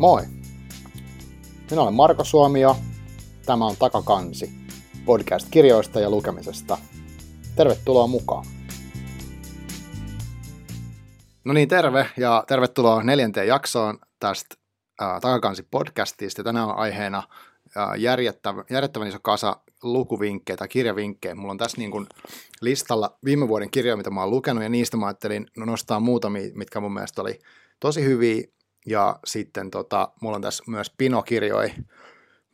Moi! 0.00 0.22
Minä 1.70 1.82
olen 1.82 1.94
Marko 1.94 2.24
Suomio. 2.24 2.76
Tämä 3.46 3.66
on 3.66 3.76
Takakansi, 3.78 4.50
podcast 5.04 5.48
kirjoista 5.50 6.00
ja 6.00 6.10
lukemisesta. 6.10 6.78
Tervetuloa 7.56 8.06
mukaan! 8.06 8.44
No 11.44 11.52
niin, 11.52 11.68
terve 11.68 12.06
ja 12.16 12.44
tervetuloa 12.48 13.02
neljänteen 13.02 13.48
jaksoon 13.48 13.98
tästä 14.20 14.54
äh, 15.02 15.20
Takakansi-podcastista. 15.20 16.44
Tänään 16.44 16.68
on 16.68 16.76
aiheena 16.76 17.18
äh, 17.76 17.88
järjettävän, 18.68 19.08
iso 19.08 19.18
kasa 19.22 19.56
lukuvinkkejä 19.82 20.56
tai 20.56 20.68
kirjavinkkejä. 20.68 21.34
Mulla 21.34 21.50
on 21.50 21.58
tässä 21.58 21.78
niin 21.78 21.90
kuin 21.90 22.06
listalla 22.60 23.18
viime 23.24 23.48
vuoden 23.48 23.70
kirjoja, 23.70 23.96
mitä 23.96 24.10
mä 24.10 24.20
oon 24.20 24.30
lukenut, 24.30 24.62
ja 24.62 24.68
niistä 24.68 24.96
mä 24.96 25.06
ajattelin 25.06 25.46
no 25.56 25.64
nostaa 25.64 26.00
muutamia, 26.00 26.50
mitkä 26.54 26.80
mun 26.80 26.94
mielestä 26.94 27.22
oli 27.22 27.38
tosi 27.80 28.04
hyviä, 28.04 28.44
ja 28.86 29.18
sitten 29.24 29.70
tota, 29.70 30.12
mulla 30.20 30.36
on 30.36 30.42
tässä 30.42 30.64
myös 30.66 30.94
Pino-kirjoja, 30.98 31.74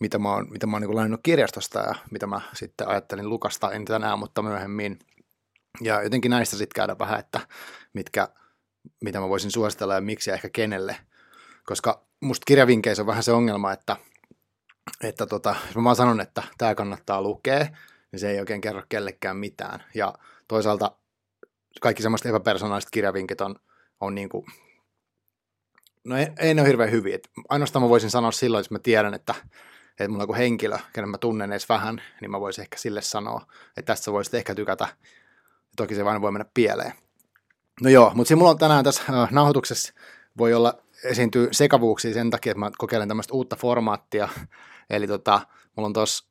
mitä 0.01 0.19
mä 0.19 0.31
oon, 0.31 0.51
mitä 0.51 0.67
mä 0.67 0.77
oon 0.77 0.83
niin 0.83 0.95
lainannut 0.95 1.21
kirjastosta 1.23 1.79
ja 1.79 1.95
mitä 2.11 2.27
mä 2.27 2.41
sitten 2.55 2.89
ajattelin 2.89 3.29
lukasta, 3.29 3.73
en 3.73 3.85
tänään, 3.85 4.19
mutta 4.19 4.43
myöhemmin. 4.43 4.99
Ja 5.81 6.03
jotenkin 6.03 6.31
näistä 6.31 6.57
sitten 6.57 6.75
käydä 6.75 6.99
vähän, 6.99 7.19
että 7.19 7.41
mitkä, 7.93 8.29
mitä 9.01 9.21
mä 9.21 9.29
voisin 9.29 9.51
suositella 9.51 9.95
ja 9.95 10.01
miksi 10.01 10.31
ja 10.31 10.35
ehkä 10.35 10.49
kenelle. 10.49 10.97
Koska 11.65 12.07
musta 12.21 12.45
kirjavinkkeissä 12.47 13.03
on 13.03 13.07
vähän 13.07 13.23
se 13.23 13.33
ongelma, 13.33 13.73
että, 13.73 13.97
että 15.03 15.27
tota, 15.27 15.57
jos 15.67 15.77
mä 15.77 15.85
vaan 15.85 15.97
sanon, 15.97 16.21
että 16.21 16.43
tämä 16.59 16.75
kannattaa 16.75 17.23
lukea, 17.23 17.67
niin 18.13 18.21
se 18.21 18.31
ei 18.31 18.41
oikein 18.41 18.61
kerro 18.61 18.83
kellekään 18.89 19.37
mitään. 19.37 19.85
Ja 19.95 20.15
toisaalta 20.49 20.93
kaikki 21.81 22.03
semmoiset 22.03 22.27
epäpersonaaliset 22.27 22.91
kirjavinkit 22.91 23.41
on, 23.41 23.57
on 24.01 24.15
niin 24.15 24.29
kuin 24.29 24.47
No 26.07 26.17
ei, 26.17 26.27
ei 26.39 26.55
ne 26.55 26.63
ole 26.63 26.69
hirveän 26.69 26.91
hyviä. 26.91 27.15
Et 27.15 27.31
ainoastaan 27.49 27.83
mä 27.83 27.89
voisin 27.89 28.11
sanoa 28.11 28.33
silloin, 28.33 28.61
jos 28.61 28.71
mä 28.71 28.79
tiedän, 28.79 29.15
että, 29.15 29.35
että 29.91 30.09
mulla 30.09 30.23
on 30.23 30.23
joku 30.23 30.35
henkilö, 30.35 30.79
kenen 30.93 31.11
mä 31.11 31.19
tunnen 31.19 31.53
edes 31.53 31.69
vähän, 31.69 32.03
niin 32.21 32.31
mä 32.31 32.41
voisin 32.41 32.63
ehkä 32.63 32.79
sille 32.79 33.03
sanoa, 33.03 33.47
että 33.77 33.93
tästä 33.93 34.13
voisit 34.13 34.35
ehkä 34.35 34.55
tykätä. 34.55 34.89
Toki 35.77 35.95
se 35.95 36.05
vain 36.05 36.23
voi 36.23 36.33
mennä 36.33 36.47
pieleen. 36.55 36.93
No 37.83 37.91
joo, 37.91 38.13
mutta 38.15 38.29
siinä 38.29 38.39
mulla 38.39 38.51
on 38.51 38.59
tänään 38.59 38.85
tässä 38.85 39.03
äh, 39.23 39.33
nauhoituksessa 39.33 39.93
voi 40.39 40.55
olla 40.55 40.75
esiintyy 41.05 41.49
sekavuuksia 41.53 42.15
sen 42.15 42.31
takia, 42.31 42.51
että 42.51 42.61
mä 42.61 42.71
kokeilen 42.79 43.09
tämmöistä 43.09 43.35
uutta 43.35 43.57
formaattia. 43.57 44.29
Eli 44.91 45.07
tota, 45.07 45.41
mulla 45.77 45.87
on 45.87 45.93
tossa, 45.93 46.25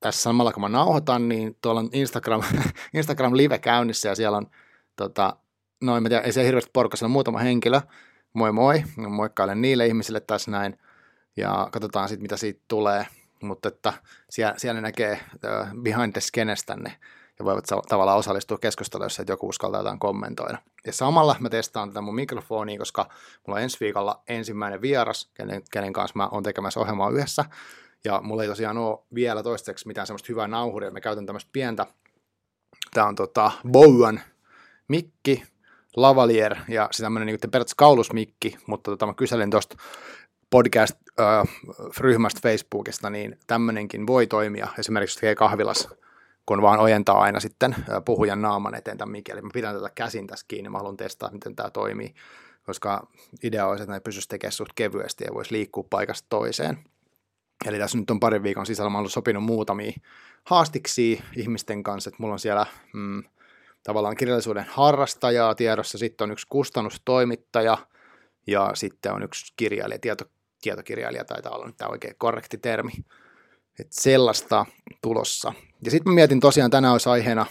tässä 0.00 0.22
samalla 0.22 0.52
kun 0.52 0.60
mä 0.60 0.68
nauhoitan, 0.68 1.28
niin 1.28 1.56
tuolla 1.62 1.80
on 1.80 1.88
Instagram, 1.92 2.42
Instagram 2.94 3.36
live 3.36 3.58
käynnissä 3.58 4.08
ja 4.08 4.14
siellä 4.14 4.36
on 4.36 4.46
tota, 4.96 5.36
no 5.82 5.96
en 5.96 6.02
mä 6.02 6.08
tiedä, 6.08 6.22
ei 6.22 6.32
se 6.32 6.44
hirveästi 6.44 6.70
porukka, 6.72 6.96
on 7.02 7.10
muutama 7.10 7.38
henkilö, 7.38 7.80
moi 8.32 8.52
moi, 8.52 8.84
moikkailen 8.96 9.62
niille 9.62 9.86
ihmisille 9.86 10.20
tässä 10.20 10.50
näin, 10.50 10.78
ja 11.36 11.68
katsotaan 11.72 12.08
sitten, 12.08 12.22
mitä 12.22 12.36
siitä 12.36 12.60
tulee, 12.68 13.06
mutta 13.42 13.68
että 13.68 13.92
siellä, 14.30 14.54
siellä 14.56 14.80
näkee 14.80 15.20
behind 15.82 16.12
the 16.12 16.20
scenes 16.20 16.64
tänne, 16.64 16.96
ja 17.38 17.44
voivat 17.44 17.64
tavallaan 17.88 18.18
osallistua 18.18 18.58
keskusteluun, 18.58 19.04
jos 19.04 19.22
joku 19.28 19.48
uskaltaa 19.48 19.80
jotain 19.80 19.98
kommentoida. 19.98 20.58
Ja 20.86 20.92
samalla 20.92 21.36
mä 21.40 21.48
testaan 21.48 21.88
tätä 21.88 22.00
mun 22.00 22.14
mikrofonia, 22.14 22.78
koska 22.78 23.08
mulla 23.46 23.56
on 23.56 23.62
ensi 23.62 23.80
viikolla 23.80 24.22
ensimmäinen 24.28 24.82
vieras, 24.82 25.30
kenen, 25.34 25.62
kenen 25.72 25.92
kanssa 25.92 26.16
mä 26.16 26.28
oon 26.28 26.42
tekemässä 26.42 26.80
ohjelmaa 26.80 27.10
yhdessä, 27.10 27.44
ja 28.04 28.20
mulla 28.22 28.42
ei 28.42 28.48
tosiaan 28.48 28.78
ole 28.78 28.98
vielä 29.14 29.42
toistaiseksi 29.42 29.86
mitään 29.86 30.06
semmoista 30.06 30.26
hyvää 30.28 30.48
nauhuria, 30.48 30.90
mä 30.90 31.00
käytän 31.00 31.26
tämmöistä 31.26 31.50
pientä, 31.52 31.86
tää 32.94 33.06
on 33.06 33.14
tota 33.14 33.50
Bowen 33.68 34.20
mikki, 34.88 35.42
lavalier 35.96 36.56
ja 36.68 36.88
se 36.90 37.02
tämmöinen 37.02 37.26
niin 37.26 37.38
periaatteessa 37.40 37.76
kaulusmikki, 37.76 38.56
mutta 38.66 38.90
tota, 38.90 39.06
mä 39.06 39.14
kyselin 39.14 39.50
tuosta 39.50 39.76
podcast-ryhmästä 40.50 42.40
Facebookista, 42.42 43.10
niin 43.10 43.38
tämmöinenkin 43.46 44.06
voi 44.06 44.26
toimia 44.26 44.68
esimerkiksi 44.78 45.34
kahvilas, 45.36 45.88
kun 46.46 46.62
vaan 46.62 46.80
ojentaa 46.80 47.20
aina 47.20 47.40
sitten 47.40 47.76
puhujan 48.04 48.42
naaman 48.42 48.74
eteen 48.74 48.98
tämän 48.98 49.12
mikki. 49.12 49.32
Eli 49.32 49.42
mä 49.42 49.50
pidän 49.52 49.74
tätä 49.74 49.90
käsin 49.94 50.26
tässä 50.26 50.46
kiinni, 50.48 50.70
mä 50.70 50.78
haluan 50.78 50.96
testaa, 50.96 51.30
miten 51.32 51.56
tämä 51.56 51.70
toimii, 51.70 52.14
koska 52.62 53.06
idea 53.42 53.66
olisi, 53.66 53.82
että 53.82 53.94
ne 53.94 54.00
pysyisi 54.00 54.28
tekemään 54.28 54.52
suht 54.52 54.72
kevyesti 54.74 55.24
ja 55.24 55.34
voisi 55.34 55.52
liikkua 55.52 55.86
paikasta 55.90 56.26
toiseen. 56.28 56.78
Eli 57.66 57.78
tässä 57.78 57.98
nyt 57.98 58.10
on 58.10 58.20
parin 58.20 58.42
viikon 58.42 58.66
sisällä 58.66 58.90
mä 58.90 58.98
olen 58.98 59.10
sopinut 59.10 59.44
muutamia 59.44 59.92
haastiksi 60.44 61.22
ihmisten 61.36 61.82
kanssa, 61.82 62.08
että 62.08 62.22
mulla 62.22 62.32
on 62.32 62.38
siellä 62.38 62.66
mm, 62.92 63.22
tavallaan 63.82 64.16
kirjallisuuden 64.16 64.66
harrastajaa 64.68 65.54
tiedossa, 65.54 65.98
sitten 65.98 66.24
on 66.24 66.30
yksi 66.32 66.46
kustannustoimittaja 66.48 67.78
ja 68.46 68.70
sitten 68.74 69.12
on 69.12 69.22
yksi 69.22 69.52
kirjailija, 69.56 69.98
tieto, 69.98 70.24
tietokirjailija 70.62 71.24
taitaa 71.24 71.52
olla 71.52 71.66
nyt 71.66 71.76
tämä 71.76 71.88
oikein 71.88 72.14
korrekti 72.18 72.58
termi. 72.58 72.92
Että 73.80 74.00
sellaista 74.02 74.66
tulossa. 75.02 75.52
Ja 75.84 75.90
sitten 75.90 76.12
mietin 76.12 76.40
tosiaan, 76.40 76.70
tänään 76.70 76.92
olisi 76.92 77.08
aiheena 77.08 77.46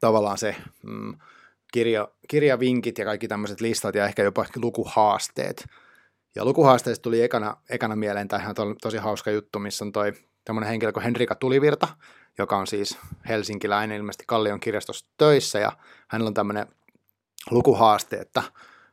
tavallaan 0.00 0.38
se 0.38 0.56
mm, 0.82 1.14
kirja, 1.72 2.08
kirjavinkit 2.28 2.98
ja 2.98 3.04
kaikki 3.04 3.28
tämmöiset 3.28 3.60
listat 3.60 3.94
ja 3.94 4.04
ehkä 4.04 4.22
jopa 4.22 4.46
lukuhaasteet. 4.56 5.66
Ja 6.34 6.44
lukuhaasteista 6.44 7.02
tuli 7.02 7.22
ekana, 7.22 7.56
ekana 7.70 7.96
mieleen 7.96 8.28
tämä 8.28 8.54
to, 8.54 8.74
tosi 8.82 8.96
hauska 8.96 9.30
juttu, 9.30 9.58
missä 9.58 9.84
on 9.84 9.92
toi 9.92 10.12
tämmöinen 10.44 10.70
henkilö 10.70 10.92
kuin 10.92 11.04
Henrika 11.04 11.34
Tulivirta, 11.34 11.88
joka 12.38 12.56
on 12.56 12.66
siis 12.66 12.98
helsinkiläinen 13.28 13.96
ilmeisesti 13.96 14.24
Kallion 14.26 14.60
kirjastossa 14.60 15.06
töissä 15.16 15.58
ja 15.58 15.72
hänellä 16.08 16.28
on 16.28 16.34
tämmöinen 16.34 16.66
lukuhaaste, 17.50 18.16
että 18.16 18.42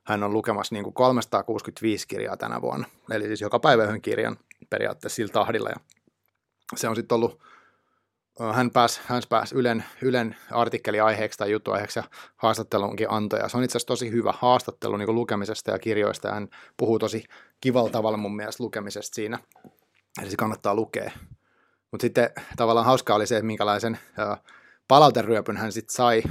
hän 0.04 0.24
on 0.24 0.34
lukemassa 0.34 0.76
niin 0.76 0.84
kuin 0.84 0.94
365 0.94 2.08
kirjaa 2.08 2.38
tänä 2.38 2.62
vuonna, 2.62 2.88
eli 3.12 3.28
siis 3.28 3.42
joka 3.42 3.60
päivä 3.60 3.84
yhden 3.84 4.02
kirjan 4.02 4.38
periaatteessa 4.70 5.16
sillä 5.16 5.32
tahdilla 5.32 5.70
ja 5.70 5.76
se 6.76 6.90
on 6.90 6.96
sitten 6.96 7.16
ollut 7.16 7.42
hän 8.54 8.72
pääsi, 8.72 9.02
hän 9.06 9.22
pääsi 9.30 9.56
Ylen, 9.56 9.84
Ylen 10.02 10.36
artikkeliaiheeksi 10.52 11.38
tai 11.38 11.52
juttuaiheeksi 11.52 12.00
ja 12.00 12.04
haastattelunkin 12.38 13.12
antoi. 13.12 13.40
Ja 13.40 13.50
se 13.50 13.58
on 13.58 13.64
itse 13.64 13.78
asiassa 13.78 13.88
tosi 13.88 14.12
hyvä 14.12 14.34
haastattelu 14.38 14.98
niin 14.98 15.16
lukemisesta 15.16 15.72
ja 15.72 15.80
kirjoista. 15.80 16.32
Hän 16.32 16.48
puhuu 16.78 17.00
tosi 17.00 17.24
kivalla 17.62 17.90
tavalla 17.90 18.18
mun 18.18 18.36
mielestä 18.36 18.64
lukemisesta 18.64 19.16
siinä. 19.16 19.40
Eli 20.22 20.30
se 20.30 20.38
kannattaa 20.38 20.76
lukea. 20.76 21.12
Mutta 21.92 22.02
sitten 22.02 22.30
tavallaan 22.56 22.86
hauskaa 22.86 23.16
oli 23.16 23.28
se, 23.28 23.42
minkälaisen 23.42 24.00
palauteryöpyn 24.88 25.58
hän 25.58 25.72
sitten 25.72 25.94
sai 25.94 26.24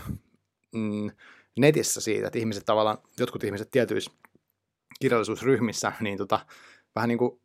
mm, 0.74 1.10
netissä 1.58 2.00
siitä, 2.00 2.26
että 2.26 2.38
ihmiset 2.38 2.64
tavallaan, 2.64 2.98
jotkut 3.18 3.44
ihmiset 3.44 3.70
tietyissä 3.70 4.10
kirjallisuusryhmissä, 5.00 5.92
niin 6.00 6.18
tota, 6.18 6.40
vähän 6.94 7.08
niin 7.08 7.18
kuin 7.18 7.40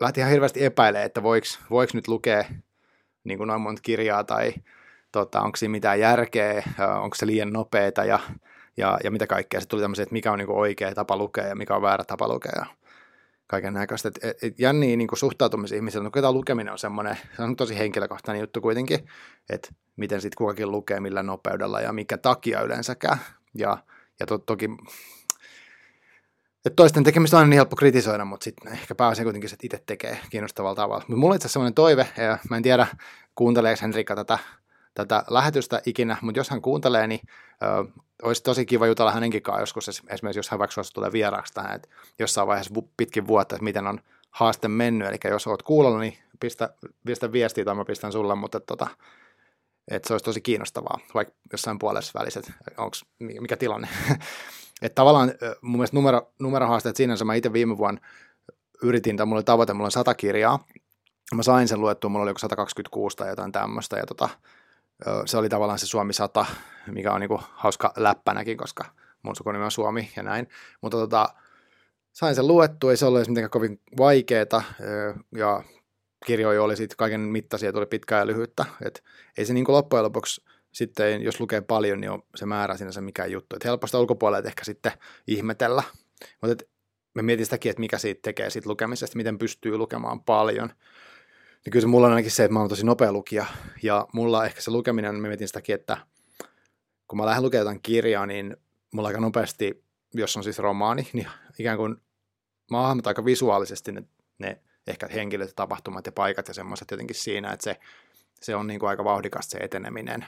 lähti 0.00 0.20
ihan 0.20 0.30
hirveästi 0.30 0.64
epäilemään, 0.64 1.06
että 1.06 1.22
voiko, 1.22 1.46
voiko 1.70 1.90
nyt 1.94 2.08
lukea 2.08 2.44
niin 3.24 3.38
kuin 3.38 3.48
noin 3.48 3.60
monta 3.60 3.82
kirjaa 3.82 4.24
tai 4.24 4.54
tota, 5.12 5.40
onko 5.40 5.56
siinä 5.56 5.72
mitään 5.72 6.00
järkeä, 6.00 6.62
onko 7.02 7.14
se 7.14 7.26
liian 7.26 7.52
nopeeta 7.52 8.04
ja, 8.04 8.18
ja, 8.76 8.98
ja 9.04 9.10
mitä 9.10 9.26
kaikkea. 9.26 9.60
Sitten 9.60 9.70
tuli 9.70 9.82
tämmöisiä, 9.82 10.02
että 10.02 10.12
mikä 10.12 10.32
on 10.32 10.38
niin 10.38 10.46
kuin 10.46 10.58
oikea 10.58 10.94
tapa 10.94 11.16
lukea 11.16 11.46
ja 11.46 11.56
mikä 11.56 11.76
on 11.76 11.82
väärä 11.82 12.04
tapa 12.04 12.28
lukea 12.28 12.66
kaiken 13.50 13.74
näköistä. 13.74 14.08
Et, 14.08 14.18
et, 14.24 14.44
et 14.44 14.58
jänniä 14.58 14.96
niin 14.96 15.08
suhtautumisihmisillä, 15.14 16.04
no 16.04 16.10
tämä 16.10 16.32
lukeminen 16.32 16.72
on 16.72 16.78
semmoinen, 16.78 17.16
se 17.36 17.42
on 17.42 17.56
tosi 17.56 17.78
henkilökohtainen 17.78 18.40
juttu 18.40 18.60
kuitenkin, 18.60 18.98
että 19.50 19.68
miten 19.96 20.20
sitten 20.20 20.36
kukakin 20.36 20.70
lukee, 20.70 21.00
millä 21.00 21.22
nopeudella 21.22 21.80
ja 21.80 21.92
mikä 21.92 22.18
takia 22.18 22.62
yleensäkään. 22.62 23.18
Ja, 23.54 23.78
ja 24.20 24.26
to, 24.26 24.38
toki 24.38 24.68
että 26.66 26.76
toisten 26.76 27.04
tekemistä 27.04 27.36
on 27.36 27.38
aina 27.38 27.50
niin 27.50 27.56
helppo 27.56 27.76
kritisoida, 27.76 28.24
mutta 28.24 28.44
sitten 28.44 28.72
ehkä 28.72 28.94
pääsee 28.94 29.24
kuitenkin, 29.24 29.52
että 29.52 29.66
itse 29.66 29.82
tekee 29.86 30.18
kiinnostavalla 30.30 30.74
tavalla. 30.74 31.04
Mutta 31.08 31.16
mulla 31.16 31.32
on 31.32 31.36
itse 31.36 31.46
asiassa 31.46 31.52
sellainen 31.52 31.74
toive, 31.74 32.08
ja 32.16 32.38
mä 32.50 32.56
en 32.56 32.62
tiedä, 32.62 32.86
kuunteleeko 33.34 33.78
Henrikka 33.82 34.16
tätä, 34.16 34.38
tätä 34.94 35.24
lähetystä 35.30 35.82
ikinä, 35.86 36.16
mutta 36.22 36.40
jos 36.40 36.50
hän 36.50 36.62
kuuntelee, 36.62 37.06
niin 37.06 37.20
ö, 37.62 38.00
olisi 38.22 38.42
tosi 38.42 38.66
kiva 38.66 38.86
jutella 38.86 39.12
hänenkin 39.12 39.42
kanssa 39.42 39.62
joskus, 39.62 39.88
esimerkiksi 39.88 40.38
jos 40.38 40.50
hän 40.50 40.58
vaikka 40.58 40.82
tulee 40.94 41.12
vieraaksi 41.12 41.54
tähän, 41.54 41.76
että 41.76 41.88
jossain 42.18 42.48
vaiheessa 42.48 42.74
pitkin 42.96 43.26
vuotta, 43.26 43.54
että 43.54 43.64
miten 43.64 43.86
on 43.86 44.00
haaste 44.30 44.68
mennyt, 44.68 45.08
eli 45.08 45.18
jos 45.24 45.46
olet 45.46 45.62
kuulolla, 45.62 46.00
niin 46.00 46.18
pistä, 46.40 46.74
pistä 47.06 47.32
viestiä 47.32 47.64
tai 47.64 47.74
mä 47.74 47.84
pistän 47.84 48.12
sulle, 48.12 48.34
mutta 48.34 48.60
tota, 48.60 48.86
että 49.90 50.08
se 50.08 50.14
olisi 50.14 50.24
tosi 50.24 50.40
kiinnostavaa, 50.40 50.98
vaikka 51.14 51.34
jossain 51.52 51.78
puolessa 51.78 52.20
välissä, 52.20 52.40
että 52.40 52.52
onko, 52.78 52.96
mikä 53.18 53.56
tilanne. 53.56 53.88
että 54.82 54.94
tavallaan 54.94 55.32
mun 55.60 55.78
mielestä 55.78 55.96
numero, 55.96 56.32
numerohaasteet 56.38 56.96
sinänsä, 56.96 57.24
mä 57.24 57.34
itse 57.34 57.52
viime 57.52 57.78
vuonna 57.78 58.00
yritin, 58.82 59.16
tai 59.16 59.26
mulla 59.26 59.38
oli 59.38 59.44
tavoite, 59.44 59.72
mulla 59.72 59.86
on 59.86 59.90
sata 59.90 60.14
kirjaa, 60.14 60.64
mä 61.34 61.42
sain 61.42 61.68
sen 61.68 61.80
luettua, 61.80 62.10
mulla 62.10 62.22
oli 62.22 62.30
joku 62.30 62.38
126 62.38 63.16
tai 63.16 63.28
jotain 63.28 63.52
tämmöistä, 63.52 63.96
ja 63.96 64.06
tota, 64.06 64.28
se 65.26 65.36
oli 65.36 65.48
tavallaan 65.48 65.78
se 65.78 65.86
Suomi 65.86 66.12
100, 66.12 66.46
mikä 66.86 67.12
on 67.12 67.20
niinku 67.20 67.40
hauska 67.52 67.92
läppänäkin, 67.96 68.56
koska 68.56 68.84
mun 69.22 69.36
sukunimi 69.36 69.64
on 69.64 69.70
Suomi 69.70 70.10
ja 70.16 70.22
näin. 70.22 70.48
Mutta 70.80 70.98
tota, 70.98 71.28
sain 72.12 72.34
sen 72.34 72.46
luettua, 72.46 72.90
ei 72.90 72.96
se 72.96 73.06
ollut 73.06 73.28
mitenkään 73.28 73.50
kovin 73.50 73.80
vaikeeta, 73.98 74.62
ja 75.36 75.62
kirjoja 76.26 76.62
oli 76.62 76.76
sitten 76.76 76.96
kaiken 76.96 77.20
mittaisia, 77.20 77.72
tuli 77.72 77.86
pitkää 77.86 78.18
ja 78.18 78.26
lyhyttä. 78.26 78.64
Et 78.86 79.04
ei 79.38 79.44
se 79.44 79.54
niinku 79.54 79.72
loppujen 79.72 80.04
lopuksi 80.04 80.42
sitten, 80.72 81.22
jos 81.22 81.40
lukee 81.40 81.60
paljon, 81.60 82.00
niin 82.00 82.10
on 82.10 82.22
se 82.36 82.46
määrä 82.46 82.76
sinänsä 82.76 83.00
mikään 83.00 83.32
juttu. 83.32 83.56
Et 83.56 83.64
helposti 83.64 83.96
ulkopuolelle 83.96 84.48
ehkä 84.48 84.64
sitten 84.64 84.92
ihmetellä. 85.26 85.82
Mutta 86.42 86.64
mä 87.14 87.22
mietin 87.22 87.46
sitäkin, 87.46 87.70
että 87.70 87.80
mikä 87.80 87.98
siitä 87.98 88.20
tekee 88.22 88.50
siitä 88.50 88.68
lukemisesta, 88.68 89.16
miten 89.16 89.38
pystyy 89.38 89.76
lukemaan 89.76 90.20
paljon. 90.20 90.72
Niin 91.64 91.72
kyllä 91.72 91.80
se 91.80 91.86
mulla 91.86 92.06
on 92.06 92.12
ainakin 92.12 92.30
se, 92.30 92.44
että 92.44 92.52
mä 92.52 92.60
oon 92.60 92.68
tosi 92.68 92.86
nopea 92.86 93.12
lukija. 93.12 93.46
Ja 93.82 94.06
mulla 94.12 94.46
ehkä 94.46 94.60
se 94.60 94.70
lukeminen, 94.70 95.14
mä 95.14 95.28
mietin 95.28 95.48
sitäkin, 95.48 95.74
että 95.74 95.96
kun 97.08 97.16
mä 97.16 97.26
lähden 97.26 97.42
lukemaan 97.42 97.62
jotain 97.62 97.82
kirjaa, 97.82 98.26
niin 98.26 98.56
mulla 98.94 99.08
aika 99.08 99.20
nopeasti, 99.20 99.84
jos 100.14 100.36
on 100.36 100.44
siis 100.44 100.58
romaani, 100.58 101.08
niin 101.12 101.28
ikään 101.58 101.76
kuin 101.76 101.96
mä 102.70 102.88
oon 102.88 103.00
aika 103.04 103.24
visuaalisesti 103.24 103.92
ne, 103.92 104.02
ne 104.38 104.60
ehkä 104.86 105.08
henkilöt, 105.14 105.52
tapahtumat 105.56 106.06
ja 106.06 106.12
paikat 106.12 106.48
ja 106.48 106.54
semmoiset 106.54 106.90
jotenkin 106.90 107.16
siinä, 107.16 107.52
että 107.52 107.64
se, 107.64 107.76
se 108.40 108.56
on 108.56 108.66
niin 108.66 108.80
kuin 108.80 108.90
aika 108.90 109.04
vauhdikasta 109.04 109.50
se 109.50 109.58
eteneminen. 109.58 110.26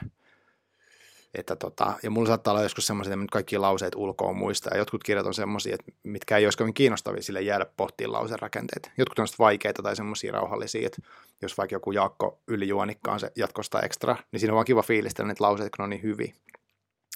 Että 1.33 1.55
tota, 1.55 1.93
ja 2.03 2.09
mulla 2.09 2.27
saattaa 2.27 2.51
olla 2.51 2.63
joskus 2.63 2.87
semmoisia, 2.87 3.13
että 3.13 3.21
nyt 3.21 3.31
kaikki 3.31 3.57
lauseet 3.57 3.95
ulkoa 3.95 4.33
muista, 4.33 4.69
ja 4.69 4.77
jotkut 4.77 5.03
kirjat 5.03 5.25
on 5.25 5.33
semmoisia, 5.33 5.77
mitkä 6.03 6.37
ei 6.37 6.45
olisi 6.45 6.57
kovin 6.57 6.73
kiinnostavia 6.73 7.21
sille 7.21 7.41
jäädä 7.41 7.65
pohtiin 7.77 8.11
lauserakenteet. 8.11 8.91
Jotkut 8.97 9.19
on 9.19 9.27
vaikeita 9.39 9.83
tai 9.83 9.95
semmoisia 9.95 10.31
rauhallisia, 10.31 10.85
että 10.85 11.01
jos 11.41 11.57
vaikka 11.57 11.75
joku 11.75 11.91
Jaakko 11.91 12.39
ylijuonikkaan 12.47 13.19
se 13.19 13.31
jatkosta 13.35 13.81
ekstra, 13.81 14.15
niin 14.31 14.39
siinä 14.39 14.53
on 14.53 14.55
vaan 14.55 14.65
kiva 14.65 14.81
fiilistellä 14.81 15.27
niitä 15.27 15.43
lauseita, 15.43 15.77
kun 15.77 15.77
ne 15.77 15.83
on 15.83 15.89
niin 15.89 16.03
hyviä. 16.03 16.33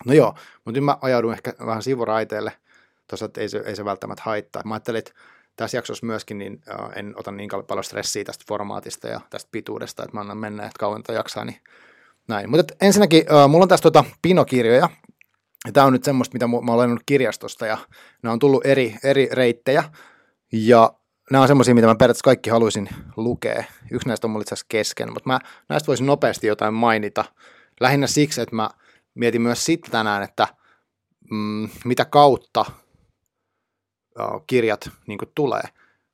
No 0.05 0.13
joo, 0.13 0.35
mutta 0.65 0.77
nyt 0.79 0.85
mä 0.85 0.97
ajaudun 1.01 1.33
ehkä 1.33 1.53
vähän 1.65 1.83
sivuraiteelle, 1.83 2.51
tuossa, 3.07 3.29
ei 3.37 3.49
se, 3.49 3.63
ei 3.65 3.75
se 3.75 3.85
välttämättä 3.85 4.23
haittaa. 4.25 4.61
Mä 4.65 4.73
ajattelin, 4.73 4.99
että 4.99 5.13
tässä 5.55 5.77
jaksossa 5.77 6.05
myöskin 6.05 6.37
niin 6.37 6.61
en 6.95 7.13
ota 7.17 7.31
niin 7.31 7.49
paljon 7.67 7.83
stressiä 7.83 8.23
tästä 8.23 8.45
formaatista 8.47 9.07
ja 9.07 9.21
tästä 9.29 9.49
pituudesta, 9.51 10.03
että 10.03 10.17
mä 10.17 10.21
annan 10.21 10.37
mennä, 10.37 10.63
että 10.63 10.79
kauan 10.79 11.03
jaksaa, 11.13 11.45
niin 11.45 11.59
näin. 12.27 12.49
Mutta 12.49 12.73
ensinnäkin, 12.81 13.23
uh, 13.31 13.49
mulla 13.49 13.63
on 13.63 13.69
tässä 13.69 13.81
tuota 13.81 14.03
pinokirjoja, 14.21 14.89
ja 15.65 15.71
tämä 15.73 15.85
on 15.85 15.93
nyt 15.93 16.03
semmoista, 16.03 16.35
mitä 16.35 16.47
mä 16.47 16.73
olen 16.73 16.89
lennut 16.89 17.03
kirjastosta, 17.05 17.65
ja 17.65 17.77
nämä 18.23 18.33
on 18.33 18.39
tullut 18.39 18.65
eri, 18.65 18.95
eri 19.03 19.29
reittejä, 19.31 19.83
ja 20.53 20.93
nämä 21.31 21.41
on 21.41 21.47
semmoisia, 21.47 21.75
mitä 21.75 21.87
mä 21.87 21.95
periaatteessa 21.95 22.23
kaikki 22.23 22.49
haluaisin 22.49 22.89
lukea. 23.17 23.63
Yksi 23.91 24.07
näistä 24.07 24.27
on 24.27 24.31
mulla 24.31 24.41
itse 24.41 24.53
asiassa 24.53 24.65
kesken, 24.69 25.13
mutta 25.13 25.29
mä 25.29 25.39
näistä 25.69 25.87
voisin 25.87 26.05
nopeasti 26.05 26.47
jotain 26.47 26.73
mainita. 26.73 27.25
Lähinnä 27.79 28.07
siksi, 28.07 28.41
että 28.41 28.55
mä 28.55 28.69
mietin 29.15 29.41
myös 29.41 29.65
sitten 29.65 29.91
tänään, 29.91 30.23
että 30.23 30.47
mm, 31.31 31.69
mitä 31.85 32.05
kautta 32.05 32.65
kirjat 34.47 34.89
niin 35.07 35.19
tulee. 35.35 35.63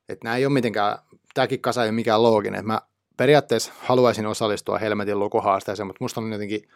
Että 0.08 0.24
nämä 0.24 0.36
ei 0.36 0.46
ole 0.46 0.52
mitenkään, 0.52 0.98
tämäkin 1.34 1.60
kasa 1.60 1.82
ei 1.82 1.88
ole 1.88 1.94
mikään 1.94 2.22
looginen. 2.22 2.66
Mä 2.66 2.80
periaatteessa 3.16 3.72
haluaisin 3.78 4.26
osallistua 4.26 4.78
Helmetin 4.78 5.18
lukuhaasteeseen, 5.18 5.86
mutta 5.86 6.04
musta 6.04 6.20
on 6.20 6.32
jotenkin, 6.32 6.68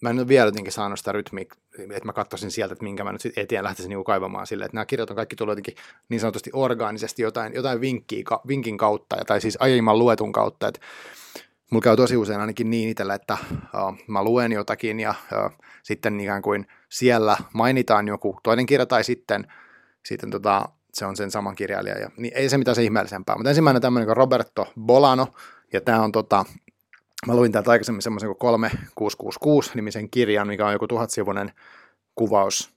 mä 0.00 0.10
en 0.10 0.18
ole 0.18 0.28
vielä 0.28 0.48
jotenkin 0.48 0.72
saanut 0.72 0.98
sitä 0.98 1.12
rytmiä, 1.12 1.44
että 1.78 2.04
mä 2.04 2.12
katsoisin 2.12 2.50
sieltä, 2.50 2.72
että 2.72 2.84
minkä 2.84 3.04
mä 3.04 3.12
nyt 3.12 3.22
etien 3.36 3.64
lähtisin 3.64 3.88
niin 3.88 4.04
kaivamaan 4.04 4.46
sille, 4.46 4.64
että 4.64 4.74
nämä 4.74 4.86
kirjat 4.86 5.10
on 5.10 5.16
kaikki 5.16 5.36
tullut 5.36 5.52
jotenkin 5.52 5.74
niin 6.08 6.20
sanotusti 6.20 6.50
orgaanisesti 6.52 7.22
jotain, 7.22 7.54
jotain 7.54 7.80
vinkkiä, 7.80 8.24
vinkin 8.48 8.78
kautta, 8.78 9.16
tai 9.26 9.40
siis 9.40 9.56
aiemman 9.60 9.98
luetun 9.98 10.32
kautta, 10.32 10.68
että 10.68 10.80
mulla 11.70 11.82
käy 11.82 11.96
tosi 11.96 12.16
usein 12.16 12.40
ainakin 12.40 12.70
niin 12.70 12.88
itsellä, 12.88 13.14
että 13.14 13.38
uh, 13.52 13.94
mä 14.06 14.24
luen 14.24 14.52
jotakin 14.52 15.00
ja 15.00 15.14
uh, 15.32 15.52
sitten 15.82 16.20
ikään 16.20 16.42
kuin 16.42 16.66
siellä 16.88 17.36
mainitaan 17.52 18.08
joku 18.08 18.40
toinen 18.42 18.66
kirja 18.66 18.86
tai 18.86 19.04
sitten, 19.04 19.52
sitten 20.04 20.30
tota, 20.30 20.68
se 20.92 21.06
on 21.06 21.16
sen 21.16 21.30
saman 21.30 21.54
kirjailija. 21.54 21.98
Ja, 21.98 22.10
niin 22.16 22.32
ei 22.36 22.48
se 22.48 22.58
mitään 22.58 22.74
se 22.74 22.82
ihmeellisempää. 22.82 23.36
Mutta 23.36 23.50
ensimmäinen 23.50 23.82
tämmöinen 23.82 24.06
kuin 24.06 24.16
Roberto 24.16 24.72
Bolano, 24.80 25.28
ja 25.72 25.80
tämä 25.80 26.02
on 26.02 26.12
tota, 26.12 26.44
mä 27.26 27.36
luin 27.36 27.52
täältä 27.52 27.70
aikaisemmin 27.70 28.02
semmoisen 28.02 28.28
kuin 28.28 28.38
3666 28.38 29.70
nimisen 29.74 30.10
kirjan, 30.10 30.46
mikä 30.46 30.66
on 30.66 30.72
joku 30.72 30.88
tuhatsivuinen 30.88 31.52
kuvaus, 32.14 32.74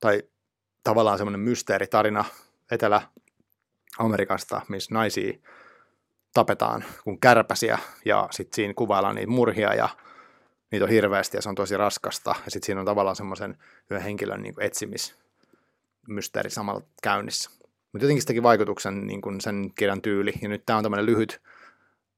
tai 0.00 0.22
tavallaan 0.84 1.18
semmoinen 1.18 1.40
mysteeritarina 1.40 2.24
Etelä-Amerikasta, 2.70 4.60
missä 4.68 4.94
naisia 4.94 5.38
tapetaan 6.34 6.84
kuin 7.04 7.20
kärpäsiä, 7.20 7.78
ja 8.04 8.28
sitten 8.30 8.56
siinä 8.56 8.74
kuvaillaan 8.74 9.14
niitä 9.14 9.30
murhia, 9.30 9.74
ja 9.74 9.88
niitä 10.72 10.84
on 10.84 10.90
hirveästi, 10.90 11.36
ja 11.36 11.42
se 11.42 11.48
on 11.48 11.54
tosi 11.54 11.76
raskasta, 11.76 12.34
ja 12.44 12.50
sitten 12.50 12.66
siinä 12.66 12.80
on 12.80 12.86
tavallaan 12.86 13.16
semmoisen 13.16 13.58
yhden 13.90 14.04
henkilön 14.04 14.42
niin 14.42 14.54
etsimis 14.60 15.25
mysteeri 16.08 16.50
samalla 16.50 16.82
käynnissä. 17.02 17.50
Mutta 17.92 18.04
jotenkin 18.04 18.22
sitäkin 18.22 18.42
vaikutuksen 18.42 19.06
niin 19.06 19.20
kuin 19.20 19.40
sen 19.40 19.72
kirjan 19.74 20.02
tyyli, 20.02 20.32
ja 20.42 20.48
nyt 20.48 20.66
tämä 20.66 20.76
on 20.76 20.82
tämmöinen 20.82 21.06
lyhyt 21.06 21.42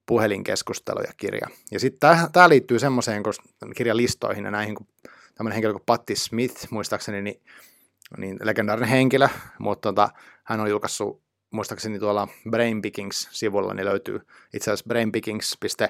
puhelinkeskustelu 0.07 1.01
ja 1.01 1.13
kirja. 1.17 1.49
Ja 1.71 1.81
sitten 1.81 2.11
tämä 2.33 2.49
liittyy 2.49 2.79
semmoiseen 2.79 3.23
kirjalistoihin 3.77 4.45
ja 4.45 4.51
näihin, 4.51 4.75
kun 4.75 4.87
tämmöinen 5.35 5.55
henkilö 5.55 5.73
kuin 5.73 5.83
Patti 5.87 6.17
Smith, 6.17 6.67
muistaakseni, 6.71 7.23
niin, 7.23 7.41
niin 8.17 8.39
legendaarinen 8.43 8.91
henkilö, 8.91 9.29
mutta 9.59 9.89
tota, 9.89 10.09
hän 10.45 10.61
on 10.61 10.71
julkaissut 10.71 11.23
muistaakseni 11.51 11.99
tuolla 11.99 12.29
Brainpickings-sivulla, 12.51 13.75
niin 13.75 13.87
löytyy 13.87 14.21
itse 14.55 14.71
asiassa 14.71 14.89
brainpickings.com 14.89 15.89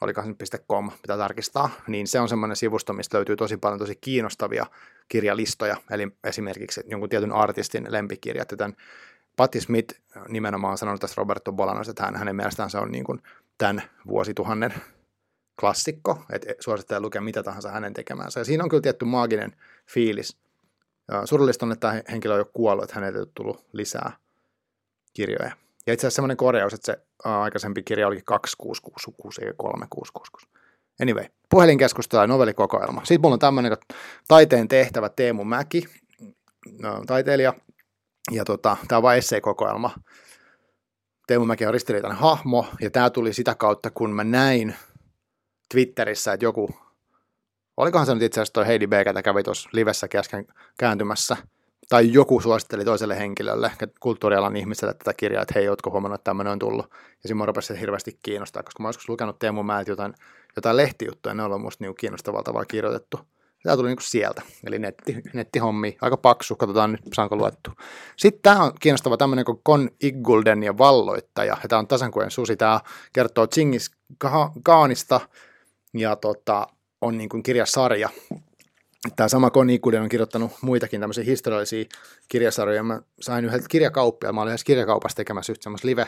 olikohan 0.00 0.36
se 0.44 0.58
pitää 1.02 1.16
tarkistaa, 1.16 1.70
niin 1.86 2.06
se 2.06 2.20
on 2.20 2.28
semmoinen 2.28 2.56
sivusto, 2.56 2.92
mistä 2.92 3.16
löytyy 3.16 3.36
tosi 3.36 3.56
paljon 3.56 3.78
tosi 3.78 3.96
kiinnostavia 3.96 4.66
kirjalistoja, 5.08 5.76
eli 5.90 6.08
esimerkiksi 6.24 6.80
jonkun 6.86 7.08
tietyn 7.08 7.32
artistin 7.32 7.86
lempikirjat, 7.88 8.50
ja 8.50 8.56
tämän 8.56 8.76
Patti 9.36 9.60
Smith 9.60 9.94
nimenomaan 10.28 10.70
on 10.70 10.78
sanonut 10.78 11.00
tässä 11.00 11.14
Roberto 11.18 11.52
Bolanos, 11.52 11.88
että 11.88 12.02
hän, 12.02 12.16
hänen 12.16 12.36
mielestään 12.36 12.70
se 12.70 12.78
on 12.78 12.90
niin 12.90 13.04
kuin 13.04 13.22
tämän 13.58 13.82
vuosituhannen 14.06 14.74
klassikko, 15.60 16.22
että 16.32 16.54
suosittelee 16.60 17.00
lukea 17.00 17.20
mitä 17.20 17.42
tahansa 17.42 17.70
hänen 17.70 17.94
tekemänsä. 17.94 18.40
Ja 18.40 18.44
siinä 18.44 18.64
on 18.64 18.70
kyllä 18.70 18.80
tietty 18.80 19.04
maaginen 19.04 19.56
fiilis. 19.86 20.36
Surullista 21.24 21.66
on, 21.66 21.72
että 21.72 21.88
tämä 21.88 22.02
henkilö 22.10 22.34
on 22.34 22.40
jo 22.40 22.50
kuollut, 22.52 22.84
että 22.84 22.94
hänelle 22.94 23.18
ei 23.18 23.26
tullut 23.34 23.66
lisää 23.72 24.12
kirjoja. 25.12 25.63
Ja 25.86 25.92
itse 25.92 26.06
asiassa 26.06 26.16
semmoinen 26.16 26.36
korjaus, 26.36 26.74
että 26.74 26.86
se 26.86 26.98
aikaisempi 27.24 27.82
kirja 27.82 28.06
olikin 28.06 28.24
2666 28.24 29.40
eikä 29.42 29.54
3666. 29.56 30.46
Anyway, 31.02 31.24
puhelinkeskustelu 31.50 32.20
ja 32.20 32.26
novellikokoelma. 32.26 33.00
Sitten 33.00 33.20
mulla 33.20 33.34
on 33.34 33.38
tämmöinen 33.38 33.76
taiteen 34.28 34.68
tehtävä 34.68 35.08
Teemu 35.08 35.44
Mäki, 35.44 35.84
taiteilija, 37.06 37.54
ja 38.30 38.44
tota, 38.44 38.76
tämä 38.88 38.96
on 38.96 39.02
vain 39.02 39.18
esseekokoelma. 39.18 39.90
Teemu 41.26 41.44
Mäki 41.44 41.66
on 41.66 41.72
ristiriitainen 41.72 42.18
hahmo, 42.18 42.66
ja 42.80 42.90
tämä 42.90 43.10
tuli 43.10 43.32
sitä 43.32 43.54
kautta, 43.54 43.90
kun 43.90 44.10
mä 44.10 44.24
näin 44.24 44.74
Twitterissä, 45.74 46.32
että 46.32 46.46
joku, 46.46 46.70
olikohan 47.76 48.06
se 48.06 48.14
nyt 48.14 48.22
itse 48.22 48.40
asiassa 48.40 48.52
toi 48.52 48.66
Heidi 48.66 48.86
B, 48.86 48.92
kävi 49.24 49.42
tuossa 49.42 49.68
livessä 49.72 50.08
kesken 50.08 50.46
kääntymässä– 50.78 51.36
tai 51.88 52.12
joku 52.12 52.40
suositteli 52.40 52.84
toiselle 52.84 53.18
henkilölle, 53.18 53.72
kulttuurialan 54.00 54.56
ihmiselle 54.56 54.94
tätä 54.94 55.14
kirjaa, 55.16 55.42
että 55.42 55.54
hei, 55.54 55.68
ootko 55.68 55.90
huomannut, 55.90 56.20
että 56.20 56.24
tämmöinen 56.30 56.52
on 56.52 56.58
tullut. 56.58 56.90
Ja 56.90 57.28
siinä 57.28 57.46
rupesi 57.46 57.80
hirveästi 57.80 58.18
kiinnostaa, 58.22 58.62
koska 58.62 58.82
mä 58.82 58.88
joskus 58.88 59.08
lukenut 59.08 59.38
Teemu 59.38 59.62
Määltä 59.62 59.90
jotain, 59.90 60.14
jotain 60.56 60.76
lehtijuttuja, 60.76 61.34
ne 61.34 61.42
on 61.42 61.60
musta 61.60 61.84
niin 61.84 61.94
kiinnostavalla 61.94 62.42
tavalla 62.42 62.66
kirjoitettu. 62.66 63.20
Tämä 63.62 63.76
tuli 63.76 63.88
niin 63.88 63.98
sieltä, 64.00 64.42
eli 64.66 64.78
netti, 64.78 65.22
nettihommi, 65.32 65.96
aika 66.00 66.16
paksu, 66.16 66.56
katsotaan 66.56 66.92
nyt 66.92 67.00
saanko 67.12 67.36
luettu. 67.36 67.70
Sitten 68.16 68.42
tämä 68.42 68.64
on 68.64 68.72
kiinnostava 68.80 69.16
tämmöinen 69.16 69.44
kuin 69.44 69.60
Kon 69.62 69.90
Iggulden 70.02 70.62
ja 70.62 70.78
valloittaja, 70.78 71.56
ja 71.62 71.68
tämä 71.68 71.78
on 71.78 71.86
tasankujen 71.86 72.30
susi, 72.30 72.56
tämä 72.56 72.80
kertoo 73.12 73.46
Chingis 73.46 73.90
Kaanista, 74.62 75.20
ja 75.94 76.16
tota, 76.16 76.66
on 77.00 77.18
niin 77.18 77.28
kuin 77.28 77.42
kirjasarja, 77.42 78.08
tämä 79.16 79.28
sama 79.28 79.50
Connie 79.50 79.74
Ikuuden 79.74 80.02
on 80.02 80.08
kirjoittanut 80.08 80.52
muitakin 80.60 81.00
tämmöisiä 81.00 81.24
historiallisia 81.24 81.84
kirjasarjoja. 82.28 82.82
Mä 82.82 83.00
sain 83.20 83.44
yhdeltä 83.44 83.66
kirjakauppialta, 83.68 84.32
mä 84.32 84.40
olin 84.40 84.50
yhdessä 84.50 84.64
kirjakaupassa 84.64 85.16
tekemässä 85.16 85.52
yhtä 85.52 85.62
semmoista 85.62 85.88
live, 85.88 86.06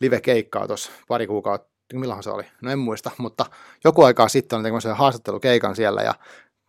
live-keikkaa 0.00 0.66
tuossa 0.66 0.90
pari 1.08 1.26
kuukautta, 1.26 1.68
milloin 1.92 2.22
se 2.22 2.30
oli, 2.30 2.44
no 2.62 2.70
en 2.70 2.78
muista, 2.78 3.10
mutta 3.18 3.46
joku 3.84 4.02
aikaa 4.02 4.28
sitten 4.28 4.56
olin 4.56 4.64
tekemässä 4.64 4.94
haastattelukeikan 4.94 5.76
siellä 5.76 6.02
ja 6.02 6.14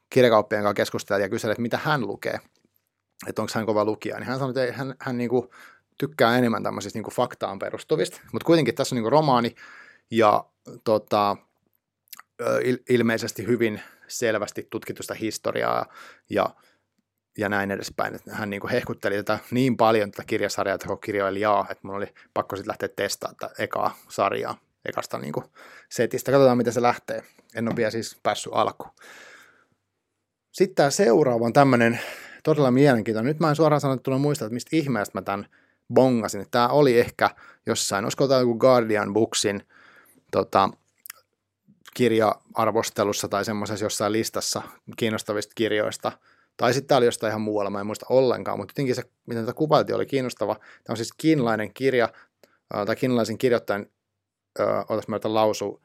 kirjakauppien 0.10 0.62
kanssa 0.62 0.74
keskustelin 0.74 1.22
ja 1.22 1.30
kyselin, 1.30 1.52
että 1.52 1.62
mitä 1.62 1.80
hän 1.84 2.02
lukee, 2.02 2.40
että 3.28 3.42
onko 3.42 3.52
hän 3.56 3.66
kova 3.66 3.86
lukija, 3.86 4.16
niin 4.16 4.28
hän 4.28 4.40
sanoi, 4.40 4.54
että 4.64 4.78
hän, 4.78 4.96
hän 5.00 5.18
niinku 5.18 5.52
tykkää 5.98 6.38
enemmän 6.38 6.64
tämmöisistä 6.64 6.98
niinku 6.98 7.12
faktaan 7.12 7.60
perustuvista, 7.60 8.22
mutta 8.32 8.46
kuitenkin 8.46 8.76
tässä 8.76 8.96
on 8.96 8.98
niinku 8.98 9.10
romaani 9.10 9.56
ja 10.12 10.46
tota, 10.84 11.38
ilmeisesti 12.90 13.48
hyvin 13.48 13.82
selvästi 14.08 14.68
tutkitusta 14.70 15.14
historiaa 15.14 15.86
ja, 16.30 16.50
ja 17.38 17.50
näin 17.50 17.72
edespäin. 17.72 18.20
Hän 18.30 18.50
niin 18.50 18.60
kuin 18.60 18.72
hehkutteli 18.72 19.16
tätä 19.16 19.40
niin 19.52 19.78
paljon 19.78 20.12
tätä 20.12 20.24
kirjasarjaa, 20.28 20.76
että 20.76 20.88
kirjoilijaa, 21.04 21.68
että 21.70 21.88
mun 21.88 21.96
oli 21.96 22.14
pakko 22.34 22.56
sitten 22.56 22.70
lähteä 22.70 22.90
testaamaan 22.90 23.36
tätä 23.40 23.64
ekaa 23.64 23.98
sarjaa, 24.10 24.58
ekasta 24.86 25.18
niin 25.18 25.34
kuin 25.34 25.46
setistä. 25.90 26.32
Katsotaan, 26.32 26.58
miten 26.58 26.74
se 26.74 26.82
lähtee. 26.82 27.24
En 27.56 27.68
ole 27.68 27.76
vielä 27.76 27.92
siis 27.92 28.18
päässyt 28.24 28.54
alkuun. 28.56 28.92
Sitten 30.52 30.76
tämä 30.76 30.90
seuraava 30.90 31.46
on 31.46 31.54
tämmöinen 31.54 32.00
todella 32.44 32.72
mielenkiintoinen. 32.72 33.30
Nyt 33.30 33.40
mä 33.40 33.50
en 33.50 33.56
suoraan 33.56 33.82
sanottuna 33.82 34.18
muista, 34.18 34.46
että 34.46 34.54
mistä 34.54 34.76
ihmeestä 34.76 35.18
mä 35.18 35.22
tämän 35.22 35.48
bongasin. 35.94 36.46
Tämä 36.52 36.68
oli 36.68 37.00
ehkä 37.00 37.30
jossain, 37.66 38.06
olisiko 38.06 38.28
tämä 38.28 38.40
joku 38.40 38.58
Guardian 38.58 39.14
Booksin 39.14 39.64
tota, 40.32 40.70
kirja-arvostelussa 41.98 43.28
tai 43.28 43.46
semmoisessa 43.46 43.86
jossain 43.86 44.12
listassa 44.14 44.62
kiinnostavista 44.98 45.54
kirjoista 45.56 46.12
Tai 46.58 46.74
sitten 46.74 46.88
tämä 46.88 46.98
oli 46.98 47.06
jostain 47.06 47.32
ihan 47.32 47.42
muualla, 47.42 47.70
mä 47.70 47.80
en 47.80 47.86
muista 47.86 48.06
ollenkaan, 48.10 48.58
mutta 48.58 48.72
jotenkin 48.72 48.96
se, 48.96 49.04
miten 49.26 49.46
tätä 49.46 49.58
kuvailtiin, 49.58 49.96
oli 49.96 50.06
kiinnostava. 50.06 50.56
Tämä 50.56 50.66
on 50.90 50.98
siis 50.98 51.14
kiinalainen 51.18 51.74
kirja, 51.74 52.10
tai 52.86 52.96
kiinalaisen 52.96 53.38
kirjoittajan, 53.38 53.86
otas 54.90 55.08
mä 55.08 55.20
lausua, 55.24 55.80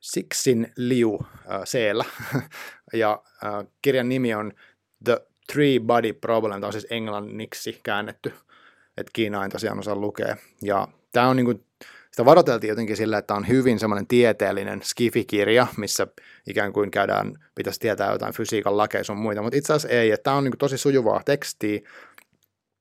Sixin 0.00 0.72
Liu 0.76 1.18
äh, 1.22 1.60
Seellä. 1.64 2.04
ja 2.92 3.22
äh, 3.44 3.66
kirjan 3.82 4.08
nimi 4.08 4.34
on 4.34 4.52
The 5.04 5.26
Three 5.52 5.80
Body 5.80 6.12
Problem, 6.12 6.60
tämä 6.60 6.66
on 6.66 6.72
siis 6.72 6.86
englanniksi 6.90 7.80
käännetty, 7.82 8.34
että 8.96 9.10
Kiina 9.12 9.42
ei 9.42 9.48
tosiaan 9.48 9.78
osaa 9.78 9.96
lukea. 9.96 10.36
Ja 10.62 10.88
tämä 11.12 11.28
on 11.28 11.36
niin 11.36 11.44
kuin, 11.44 11.64
sitä 12.14 12.24
varoiteltiin 12.24 12.68
jotenkin 12.68 12.96
sillä, 12.96 13.18
että 13.18 13.34
on 13.34 13.48
hyvin 13.48 13.78
semmoinen 13.78 14.06
tieteellinen 14.06 14.82
skifikirja, 14.82 15.66
missä 15.76 16.06
ikään 16.46 16.72
kuin 16.72 16.90
käydään, 16.90 17.34
pitäisi 17.54 17.80
tietää 17.80 18.12
jotain 18.12 18.34
fysiikan 18.34 18.76
lakeja 18.76 19.04
sun 19.04 19.16
muita, 19.16 19.42
mutta 19.42 19.56
itse 19.56 19.72
asiassa 19.72 19.96
ei, 19.96 20.10
että 20.10 20.24
tämä 20.24 20.36
on 20.36 20.44
niin 20.44 20.58
tosi 20.58 20.78
sujuvaa 20.78 21.22
tekstiä 21.24 21.80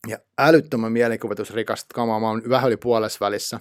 ja 0.07 0.17
älyttömän 0.37 0.91
mielikuvitusrikasta 0.91 1.93
kamaa. 1.93 2.19
Mä 2.19 2.27
oon 2.27 2.41
vähän 2.49 2.67
yli 2.67 2.77
puolessa 2.77 3.17
välissä 3.21 3.59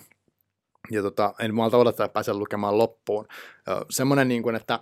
ja 0.91 1.03
tota, 1.03 1.35
en 1.39 1.55
malta 1.55 1.77
odottaa, 1.77 2.07
että 2.07 2.15
pääsen 2.15 2.39
lukemaan 2.39 2.79
loppuun. 2.79 3.27
Semmoinen, 3.91 4.29
niin 4.29 4.43
kuin, 4.43 4.57
että 4.57 4.81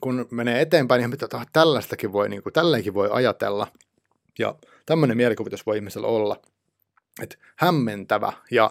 kun 0.00 0.28
menee 0.30 0.60
eteenpäin, 0.60 0.98
niin 1.00 1.10
pitää, 1.10 1.26
että 1.26 1.52
tällaistakin 1.52 2.12
voi, 2.12 2.28
niin 2.28 2.42
kuin, 2.42 2.52
tälleenkin 2.52 2.94
voi 2.94 3.08
ajatella. 3.12 3.66
Ja 4.38 4.54
tämmöinen 4.86 5.16
mielikuvitus 5.16 5.66
voi 5.66 5.76
ihmisellä 5.76 6.06
olla. 6.06 6.36
Että 7.22 7.36
hämmentävä 7.56 8.32
ja 8.50 8.70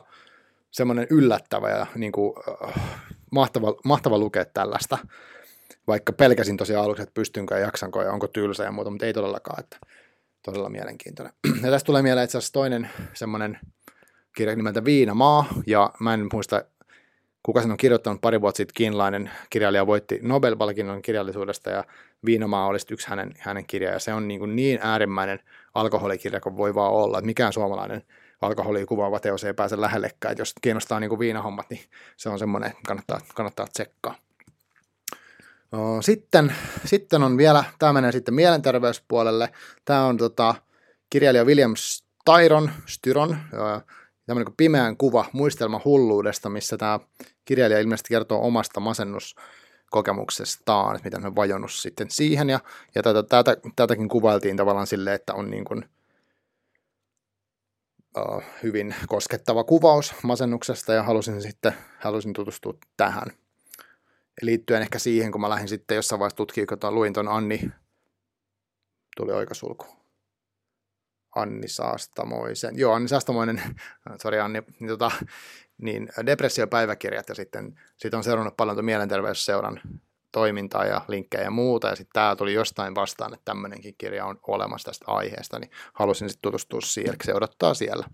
semmoinen 0.72 1.08
yllättävä 1.10 1.70
ja 1.70 1.86
niin 1.96 2.12
kuin, 2.12 2.34
äh, 2.68 2.82
mahtava, 3.32 3.76
mahtava 3.86 4.18
lukea 4.18 4.46
tällaista. 4.46 4.98
Vaikka 5.88 6.14
pelkäsin 6.14 6.58
tosiaan 6.58 6.86
aluksi, 6.86 7.04
että 7.04 7.14
pystynkö 7.14 7.56
ja 7.56 7.62
jaksanko 7.62 8.02
ja 8.02 8.12
onko 8.12 8.28
tylsä 8.28 8.64
ja 8.64 8.72
muuta, 8.72 8.90
mutta 8.90 9.06
ei 9.06 9.14
todellakaan, 9.14 9.60
että 9.60 9.78
todella 10.46 10.70
mielenkiintoinen. 10.70 11.34
Ja 11.64 11.72
tästä 11.72 11.86
tulee 11.86 12.02
mieleen 12.02 12.26
itse 12.26 12.38
asiassa 12.38 12.54
toinen 12.54 12.90
semmoinen 13.14 13.60
kirja 14.36 14.56
nimeltä 14.56 14.86
Viinamaa, 14.86 15.46
ja 15.68 15.92
mä 16.00 16.14
en 16.14 16.28
muista, 16.34 16.66
kuka 17.44 17.62
sen 17.62 17.72
on 17.72 17.78
kirjoittanut 17.78 18.22
pari 18.22 18.42
vuotta 18.42 18.58
sitten, 18.58 18.74
kiinalainen 18.74 19.32
kirjailija 19.50 19.88
voitti 19.88 20.20
Nobel-palkinnon 20.22 21.02
kirjallisuudesta, 21.02 21.70
ja 21.70 21.84
Viinamaa 22.26 22.68
olisi 22.68 22.94
yksi 22.94 23.08
hänen, 23.10 23.34
hänen 23.40 23.66
kirja, 23.66 23.92
ja 23.92 24.00
se 24.00 24.14
on 24.14 24.28
niin, 24.28 24.40
kuin 24.40 24.56
niin 24.56 24.80
äärimmäinen 24.82 25.40
alkoholikirja 25.74 26.42
kuin 26.42 26.58
voi 26.58 26.76
vaan 26.76 26.94
olla, 26.94 27.18
että 27.18 27.26
mikään 27.26 27.54
suomalainen 27.54 28.04
alkoholia 28.42 28.86
kuvaava 28.86 29.20
teos 29.20 29.44
ei 29.44 29.54
pääse 29.54 29.82
lähellekään, 29.82 30.32
että 30.32 30.42
jos 30.42 30.54
kiinnostaa 30.62 31.00
niin 31.00 31.10
kuin 31.10 31.20
viinahommat, 31.20 31.70
niin 31.70 31.82
se 32.18 32.30
on 32.30 32.40
semmoinen, 32.40 32.74
kannattaa, 32.88 33.20
kannattaa 33.36 33.68
tsekkaa. 33.68 34.16
Sitten, 36.02 36.56
sitten 36.86 37.24
on 37.24 37.38
vielä, 37.38 37.64
tämä 37.80 37.94
menee 37.94 38.12
sitten 38.12 38.34
mielenterveyspuolelle, 38.34 39.50
tämä 39.86 40.06
on 40.06 40.18
tota, 40.18 40.56
kirjailija 41.10 41.46
William 41.46 41.74
Styron, 41.76 42.72
Styron, 42.86 43.38
tämmöinen 44.26 44.46
kuin 44.46 44.56
pimeän 44.58 44.98
kuva 44.98 45.26
muistelma 45.34 45.82
hulluudesta, 45.86 46.50
missä 46.50 46.78
tämä 46.78 47.00
kirjailija 47.46 47.80
ilmeisesti 47.80 48.10
kertoo 48.10 48.48
omasta 48.48 48.80
masennuskokemuksestaan, 48.80 50.96
että 50.96 51.08
miten 51.08 51.22
hän 51.22 51.30
on 51.30 51.36
vajonnut 51.36 51.72
sitten 51.72 52.10
siihen, 52.10 52.50
ja, 52.50 52.60
ja 52.96 53.04
tätä, 53.04 53.24
tätä, 53.24 53.58
tätäkin 53.76 54.10
kuvailtiin 54.10 54.58
tavallaan 54.58 54.88
silleen, 54.88 55.16
että 55.16 55.34
on 55.34 55.52
niin 55.52 55.66
kuin, 55.66 55.86
uh, 58.18 58.44
hyvin 58.64 58.96
koskettava 59.08 59.64
kuvaus 59.64 60.16
masennuksesta, 60.24 60.94
ja 60.94 61.04
halusin 61.04 61.42
sitten 61.42 61.74
halusin 62.00 62.34
tutustua 62.34 62.74
tähän. 62.98 63.28
Liittyen 64.42 64.82
ehkä 64.82 65.00
siihen, 65.00 65.32
kun 65.32 65.42
mä 65.42 65.50
lähdin 65.50 65.68
sitten 65.68 65.96
jossain 65.96 66.20
vaiheessa 66.20 66.38
tutkimaan, 66.38 66.96
luin 66.96 67.14
ton 67.14 67.28
Anni, 67.28 67.72
tuli 69.18 69.32
oikasulku, 69.32 69.86
Anni 71.36 71.68
Saastamoisen, 71.68 72.78
joo 72.78 72.94
Anni 72.94 73.08
Saastamoinen, 73.08 73.62
sori 74.24 74.40
Anni, 74.40 74.64
niin, 74.80 74.88
tota, 74.88 75.12
niin 75.78 76.10
depressiopäiväkirjat 76.26 77.30
ja 77.30 77.36
sitten 77.36 77.80
sit 77.98 78.14
on 78.14 78.24
seurannut 78.24 78.58
paljon 78.58 78.86
mielenterveysseuran 78.86 79.82
toimintaa 80.32 80.86
ja 80.86 81.02
linkkejä 81.08 81.44
ja 81.44 81.52
muuta, 81.52 81.88
ja 81.88 81.96
sitten 81.96 82.14
tämä 82.14 82.36
tuli 82.36 82.54
jostain 82.54 82.96
vastaan, 82.96 83.34
että 83.34 83.46
tämmöinenkin 83.46 83.96
kirja 83.98 84.26
on 84.26 84.40
olemassa 84.48 84.86
tästä 84.86 85.06
aiheesta, 85.08 85.60
niin 85.60 85.72
halusin 85.94 86.30
sitten 86.30 86.42
tutustua 86.42 86.82
siihen, 86.82 87.16
se 87.24 87.34
odottaa 87.34 87.74
siellä. 87.74 88.06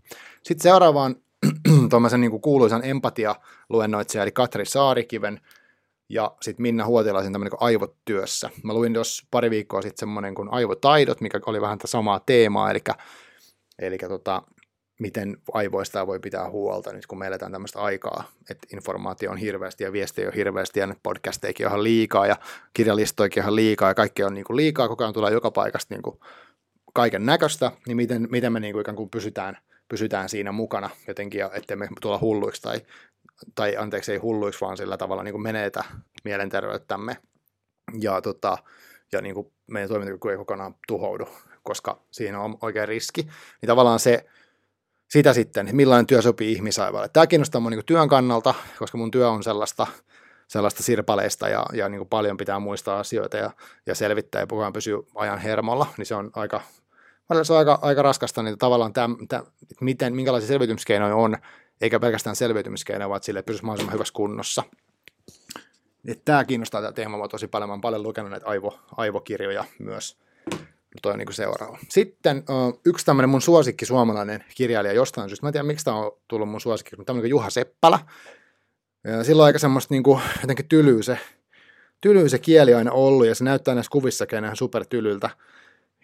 Sitten 0.44 0.64
seuraavaan 0.64 1.16
tuommoisen 1.90 2.22
niin 2.22 2.42
kuuluisan 2.42 2.84
empatia-luennoitsija, 2.84 4.24
eli 4.24 4.32
Katri 4.32 4.66
Saarikiven 4.66 5.42
ja 6.10 6.32
sitten 6.42 6.62
Minna 6.62 6.86
Huotilaisen 6.86 7.32
tämmöinen 7.32 7.58
kuin 7.58 7.64
Aivot 7.64 7.96
Mä 8.64 8.74
luin 8.74 8.94
jos 8.94 9.28
pari 9.32 9.50
viikkoa 9.50 9.82
sitten 9.82 10.00
semmoinen 10.00 10.36
kuin 10.36 10.50
Aivotaidot, 10.54 11.22
mikä 11.22 11.40
oli 11.46 11.62
vähän 11.62 11.78
tätä 11.78 11.88
samaa 11.88 12.20
teemaa, 12.20 12.72
eli, 12.72 12.80
eli 13.80 13.98
tota, 13.98 14.42
miten 15.00 15.38
aivoista 15.54 16.08
voi 16.08 16.20
pitää 16.20 16.50
huolta 16.50 16.94
nyt, 16.94 17.08
kun 17.08 17.18
me 17.18 17.28
eletään 17.28 17.52
tämmöistä 17.52 17.80
aikaa, 17.80 18.24
että 18.50 18.68
informaatio 18.74 19.32
on 19.32 19.38
hirveästi 19.38 19.84
ja 19.84 19.92
viestejä 19.92 20.28
on 20.28 20.34
hirveästi 20.34 20.80
ja 20.80 20.96
podcasteikin 21.04 21.66
on 21.66 21.70
ihan 21.70 21.84
liikaa 21.84 22.28
ja 22.28 22.36
kirjalistoikin 22.74 23.42
ihan 23.42 23.56
liikaa 23.56 23.90
ja 23.90 23.96
kaikki 23.96 24.24
on 24.24 24.34
niin 24.34 24.46
kuin 24.46 24.58
liikaa, 24.58 24.88
koko 24.88 25.04
ajan 25.04 25.14
tulee 25.14 25.32
joka 25.32 25.52
paikasta 25.52 25.94
niin 25.94 26.02
kuin 26.02 26.20
kaiken 26.94 27.26
näköistä, 27.26 27.72
niin 27.88 27.98
miten, 27.98 28.28
miten 28.32 28.54
me 28.54 28.60
niin 28.60 28.74
kuin 28.74 28.82
ikään 28.82 28.96
kuin 28.96 29.10
pysytään, 29.10 29.58
pysytään 29.90 30.30
siinä 30.30 30.52
mukana 30.52 30.90
jotenkin, 31.08 31.42
ettei 31.54 31.78
me 31.78 31.88
tulla 32.02 32.20
hulluiksi 32.20 32.62
tai, 32.62 32.82
tai 33.56 33.78
anteeksi 33.78 34.12
ei 34.12 34.18
hulluiksi, 34.18 34.62
vaan 34.62 34.78
sillä 34.78 34.98
tavalla 34.98 35.24
niin 35.24 35.34
kuin 35.34 35.42
menetä 35.42 35.84
mielenterveyttämme 36.24 37.18
ja, 38.00 38.22
tota, 38.22 38.58
ja 39.12 39.22
niin 39.22 39.36
kuin 39.36 39.52
meidän 39.68 39.90
toimintakyky 39.90 40.32
ei 40.32 40.38
kokonaan 40.38 40.76
tuhoudu, 40.88 41.30
koska 41.64 42.02
siinä 42.12 42.42
on 42.42 42.58
oikein 42.62 42.88
riski. 42.88 43.22
Niin 43.62 43.68
tavallaan 43.68 44.00
se, 44.00 44.26
sitä 45.08 45.34
sitten, 45.34 45.70
millainen 45.72 46.08
työ 46.08 46.22
sopii 46.22 46.52
ihmisaivalle. 46.52 47.10
Tämä 47.10 47.28
kiinnostaa 47.28 47.62
minua 47.62 47.70
niin 47.70 47.86
työn 47.86 48.10
kannalta, 48.10 48.54
koska 48.80 48.98
mun 48.98 49.12
työ 49.12 49.30
on 49.30 49.44
sellaista, 49.44 49.88
sellaista 50.48 50.84
sirpaleista 50.84 51.50
ja, 51.50 51.66
ja 51.74 51.90
niin 51.90 52.08
paljon 52.08 52.38
pitää 52.38 52.60
muistaa 52.60 53.00
asioita 53.00 53.38
ja, 53.38 53.52
ja 53.86 53.96
selvittää 53.96 54.42
ja 54.42 54.48
koko 54.48 54.72
pysyä 54.72 54.98
ajan 55.16 55.40
hermolla, 55.40 55.88
niin 55.98 56.06
se 56.06 56.16
on 56.16 56.32
aika, 56.34 56.62
se 57.44 57.54
on 57.54 57.60
aika, 57.60 57.80
aika 57.82 58.02
raskasta, 58.02 58.44
niin 58.44 58.58
tavallaan 58.58 58.94
tämä, 58.94 59.16
tämä, 59.28 59.44
miten, 59.82 60.16
minkälaisia 60.16 60.48
selviytymiskeinoja 60.48 61.16
on, 61.16 61.38
eikä 61.82 62.00
pelkästään 62.00 62.36
selviytymiskeinoja, 62.36 63.10
vaan 63.10 63.24
sille, 63.24 63.42
pysyisi 63.42 63.66
mahdollisimman 63.66 63.94
hyvässä 63.94 64.14
kunnossa. 64.14 64.64
Et 66.08 66.26
tämä 66.26 66.46
kiinnostaa 66.46 66.82
tämä 66.82 66.94
teema 66.94 67.28
tosi 67.28 67.48
paljon. 67.48 67.70
Mä 67.70 67.74
olen 67.74 67.82
paljon 67.82 68.04
lukenut 68.04 68.32
näitä 68.32 68.48
aivo, 68.48 68.80
aivokirjoja 68.98 69.64
myös. 69.80 70.18
Toi 71.02 71.12
on 71.12 71.20
niin 71.20 71.34
seuraava. 71.34 71.78
Sitten 71.90 72.44
yksi 72.86 73.06
tämmöinen 73.06 73.30
mun 73.30 73.42
suosikki 73.42 73.86
suomalainen 73.86 74.44
kirjailija 74.56 74.94
jostain 74.94 75.30
syystä. 75.30 75.46
Mä 75.46 75.50
en 75.50 75.54
tiedä, 75.54 75.64
miksi 75.64 75.86
tämä 75.86 75.98
on 75.98 76.12
tullut 76.28 76.50
mun 76.50 76.62
suosikki, 76.62 76.96
mutta 76.96 77.10
tämmöinen 77.10 77.30
Juha 77.30 77.50
Seppälä. 77.50 78.00
Ja 79.04 79.24
silloin 79.24 79.46
aika 79.46 79.60
semmoista 79.60 79.94
niin 79.94 80.04
kuin, 80.04 80.22
jotenkin 80.42 80.68
tylyy 80.68 81.04
se, 81.04 81.20
tylyy 82.02 82.30
se 82.30 82.40
kieli 82.40 82.74
aina 82.74 82.92
ollut, 82.92 83.28
ja 83.28 83.36
se 83.36 83.44
näyttää 83.44 83.76
näissä 83.76 83.92
kuvissakin 83.92 84.44
ihan 84.44 84.56
supertylyltä. 84.56 85.30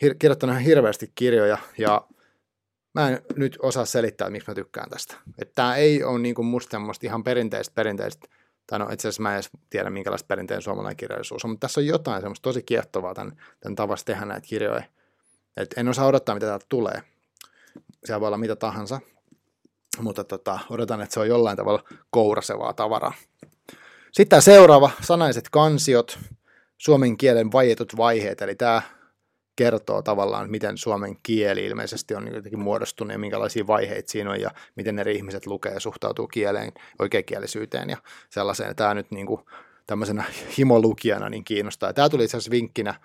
Hir- 0.06 0.16
kirjoittanut 0.20 0.54
ihan 0.54 0.66
hirveästi 0.66 1.12
kirjoja, 1.16 1.58
ja 1.78 2.08
mä 2.94 3.10
en 3.10 3.22
nyt 3.36 3.58
osaa 3.62 3.86
selittää, 3.86 4.30
miksi 4.30 4.52
mä 4.52 4.56
tykkään 4.56 4.90
tästä. 4.90 5.16
Että 5.40 5.56
tämä 5.56 5.76
ei 5.76 6.04
ole 6.04 6.20
niin 6.20 6.36
kuin 6.36 6.46
musta 6.46 6.78
ihan 7.04 7.24
perinteistä, 7.24 7.74
perinteistä, 7.76 8.28
tai 8.68 8.80
no 8.80 8.86
itse 8.86 9.08
asiassa 9.08 9.22
mä 9.22 9.30
en 9.30 9.36
edes 9.36 9.50
tiedä, 9.70 9.90
minkälaista 9.90 10.28
perinteen 10.28 10.62
suomalainen 10.62 10.98
kirjallisuus 10.98 11.46
on, 11.46 11.52
mutta 11.52 11.68
tässä 11.68 11.82
on 11.82 11.88
jotain 11.88 12.22
semmoista 12.22 12.44
tosi 12.44 12.64
kiehtovaa 12.64 13.14
tämän, 13.14 13.38
tämän 13.60 13.76
tavassa 13.76 14.06
tehdä 14.06 14.26
näitä 14.26 14.48
kirjoja. 14.48 14.84
Et 15.58 15.74
en 15.78 15.88
osaa 15.88 16.08
odottaa, 16.08 16.36
mitä 16.36 16.48
täältä 16.48 16.66
tulee. 16.70 17.04
Siellä 18.06 18.20
voi 18.20 18.28
olla 18.28 18.38
mitä 18.38 18.56
tahansa, 18.56 19.00
mutta 20.00 20.24
tota, 20.24 20.60
odotan, 20.70 21.02
että 21.02 21.14
se 21.14 21.20
on 21.20 21.28
jollain 21.28 21.58
tavalla 21.58 21.84
kourasevaa 22.10 22.74
tavaraa. 22.74 23.14
Sitten 24.12 24.30
tämä 24.30 24.42
seuraava, 24.42 24.90
sanaiset 25.02 25.50
kansiot, 25.50 26.20
suomen 26.78 27.18
kielen 27.18 27.52
vaietut 27.52 27.98
vaiheet, 27.98 28.42
eli 28.42 28.56
tämä 28.56 28.82
kertoo 29.56 30.02
tavallaan, 30.02 30.50
miten 30.50 30.78
suomen 30.78 31.18
kieli 31.24 31.66
ilmeisesti 31.66 32.16
on 32.16 32.28
jotenkin 32.28 32.60
muodostunut 32.60 33.12
ja 33.12 33.20
minkälaisia 33.20 33.68
vaiheita 33.68 34.12
siinä 34.12 34.32
on 34.32 34.42
ja 34.42 34.52
miten 34.76 35.00
eri 35.00 35.16
ihmiset 35.16 35.46
lukee 35.46 35.74
ja 35.74 35.80
suhtautuu 35.80 36.28
kieleen, 36.28 36.72
oikeakielisyyteen 37.00 37.90
ja 37.90 37.98
sellaiseen. 38.30 38.76
Tämä 38.76 38.94
nyt 38.94 39.12
niin 39.12 39.28
kuin 39.28 39.42
tämmöisenä 39.88 40.24
himolukijana 40.58 41.30
niin 41.30 41.44
kiinnostaa. 41.44 41.94
Tämä 41.94 42.10
tuli 42.10 42.24
itse 42.24 42.38
asiassa 42.38 42.52
vinkkinä, 42.52 42.96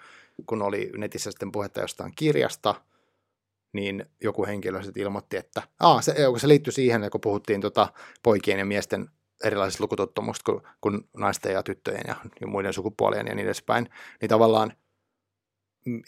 kun 0.46 0.62
oli 0.62 0.90
netissä 0.96 1.30
sitten 1.30 1.52
puhetta 1.52 1.80
jostain 1.80 2.12
kirjasta, 2.16 2.74
niin 3.72 4.06
joku 4.22 4.46
henkilö 4.46 4.82
sitten 4.82 5.02
ilmoitti, 5.02 5.36
että 5.36 5.62
Aa, 5.80 6.02
se, 6.02 6.14
se 6.36 6.48
liittyy 6.48 6.72
siihen, 6.72 7.10
kun 7.12 7.20
puhuttiin 7.20 7.60
tota 7.60 7.88
poikien 8.22 8.58
ja 8.58 8.64
miesten 8.64 9.10
erilaisista 9.44 9.84
lukutottomusta 9.84 10.52
kuin, 10.52 10.62
kuin 10.80 11.08
naisten 11.16 11.52
ja 11.52 11.62
tyttöjen 11.62 12.04
ja, 12.08 12.16
ja 12.40 12.46
muiden 12.46 12.72
sukupuolien 12.72 13.26
ja 13.26 13.34
niin 13.34 13.46
edespäin, 13.46 13.90
niin 14.20 14.28
tavallaan 14.28 14.72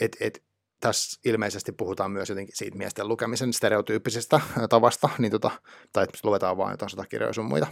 et, 0.00 0.16
et, 0.20 0.42
tässä 0.80 1.20
ilmeisesti 1.25 1.72
puhutaan 1.72 2.10
myös 2.10 2.28
jotenkin 2.28 2.56
siitä 2.56 2.78
miesten 2.78 3.08
lukemisen 3.08 3.52
stereotyyppisestä 3.52 4.40
tavasta, 4.70 5.08
niin 5.18 5.32
tota, 5.32 5.50
tai 5.92 6.04
että 6.04 6.18
luetaan 6.22 6.56
vain 6.56 6.70
jotain 6.70 6.90
sotakirjoja 6.90 7.32
sun 7.32 7.44
muita. 7.44 7.66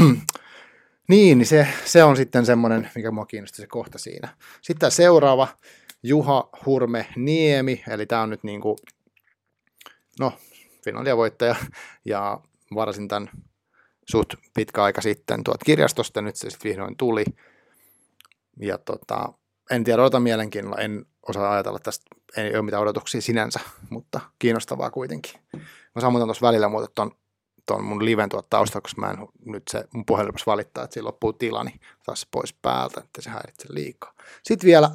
niin, 1.08 1.38
niin 1.38 1.46
se, 1.46 1.68
se 1.84 2.04
on 2.04 2.16
sitten 2.16 2.46
semmoinen, 2.46 2.90
mikä 2.94 3.10
mua 3.10 3.26
kiinnosti 3.26 3.56
se 3.56 3.66
kohta 3.66 3.98
siinä. 3.98 4.36
Sitten 4.62 4.90
seuraava, 4.90 5.48
Juha 6.02 6.48
Hurme 6.66 7.06
Niemi, 7.16 7.82
eli 7.88 8.06
tämä 8.06 8.22
on 8.22 8.30
nyt 8.30 8.44
niin 8.44 8.60
kuin, 8.60 8.78
no, 10.20 10.32
Finalia 10.84 11.16
voittaja, 11.16 11.56
ja 12.04 12.40
varasin 12.74 13.08
tämän 13.08 13.30
suht 14.10 14.34
pitkä 14.54 14.82
aika 14.82 15.00
sitten 15.00 15.44
tuot 15.44 15.64
kirjastosta, 15.64 16.22
nyt 16.22 16.36
se 16.36 16.50
sitten 16.50 16.70
vihdoin 16.70 16.96
tuli. 16.96 17.24
Ja 18.60 18.78
tota, 18.78 19.32
en 19.70 19.84
tiedä, 19.84 20.02
odota 20.02 20.20
mielenkiinnolla, 20.20 20.76
en 20.76 21.06
osaa 21.28 21.52
ajatella 21.52 21.78
tästä, 21.78 22.04
ei 22.36 22.54
ole 22.54 22.62
mitään 22.62 22.82
odotuksia 22.82 23.20
sinänsä, 23.20 23.60
mutta 23.90 24.20
kiinnostavaa 24.38 24.90
kuitenkin. 24.90 25.40
Mä 25.94 26.00
saan 26.00 26.12
muuten 26.12 26.26
tuossa 26.26 26.46
välillä 26.46 26.68
muuta 26.68 26.88
ton, 26.94 27.10
ton 27.66 27.84
mun 27.84 28.04
liven 28.04 28.28
tuot 28.28 28.50
tausta, 28.50 28.80
koska 28.80 29.00
mä 29.00 29.10
en 29.10 29.16
nyt 29.44 29.62
se 29.70 29.84
mun 29.94 30.06
puhelimessa 30.06 30.50
valittaa, 30.50 30.84
että 30.84 30.94
siinä 30.94 31.06
loppuu 31.06 31.32
tila, 31.32 31.64
niin 31.64 31.80
taas 32.06 32.26
pois 32.30 32.52
päältä, 32.62 33.00
että 33.04 33.22
se 33.22 33.30
häiritse 33.30 33.68
liikaa. 33.70 34.14
Sitten 34.42 34.66
vielä 34.66 34.90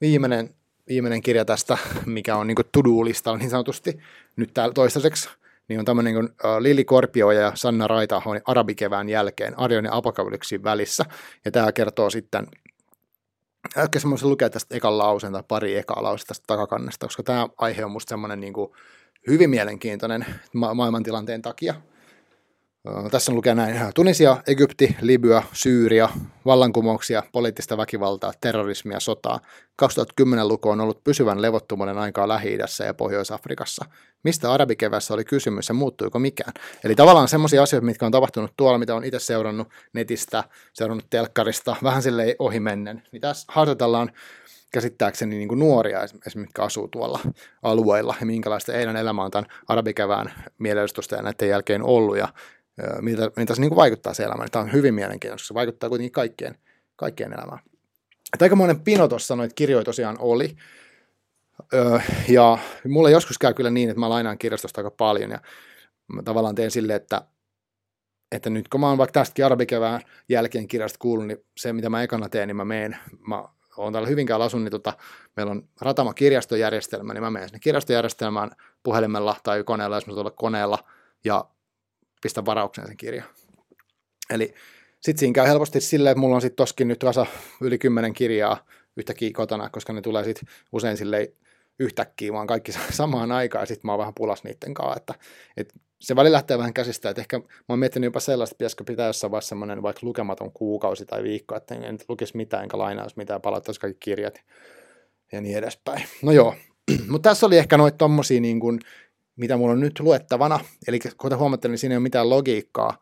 viimeinen, 0.00 0.54
viimeinen 0.88 1.22
kirja 1.22 1.44
tästä, 1.44 1.78
mikä 2.06 2.36
on 2.36 2.46
niin 2.46 2.56
to-do-listalla 2.72 3.38
niin 3.38 3.50
sanotusti 3.50 3.98
nyt 4.36 4.54
täällä 4.54 4.74
toistaiseksi, 4.74 5.28
niin 5.68 5.78
on 5.78 5.84
tämmöinen 5.84 6.14
kuin 6.14 6.28
Lili 6.58 6.84
Korpio 6.84 7.30
ja 7.30 7.52
Sanna 7.54 7.86
Raita 7.86 8.22
arabikevään 8.44 9.08
jälkeen 9.08 9.58
Arjon 9.58 9.84
ja 9.84 9.92
välissä. 10.64 11.04
Ja 11.44 11.50
tämä 11.50 11.72
kertoo 11.72 12.10
sitten 12.10 12.46
Ehkä 13.76 13.98
semmoisen 13.98 14.28
lukea 14.28 14.50
tästä 14.50 14.76
ekan 14.76 14.98
lauseen 14.98 15.32
tai 15.32 15.42
pari 15.48 15.76
ekaa 15.76 16.02
lausetta 16.02 16.28
tästä 16.28 16.44
takakannesta, 16.46 17.06
koska 17.06 17.22
tämä 17.22 17.48
aihe 17.58 17.84
on 17.84 17.90
musta 17.90 18.08
semmoinen 18.08 18.40
niin 18.40 18.52
kuin 18.52 18.70
hyvin 19.26 19.50
mielenkiintoinen 19.50 20.26
ma- 20.54 20.74
maailmantilanteen 20.74 21.42
takia. 21.42 21.74
Tässä 23.10 23.32
on 23.32 23.36
lukee 23.36 23.54
näin. 23.54 23.76
Tunisia, 23.94 24.36
Egypti, 24.46 24.96
Libya, 25.00 25.42
Syyria, 25.52 26.08
vallankumouksia, 26.46 27.22
poliittista 27.32 27.76
väkivaltaa, 27.76 28.32
terrorismia, 28.40 29.00
sotaa. 29.00 29.40
2010-luku 29.82 30.68
on 30.68 30.80
ollut 30.80 31.04
pysyvän 31.04 31.42
levottomuuden 31.42 31.98
aikaa 31.98 32.28
lähi 32.28 32.58
ja 32.86 32.94
Pohjois-Afrikassa. 32.94 33.84
Mistä 34.22 34.52
arabikevässä 34.52 35.14
oli 35.14 35.24
kysymys 35.24 35.68
ja 35.68 35.74
muuttuiko 35.74 36.18
mikään? 36.18 36.52
Eli 36.84 36.94
tavallaan 36.94 37.28
semmoisia 37.28 37.62
asioita, 37.62 37.86
mitkä 37.86 38.06
on 38.06 38.12
tapahtunut 38.12 38.52
tuolla, 38.56 38.78
mitä 38.78 38.94
on 38.94 39.04
itse 39.04 39.18
seurannut 39.18 39.68
netistä, 39.92 40.44
seurannut 40.72 41.06
telkkarista, 41.10 41.76
vähän 41.82 42.02
silleen 42.02 42.34
ohimennen. 42.38 43.02
Niin 43.12 43.20
tässä 43.20 43.46
haastatellaan 43.48 44.12
käsittääkseni 44.72 45.36
niin 45.36 45.48
kuin 45.48 45.58
nuoria 45.58 46.02
esimerkiksi, 46.02 46.38
mitkä 46.38 46.62
asuu 46.62 46.88
tuolla 46.88 47.20
alueilla 47.62 48.14
ja 48.20 48.26
minkälaista 48.26 48.72
heidän 48.72 48.96
elämä 48.96 49.24
on 49.24 49.30
tämän 49.30 49.50
arabikevään 49.68 50.32
mielestusta 50.58 51.16
ja 51.16 51.22
näiden 51.22 51.48
jälkeen 51.48 51.82
ollut 51.82 52.18
ja 52.18 52.28
miltä, 53.00 53.30
miltä 53.36 53.54
se 53.54 53.60
niin 53.60 53.70
kuin 53.70 53.76
vaikuttaa 53.76 54.14
se 54.14 54.22
elämään. 54.22 54.50
Tämä 54.50 54.62
on 54.62 54.72
hyvin 54.72 54.94
mielenkiintoista, 54.94 55.46
se 55.46 55.54
vaikuttaa 55.54 55.88
kuitenkin 55.88 56.12
kaikkien, 56.12 56.54
kaikkien 56.96 57.32
elämään. 57.32 57.60
Että 58.32 58.44
aikamoinen 58.44 58.80
pino 58.80 59.08
tuossa 59.08 59.36
noita 59.36 59.54
kirjoja 59.54 59.84
tosiaan 59.84 60.16
oli. 60.18 60.56
Öö, 61.74 61.98
ja 62.28 62.58
mulle 62.88 63.10
joskus 63.10 63.38
käy 63.38 63.54
kyllä 63.54 63.70
niin, 63.70 63.90
että 63.90 64.00
mä 64.00 64.10
lainaan 64.10 64.38
kirjastosta 64.38 64.80
aika 64.80 64.90
paljon 64.90 65.30
ja 65.30 65.40
mä 66.12 66.22
tavallaan 66.22 66.54
teen 66.54 66.70
silleen, 66.70 66.96
että, 66.96 67.22
että 68.32 68.50
nyt 68.50 68.68
kun 68.68 68.80
mä 68.80 68.88
oon 68.88 68.98
vaikka 68.98 69.12
tästäkin 69.12 69.44
arabikevään 69.44 70.00
jälkeen 70.28 70.68
kirjasta 70.68 70.98
kuullut, 70.98 71.26
niin 71.26 71.38
se 71.56 71.72
mitä 71.72 71.90
mä 71.90 72.02
ekana 72.02 72.28
teen, 72.28 72.48
niin 72.48 72.56
mä 72.56 72.64
meen, 72.64 72.96
mä 73.28 73.44
oon 73.76 73.92
täällä 73.92 74.08
Hyvinkään 74.08 74.42
asun, 74.42 74.64
niin 74.64 74.70
tota, 74.70 74.92
meillä 75.36 75.50
on 75.50 75.68
Ratama 75.80 76.14
kirjastojärjestelmä, 76.14 77.14
niin 77.14 77.22
mä 77.22 77.30
menen 77.30 77.48
sinne 77.48 77.60
kirjastojärjestelmään 77.60 78.50
puhelimella 78.82 79.36
tai 79.42 79.64
koneella, 79.64 79.96
jos 79.96 80.06
mä 80.06 80.12
tuolla 80.12 80.30
koneella, 80.30 80.78
ja 81.24 81.44
pistä 82.22 82.44
varauksen 82.44 82.86
sen 82.86 82.96
kirjan. 82.96 83.26
Eli 84.30 84.54
sitten 85.00 85.18
siinä 85.18 85.32
käy 85.32 85.46
helposti 85.46 85.80
silleen, 85.80 86.10
että 86.12 86.20
mulla 86.20 86.34
on 86.34 86.40
sitten 86.40 86.56
toskin 86.56 86.88
nyt 86.88 86.98
tasa 86.98 87.26
yli 87.60 87.78
kymmenen 87.78 88.12
kirjaa 88.12 88.66
yhtäkkiä 88.96 89.30
kotona, 89.34 89.70
koska 89.70 89.92
ne 89.92 90.00
tulee 90.00 90.24
sitten 90.24 90.48
usein 90.72 90.96
silleen 90.96 91.28
yhtäkkiä, 91.80 92.32
vaan 92.32 92.46
kaikki 92.46 92.72
samaan 92.90 93.32
aikaan, 93.32 93.62
ja 93.62 93.66
sitten 93.66 93.88
mä 93.88 93.92
oon 93.92 93.98
vähän 93.98 94.14
pulas 94.14 94.44
niiden 94.44 94.74
kanssa, 94.74 94.96
että, 94.96 95.14
että 95.56 95.74
se 96.00 96.16
väli 96.16 96.32
lähtee 96.32 96.58
vähän 96.58 96.74
käsistä, 96.74 97.10
että 97.10 97.22
ehkä 97.22 97.38
mä 97.38 97.44
oon 97.68 97.78
miettinyt 97.78 98.06
jopa 98.06 98.20
sellaista, 98.20 98.54
että 98.54 98.58
pitäisikö 98.58 98.84
pitää 98.84 99.06
jossain 99.06 99.30
vaiheessa 99.30 99.48
semmoinen 99.48 99.82
vaikka 99.82 100.06
lukematon 100.06 100.52
kuukausi 100.52 101.06
tai 101.06 101.22
viikko, 101.22 101.56
että 101.56 101.74
en, 101.74 101.84
en 101.84 101.98
lukisi 102.08 102.36
mitään 102.36 102.62
enkä 102.62 102.78
lainaisi 102.78 103.16
mitään, 103.16 103.40
palattaisi 103.40 103.80
kaikki 103.80 103.98
kirjat 104.00 104.40
ja 105.32 105.40
niin 105.40 105.58
edespäin. 105.58 106.04
No 106.22 106.32
joo, 106.32 106.54
mutta 107.10 107.30
tässä 107.30 107.46
oli 107.46 107.58
ehkä 107.58 107.76
noita 107.76 107.98
tommosia 107.98 108.40
niin 108.40 108.60
kuin, 108.60 108.80
mitä 109.36 109.56
mulla 109.56 109.72
on 109.72 109.80
nyt 109.80 110.00
luettavana. 110.00 110.60
Eli 110.88 110.98
kuten 111.16 111.38
huomatte, 111.38 111.68
niin 111.68 111.78
siinä 111.78 111.92
ei 111.92 111.96
ole 111.96 112.02
mitään 112.02 112.30
logiikkaa. 112.30 112.98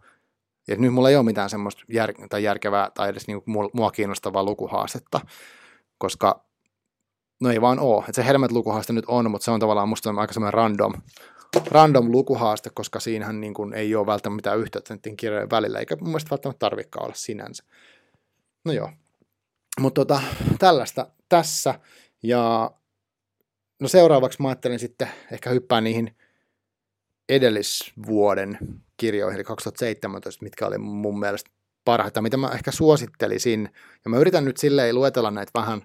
Ja 0.68 0.76
nyt 0.76 0.92
mulla 0.92 1.10
ei 1.10 1.16
ole 1.16 1.24
mitään 1.24 1.50
semmoista 1.50 1.82
jär- 1.92 2.28
tai 2.28 2.44
järkevää 2.44 2.90
tai 2.94 3.08
edes 3.08 3.26
niinku 3.26 3.70
mua 3.72 3.90
kiinnostavaa 3.90 4.44
lukuhaastetta, 4.44 5.20
koska 5.98 6.47
no 7.40 7.50
ei 7.50 7.60
vaan 7.60 7.78
ole. 7.78 8.04
Et 8.08 8.14
se 8.14 8.26
helmet 8.26 8.52
lukuhaaste 8.52 8.92
nyt 8.92 9.04
on, 9.08 9.30
mutta 9.30 9.44
se 9.44 9.50
on 9.50 9.60
tavallaan 9.60 9.88
musta 9.88 10.10
aika 10.16 10.32
semmoinen 10.32 10.54
random, 10.54 10.92
random 11.70 12.12
lukuhaaste, 12.12 12.70
koska 12.74 13.00
siinähän 13.00 13.40
niin 13.40 13.54
kuin 13.54 13.72
ei 13.72 13.94
ole 13.94 14.06
välttämättä 14.06 14.36
mitään 14.36 14.58
yhteyttä 14.58 14.94
näiden 14.94 15.16
kirjojen 15.16 15.50
välillä, 15.50 15.78
eikä 15.78 15.96
mun 15.96 16.08
mielestä 16.08 16.30
välttämättä 16.30 16.58
tarvikaan 16.58 17.04
olla 17.04 17.14
sinänsä. 17.14 17.64
No 18.64 18.72
joo. 18.72 18.90
Mutta 19.80 20.04
tota, 20.04 20.22
tällaista 20.58 21.06
tässä. 21.28 21.80
Ja 22.22 22.70
no 23.80 23.88
seuraavaksi 23.88 24.42
mä 24.42 24.48
ajattelin 24.48 24.78
sitten 24.78 25.08
ehkä 25.32 25.50
hyppää 25.50 25.80
niihin 25.80 26.16
edellisvuoden 27.28 28.58
kirjoihin, 28.96 29.36
eli 29.36 29.44
2017, 29.44 30.44
mitkä 30.44 30.66
oli 30.66 30.78
mun 30.78 31.20
mielestä 31.20 31.50
parhaita, 31.84 32.22
mitä 32.22 32.36
mä 32.36 32.48
ehkä 32.48 32.70
suosittelisin. 32.70 33.70
Ja 34.04 34.10
mä 34.10 34.18
yritän 34.18 34.44
nyt 34.44 34.56
silleen 34.56 34.94
luetella 34.94 35.30
näitä 35.30 35.50
vähän, 35.54 35.82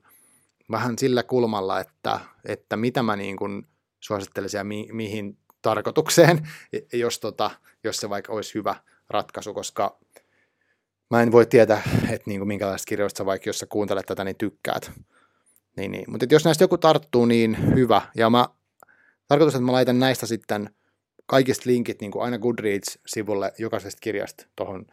vähän 0.71 0.97
sillä 0.97 1.23
kulmalla, 1.23 1.80
että, 1.80 2.19
että 2.45 2.78
mitä 2.78 3.04
mä 3.04 3.15
niin 3.15 3.38
kuin 3.38 3.67
suosittelisin 3.99 4.58
ja 4.58 4.63
mi, 4.63 4.88
mihin 4.91 5.38
tarkoitukseen, 5.62 6.47
jos, 6.93 7.19
tota, 7.19 7.52
jos 7.84 7.97
se 7.97 8.10
vaikka 8.10 8.34
olisi 8.34 8.54
hyvä 8.54 8.76
ratkaisu, 9.10 9.54
koska 9.54 9.99
mä 11.10 11.21
en 11.21 11.32
voi 11.32 11.45
tietää, 11.45 11.82
että 12.10 12.23
niin 12.30 12.39
kuin 12.39 12.47
minkälaista 12.47 12.89
kirjoista 12.89 13.17
sä 13.17 13.26
vaikka 13.26 13.49
jos 13.49 13.60
sä 13.60 13.65
kuuntelet 13.65 14.06
tätä, 14.06 14.23
niin 14.23 14.38
tykkäät. 14.38 14.91
Niin, 15.78 15.91
niin. 15.91 16.06
Mutta 16.08 16.26
jos 16.30 16.45
näistä 16.45 16.63
joku 16.63 16.78
tarttuu, 16.78 17.26
niin 17.26 17.76
hyvä. 17.76 18.02
Ja 18.15 18.30
mä 18.30 18.47
tarkoitus, 19.28 19.56
että 19.56 19.65
mä 19.65 19.71
laitan 19.71 19.99
näistä 19.99 20.26
sitten 20.28 20.69
kaikista 21.26 21.69
linkit 21.69 22.02
niin 22.02 22.12
kuin 22.12 22.23
aina 22.23 22.38
Goodreads-sivulle 22.38 23.54
jokaisesta 23.58 23.99
kirjasta 24.02 24.45
tuohon 24.56 24.86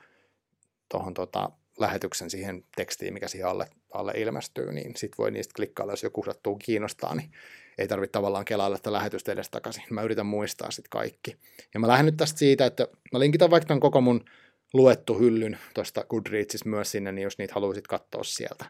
tohon 0.88 1.14
tota, 1.14 1.50
lähetyksen 1.80 2.30
siihen 2.30 2.64
tekstiin, 2.76 3.14
mikä 3.14 3.28
siihen 3.28 3.48
alle, 3.48 3.66
alle 3.94 4.12
ilmestyy, 4.16 4.72
niin 4.72 4.96
sit 4.96 5.18
voi 5.18 5.30
niistä 5.30 5.54
klikkailla, 5.56 5.92
jos 5.92 6.02
joku 6.02 6.24
sattuu 6.24 6.56
kiinnostaa, 6.56 7.14
niin 7.14 7.30
ei 7.78 7.88
tarvitse 7.88 8.12
tavallaan 8.12 8.44
kelailla 8.44 8.76
että 8.76 8.92
lähetystä 8.92 9.32
edes 9.32 9.50
takaisin. 9.50 9.82
Mä 9.90 10.02
yritän 10.02 10.26
muistaa 10.26 10.70
sitten 10.70 10.90
kaikki. 10.90 11.36
Ja 11.74 11.80
mä 11.80 11.88
lähden 11.88 12.06
nyt 12.06 12.16
tästä 12.16 12.38
siitä, 12.38 12.66
että 12.66 12.88
mä 13.12 13.18
linkitän 13.18 13.50
vaikka 13.50 13.68
tämän 13.68 13.80
koko 13.80 14.00
mun 14.00 14.24
luettu 14.72 15.18
hyllyn 15.18 15.58
tuosta 15.74 16.04
Goodreadsista 16.04 16.68
myös 16.68 16.90
sinne, 16.90 17.12
niin 17.12 17.22
jos 17.22 17.38
niitä 17.38 17.54
haluaisit 17.54 17.86
katsoa 17.86 18.24
sieltä. 18.24 18.64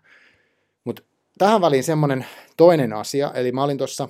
Mutta 0.85 1.03
tähän 1.38 1.61
väliin 1.61 1.85
semmoinen 1.85 2.27
toinen 2.57 2.92
asia, 2.92 3.33
eli 3.35 3.53
mä 3.53 3.64
olin 3.64 3.79
tuossa 3.79 4.09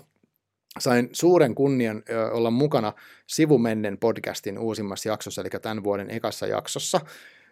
sain 0.79 1.09
suuren 1.13 1.55
kunnian 1.55 2.03
olla 2.33 2.51
mukana 2.51 2.93
Sivumennen 3.27 3.99
podcastin 3.99 4.59
uusimmassa 4.59 5.09
jaksossa, 5.09 5.41
eli 5.41 5.51
tämän 5.63 5.85
vuoden 5.85 6.11
ekassa 6.11 6.47
jaksossa. 6.47 7.01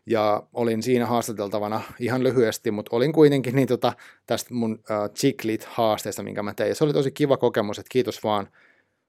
Ja 0.07 0.43
olin 0.53 0.83
siinä 0.83 1.07
haastateltavana 1.07 1.83
ihan 2.01 2.23
lyhyesti, 2.23 2.71
mutta 2.71 2.97
olin 2.97 3.13
kuitenkin 3.13 3.55
niin 3.55 3.69
tota, 3.69 3.93
tästä 4.27 4.55
mun 4.55 4.73
uh, 4.73 5.11
Chiclit-haasteesta, 5.15 6.23
minkä 6.23 6.43
mä 6.43 6.55
tein. 6.55 6.75
Se 6.75 6.85
oli 6.85 6.93
tosi 6.93 7.11
kiva 7.11 7.37
kokemus, 7.37 7.79
että 7.79 7.93
kiitos 7.93 8.25
vaan, 8.25 8.49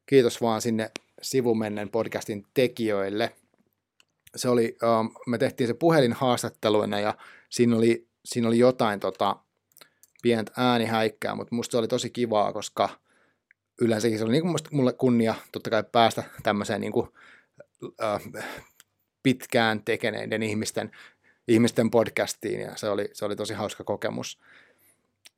kiitos 0.05 0.41
vaan 0.41 0.61
sinne 0.61 0.91
Sivumennen 1.21 1.89
podcastin 1.89 2.45
tekijöille. 2.53 3.31
Se 4.35 4.49
oli, 4.49 4.77
uh, 4.83 5.13
me 5.27 5.37
tehtiin 5.37 5.67
se 5.67 5.73
puhelinhaastatteluina 5.73 6.99
ja 6.99 7.13
siinä 7.49 7.75
oli, 7.75 8.07
siinä 8.25 8.47
oli 8.47 8.59
jotain 8.59 8.99
tota, 8.99 9.35
pientä 10.21 10.51
äänihäikkää, 10.57 11.35
mutta 11.35 11.55
musta 11.55 11.71
se 11.71 11.77
oli 11.77 11.87
tosi 11.87 12.09
kivaa, 12.09 12.53
koska– 12.53 12.89
yleensäkin 13.81 14.17
se 14.17 14.23
oli 14.23 14.31
niin 14.31 14.41
kuin 14.41 14.55
mulle 14.71 14.93
kunnia 14.93 15.35
totta 15.51 15.69
kai 15.69 15.83
päästä 15.91 16.23
tämmöiseen 16.43 16.81
niin 16.81 16.93
kuin, 16.93 17.07
äh, 18.03 18.21
pitkään 19.23 19.83
tekeneiden 19.83 20.43
ihmisten, 20.43 20.91
ihmisten 21.47 21.91
podcastiin 21.91 22.59
ja 22.61 22.75
se 22.75 22.89
oli, 22.89 23.09
se 23.13 23.25
oli 23.25 23.35
tosi 23.35 23.53
hauska 23.53 23.83
kokemus. 23.83 24.39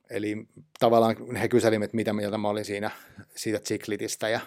Eli 0.10 0.48
tavallaan 0.80 1.36
he 1.36 1.48
kyselivät, 1.48 1.84
että 1.84 1.96
mitä 1.96 2.14
mieltä 2.14 2.38
mä 2.38 2.50
olin 2.50 2.66
siinä 2.66 2.92
siitä 3.36 3.60
Chiklitistä 3.60 4.30
ja 4.30 4.40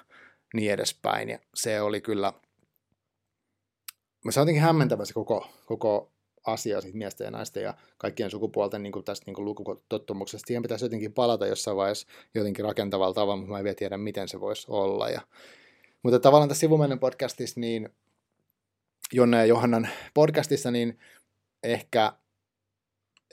niin 0.54 0.72
edespäin. 0.72 1.28
Ja 1.28 1.38
se 1.54 1.80
oli 1.80 2.00
kyllä, 2.00 2.32
se 4.30 4.40
jotenkin 4.40 4.62
hämmentävä 4.62 5.04
se 5.04 5.14
koko, 5.14 5.48
koko 5.66 6.10
asia 6.46 6.80
siitä 6.80 6.98
miesten 6.98 7.24
ja 7.24 7.30
naisten 7.30 7.62
ja 7.62 7.74
kaikkien 7.98 8.30
sukupuolten 8.30 8.82
niin 8.82 8.92
kuin 8.92 9.04
tästä 9.04 9.26
niin 9.26 9.34
kuin 9.34 9.44
lukutottumuksesta. 9.44 10.46
Siihen 10.46 10.62
pitäisi 10.62 10.84
jotenkin 10.84 11.12
palata 11.12 11.46
jossain 11.46 11.76
vaiheessa 11.76 12.06
jotenkin 12.34 12.64
rakentavalla 12.64 13.14
tavalla, 13.14 13.36
mutta 13.36 13.52
mä 13.52 13.58
en 13.58 13.64
vielä 13.64 13.74
tiedä, 13.74 13.96
miten 13.96 14.28
se 14.28 14.40
voisi 14.40 14.66
olla. 14.68 15.10
Ja, 15.10 15.20
mutta 16.02 16.18
tavallaan 16.18 16.48
tässä 16.48 16.60
sivumennen 16.60 16.98
podcastissa, 16.98 17.60
niin 17.60 17.88
Jonne 19.14 19.36
ja 19.36 19.44
Johannan 19.44 19.88
podcastissa, 20.14 20.70
niin 20.70 20.98
ehkä, 21.62 22.12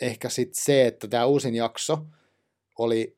ehkä 0.02 0.30
sitten 0.30 0.64
se, 0.64 0.88
että 0.88 1.08
tämä 1.08 1.26
uusin 1.26 1.56
jakso 1.56 2.06
oli 2.80 3.18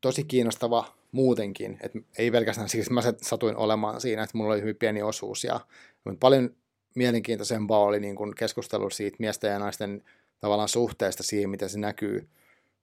tosi 0.00 0.24
kiinnostava 0.24 0.94
muutenkin, 1.12 1.78
että 1.82 1.98
ei 2.18 2.30
pelkästään 2.30 2.68
siksi, 2.68 2.80
että 2.80 2.94
mä 2.94 3.18
satuin 3.22 3.56
olemaan 3.56 4.00
siinä, 4.00 4.22
että 4.22 4.38
mulla 4.38 4.52
oli 4.52 4.60
hyvin 4.60 4.76
pieni 4.76 5.02
osuus, 5.02 5.44
ja 5.44 5.60
paljon 6.20 6.56
mielenkiintoisempaa 6.94 7.78
oli 7.78 8.00
niin 8.00 8.16
kuin 8.16 8.34
keskustelu 8.34 8.90
siitä 8.90 9.16
miesten 9.18 9.52
ja 9.52 9.58
naisten 9.58 10.04
tavallaan 10.40 10.68
suhteesta 10.68 11.22
siihen, 11.22 11.50
miten 11.50 11.70
se 11.70 11.78
näkyy 11.78 12.28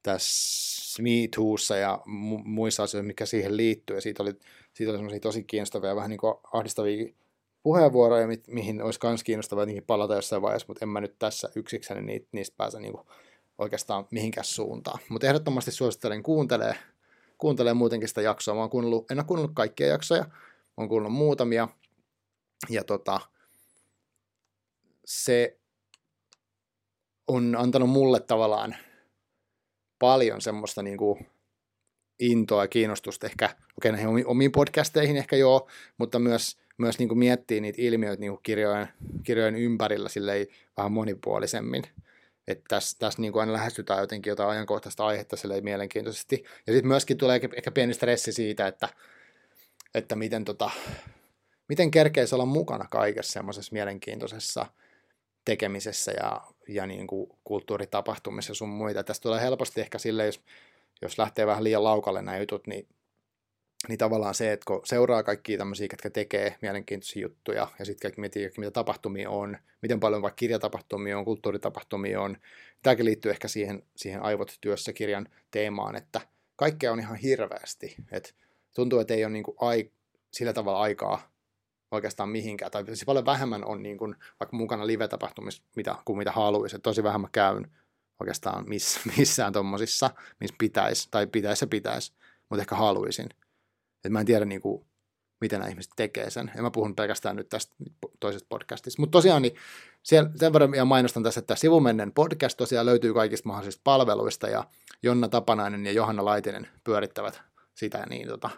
tässä 0.03 1.03
Me 1.03 1.09
Toossa 1.35 1.77
ja 1.77 1.99
mu- 2.01 2.43
muissa 2.43 2.83
asioissa, 2.83 3.07
mikä 3.07 3.25
siihen 3.25 3.57
liittyy. 3.57 3.97
Ja 3.97 4.01
siitä 4.01 4.23
oli, 4.23 4.33
siitä 4.73 4.93
oli 4.93 5.19
tosi 5.19 5.43
kiinnostavia, 5.43 5.95
vähän 5.95 6.09
niin 6.09 6.19
kuin 6.19 6.35
ahdistavia 6.53 7.13
puheenvuoroja, 7.63 8.27
mi- 8.27 8.43
mihin 8.47 8.81
olisi 8.81 8.99
myös 9.03 9.23
kiinnostavaa 9.23 9.65
niihin 9.65 9.83
palata 9.83 10.15
jossain 10.15 10.41
vaiheessa, 10.41 10.65
mutta 10.67 10.85
en 10.85 10.89
mä 10.89 11.01
nyt 11.01 11.15
tässä 11.19 11.49
yksikseni 11.55 12.01
niitä, 12.01 12.27
niistä 12.31 12.57
pääse 12.57 12.79
niin 12.79 12.93
kuin 12.93 13.07
oikeastaan 13.57 14.07
mihinkään 14.11 14.45
suuntaan. 14.45 14.99
Mutta 15.09 15.27
ehdottomasti 15.27 15.71
suosittelen 15.71 16.23
kuuntelee, 16.23 16.75
kuuntelee 17.37 17.73
muutenkin 17.73 18.09
sitä 18.09 18.21
jaksoa. 18.21 18.55
Mä 18.55 18.61
oon 18.61 18.69
kuunnellut, 18.69 19.11
en 19.11 19.19
ole 19.19 19.25
kuunnellut 19.25 19.55
kaikkia 19.55 19.87
jaksoja, 19.87 20.23
mä 20.23 20.33
oon 20.77 20.89
kuunnellut 20.89 21.17
muutamia. 21.17 21.67
Ja 22.69 22.83
tota, 22.83 23.19
se 25.05 25.59
on 27.27 27.55
antanut 27.59 27.89
mulle 27.89 28.19
tavallaan 28.19 28.75
paljon 29.99 30.41
semmoista 30.41 30.83
niin 30.83 30.97
kuin 30.97 31.27
intoa 32.19 32.63
ja 32.63 32.67
kiinnostusta 32.67 33.27
ehkä, 33.27 33.45
okei 33.45 33.59
okay, 33.77 33.91
näihin 33.91 34.27
omiin 34.27 34.51
podcasteihin 34.51 35.17
ehkä 35.17 35.35
joo, 35.35 35.67
mutta 35.97 36.19
myös, 36.19 36.57
myös 36.79 36.99
niin 36.99 37.09
kuin 37.09 37.19
miettii 37.19 37.61
niitä 37.61 37.81
ilmiöitä 37.81 38.19
niin 38.19 38.31
kuin 38.31 38.43
kirjojen, 38.43 38.87
kirjojen 39.23 39.55
ympärillä 39.55 40.09
silleen 40.09 40.47
vähän 40.77 40.91
monipuolisemmin. 40.91 41.83
Että 42.47 42.63
tässä, 42.67 42.97
tässä 42.99 43.21
niin 43.21 43.31
kuin 43.31 43.39
aina 43.41 43.53
lähestytään 43.53 43.99
jotenkin 43.99 44.31
jotain 44.31 44.49
ajankohtaista 44.49 45.05
aihetta 45.05 45.37
silleen 45.37 45.63
mielenkiintoisesti. 45.63 46.43
Ja 46.67 46.73
sitten 46.73 46.87
myöskin 46.87 47.17
tulee 47.17 47.39
ehkä 47.55 47.71
pieni 47.71 47.93
stressi 47.93 48.31
siitä, 48.31 48.67
että, 48.67 48.89
että 49.95 50.15
miten, 50.15 50.45
tota, 50.45 50.69
miten 51.67 51.91
kerkeisi 51.91 52.35
olla 52.35 52.45
mukana 52.45 52.85
kaikessa 52.91 53.31
semmoisessa 53.31 53.73
mielenkiintoisessa 53.73 54.65
tekemisessä 55.45 56.11
ja, 56.11 56.41
ja 56.67 56.87
niin 56.87 57.07
kuin 57.07 57.29
kulttuuritapahtumissa 57.43 58.53
sun 58.53 58.69
muita. 58.69 59.03
Tästä 59.03 59.23
tulee 59.23 59.41
helposti 59.41 59.81
ehkä 59.81 59.97
sille, 59.97 60.25
jos, 60.25 60.41
jos 61.01 61.17
lähtee 61.17 61.47
vähän 61.47 61.63
liian 61.63 61.83
laukalle 61.83 62.21
nämä 62.21 62.37
jutut, 62.37 62.67
niin, 62.67 62.87
niin 63.87 63.97
tavallaan 63.97 64.35
se, 64.35 64.51
että 64.51 64.65
kun 64.65 64.81
seuraa 64.85 65.23
kaikkia 65.23 65.57
tämmöisiä, 65.57 65.87
jotka 65.91 66.09
tekee 66.09 66.55
mielenkiintoisia 66.61 67.21
juttuja 67.21 67.67
ja 67.79 67.85
sitten 67.85 68.01
kaikki 68.01 68.21
miettii, 68.21 68.51
mitä 68.57 68.71
tapahtumia 68.71 69.29
on, 69.29 69.57
miten 69.81 69.99
paljon 69.99 70.21
vaikka 70.21 70.35
kirjatapahtumia 70.35 71.17
on, 71.17 71.25
kulttuuritapahtumia 71.25 72.21
on. 72.21 72.37
Tämäkin 72.83 73.05
liittyy 73.05 73.31
ehkä 73.31 73.47
siihen, 73.47 73.83
siihen 73.95 74.21
aivot 74.21 74.57
työssä 74.61 74.93
kirjan 74.93 75.27
teemaan, 75.51 75.95
että 75.95 76.21
kaikkea 76.55 76.91
on 76.91 76.99
ihan 76.99 77.15
hirveästi. 77.15 77.95
Et 78.11 78.35
tuntuu, 78.75 78.99
että 78.99 79.13
ei 79.13 79.25
ole 79.25 79.33
niin 79.33 79.43
kuin 79.43 79.57
ai, 79.59 79.91
sillä 80.31 80.53
tavalla 80.53 80.81
aikaa 80.81 81.31
oikeastaan 81.91 82.29
mihinkään, 82.29 82.71
tai 82.71 82.85
siis 82.85 83.05
paljon 83.05 83.25
vähemmän 83.25 83.65
on 83.65 83.83
niin 83.83 83.97
kuin, 83.97 84.15
vaikka 84.39 84.57
mukana 84.57 84.87
live-tapahtumissa 84.87 85.63
mitä, 85.75 85.95
kuin 86.05 86.17
mitä 86.17 86.31
haluaisi, 86.31 86.75
että 86.75 86.83
tosi 86.83 87.03
vähemmän 87.03 87.31
käyn 87.31 87.71
oikeastaan 88.19 88.69
miss, 88.69 88.99
missään 89.17 89.53
tuommoisissa, 89.53 90.09
missä 90.39 90.55
pitäisi, 90.59 91.07
tai 91.11 91.27
pitäisi 91.27 91.63
ja 91.63 91.67
pitäisi, 91.67 92.13
mutta 92.49 92.61
ehkä 92.61 92.75
haluaisin. 92.75 93.29
Että 93.99 94.09
mä 94.09 94.19
en 94.19 94.25
tiedä 94.25 94.45
niin 94.45 94.61
kuin, 94.61 94.85
miten 95.41 95.59
nämä 95.59 95.69
ihmiset 95.69 95.91
tekee 95.95 96.29
sen. 96.29 96.51
En 96.55 96.63
mä 96.63 96.71
puhun 96.71 96.95
pelkästään 96.95 97.35
nyt 97.35 97.49
tästä 97.49 97.75
toisesta 98.19 98.47
podcastista. 98.49 99.01
Mutta 99.01 99.11
tosiaan 99.11 99.41
niin 99.41 99.55
siellä, 100.03 100.29
sen 100.35 100.53
verran 100.53 100.73
ja 100.73 100.85
mainostan 100.85 101.23
tässä, 101.23 101.39
että 101.39 101.55
sivumennen 101.55 102.11
podcast 102.11 102.57
tosiaan 102.57 102.85
löytyy 102.85 103.13
kaikista 103.13 103.49
mahdollisista 103.49 103.81
palveluista 103.83 104.47
ja 104.47 104.63
Jonna 105.03 105.29
Tapanainen 105.29 105.85
ja 105.85 105.91
Johanna 105.91 106.25
Laitinen 106.25 106.67
pyörittävät 106.83 107.41
sitä, 107.75 108.05
niin 108.09 108.27
tota, 108.27 108.49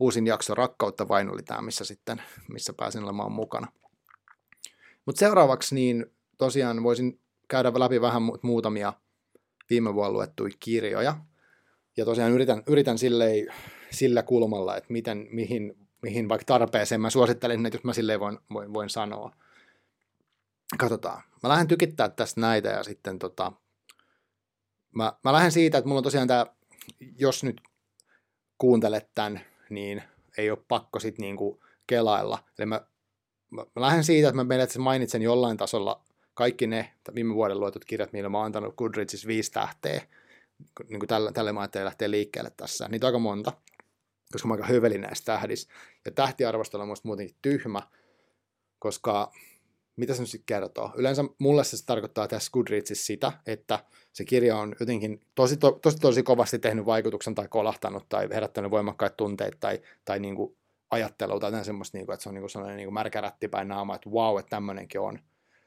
uusin 0.00 0.26
jakso 0.26 0.54
Rakkautta 0.54 1.08
vain 1.08 1.30
oli 1.30 1.42
tämä, 1.42 1.62
missä 1.62 1.84
sitten, 1.84 2.22
missä 2.48 2.72
pääsin 2.72 3.04
olemaan 3.04 3.32
mukana. 3.32 3.66
Mutta 5.06 5.18
seuraavaksi 5.18 5.74
niin 5.74 6.06
tosiaan 6.38 6.82
voisin 6.82 7.20
käydä 7.48 7.72
läpi 7.74 8.00
vähän 8.00 8.22
muutamia 8.42 8.92
viime 9.70 9.94
vuonna 9.94 10.12
luettuja 10.12 10.56
kirjoja. 10.60 11.16
Ja 11.96 12.04
tosiaan 12.04 12.32
yritän, 12.32 12.62
yritän 12.66 12.98
sillei, 12.98 13.46
sillä 13.90 14.22
kulmalla, 14.22 14.76
että 14.76 14.92
miten, 14.92 15.26
mihin, 15.30 15.88
mihin 16.02 16.28
vaikka 16.28 16.44
tarpeeseen 16.44 17.00
mä 17.00 17.10
suosittelen, 17.10 17.66
että 17.66 17.76
jos 17.76 17.84
mä 17.84 17.92
silleen 17.92 18.20
voin, 18.20 18.38
voin, 18.52 18.74
voin 18.74 18.90
sanoa. 18.90 19.32
Katsotaan. 20.78 21.22
Mä 21.42 21.48
lähden 21.48 21.68
tykittää 21.68 22.08
tästä 22.08 22.40
näitä 22.40 22.68
ja 22.68 22.82
sitten 22.82 23.18
tota, 23.18 23.52
mä, 24.94 25.12
mä 25.24 25.32
lähden 25.32 25.52
siitä, 25.52 25.78
että 25.78 25.88
mulla 25.88 25.98
on 25.98 26.04
tosiaan 26.04 26.28
tämä, 26.28 26.46
jos 27.18 27.44
nyt 27.44 27.60
kuuntelet 28.58 29.08
tämän 29.14 29.40
niin 29.70 30.02
ei 30.38 30.50
ole 30.50 30.58
pakko 30.68 31.00
sitten 31.00 31.22
niinku 31.22 31.62
kelailla. 31.86 32.38
Eli 32.58 32.66
mä, 32.66 32.80
mä, 33.50 33.62
mä 33.76 33.82
lähden 33.82 34.04
siitä, 34.04 34.28
että 34.28 34.36
mä 34.36 34.48
periaatteessa 34.48 34.80
mainitsen 34.80 35.22
jollain 35.22 35.56
tasolla 35.56 36.00
kaikki 36.34 36.66
ne 36.66 36.92
viime 37.14 37.34
vuoden 37.34 37.60
luetut 37.60 37.84
kirjat, 37.84 38.12
millä 38.12 38.28
mä 38.28 38.38
oon 38.38 38.46
antanut 38.46 38.76
Goodreadsissa 38.76 39.28
viisi 39.28 39.52
tähteä. 39.52 40.02
Niin 40.88 41.00
kuin 41.00 41.08
tälle, 41.08 41.32
tälle 41.32 41.52
mä 41.52 41.60
ajattelin 41.60 41.84
lähteä 41.84 42.10
liikkeelle 42.10 42.50
tässä. 42.56 42.88
Niitä 42.88 43.06
on 43.06 43.08
aika 43.08 43.18
monta, 43.18 43.52
koska 44.32 44.48
mä 44.48 44.54
aika 44.54 44.66
hövelin 44.66 45.00
näistä 45.00 45.32
tähdistä. 45.32 45.74
Ja 46.04 46.10
tähtiarvostelu 46.10 46.82
on 46.82 46.96
muutenkin 47.04 47.36
tyhmä, 47.42 47.82
koska 48.78 49.32
mitä 49.96 50.14
se 50.14 50.22
nyt 50.22 50.30
sitten 50.30 50.46
kertoo? 50.46 50.92
Yleensä 50.96 51.24
mulle 51.38 51.64
se 51.64 51.86
tarkoittaa 51.86 52.28
tässä 52.28 52.50
Goodreadsissa 52.52 53.06
sitä, 53.06 53.32
että 53.46 53.78
se 54.12 54.24
kirja 54.24 54.56
on 54.56 54.74
jotenkin 54.80 55.20
tosi, 55.34 55.56
to, 55.56 55.72
tosi, 55.72 55.98
tosi 55.98 56.22
kovasti 56.22 56.58
tehnyt 56.58 56.86
vaikutuksen 56.86 57.34
tai 57.34 57.48
kolahtanut 57.48 58.08
tai 58.08 58.28
herättänyt 58.32 58.70
voimakkaita 58.70 59.16
tunteita 59.16 59.56
tai, 59.60 59.80
tai 60.04 60.20
niin 60.20 60.36
kuin 60.36 60.56
ajattelua 60.90 61.40
tai 61.40 61.64
semmoista, 61.64 61.98
niin 61.98 62.06
kuin, 62.06 62.14
että 62.14 62.22
se 62.22 62.28
on 62.28 62.34
niin 62.34 62.42
kuin 62.42 62.50
sellainen 62.50 62.76
niin 62.76 62.86
kuin 62.86 62.94
märkä 62.94 63.20
rättipäin 63.20 63.68
naama, 63.68 63.94
että 63.94 64.10
wow, 64.10 64.38
että 64.38 64.50
tämmöinenkin 64.50 65.00
on. 65.00 65.18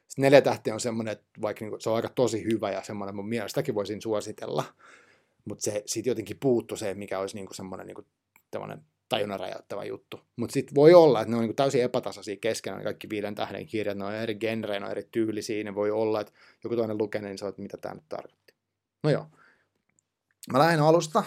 Sitten 0.07 0.23
neljä 0.23 0.41
tähtiä 0.41 0.73
on 0.73 0.79
semmoinen, 0.79 1.11
että 1.11 1.25
vaikka 1.41 1.65
niin 1.65 1.69
kuin, 1.69 1.81
se 1.81 1.89
on 1.89 1.95
aika 1.95 2.09
tosi 2.09 2.43
hyvä 2.43 2.71
ja 2.71 2.83
semmoinen, 2.83 3.15
mun 3.15 3.29
mielestäkin 3.29 3.75
voisin 3.75 4.01
suositella, 4.01 4.63
mutta 5.45 5.63
se 5.63 5.83
siitä 5.85 6.09
jotenkin 6.09 6.37
puuttu 6.39 6.75
se, 6.75 6.93
mikä 6.93 7.19
olisi 7.19 7.35
niin 7.35 7.45
kuin 7.45 7.55
semmoinen 7.55 7.87
niin 7.87 7.95
kuin, 7.95 8.07
tajunnan 9.09 9.39
räjäyttävä 9.39 9.83
juttu. 9.83 10.19
Mutta 10.35 10.53
sitten 10.53 10.75
voi 10.75 10.93
olla, 10.93 11.21
että 11.21 11.31
ne 11.31 11.37
on 11.37 11.43
niin 11.43 11.55
täysin 11.55 11.83
epätasaisia 11.83 12.35
keskenään, 12.35 12.83
kaikki 12.83 13.09
viiden 13.09 13.35
tähden 13.35 13.65
kirjat, 13.65 13.97
ne 13.97 14.05
on 14.05 14.13
eri 14.13 14.35
genrejä, 14.35 14.79
ne 14.79 14.85
on 14.85 14.91
eri 14.91 15.07
tyylisiä, 15.11 15.63
ne 15.63 15.75
voi 15.75 15.91
olla, 15.91 16.21
että 16.21 16.33
joku 16.63 16.75
toinen 16.75 16.97
lukee, 16.97 17.21
niin 17.21 17.37
on, 17.41 17.49
että 17.49 17.61
mitä 17.61 17.77
tämä 17.77 17.95
nyt 17.95 18.09
tarkoitti. 18.09 18.53
No 19.03 19.09
joo. 19.09 19.25
Mä 20.51 20.59
lähden 20.59 20.81
alusta. 20.81 21.23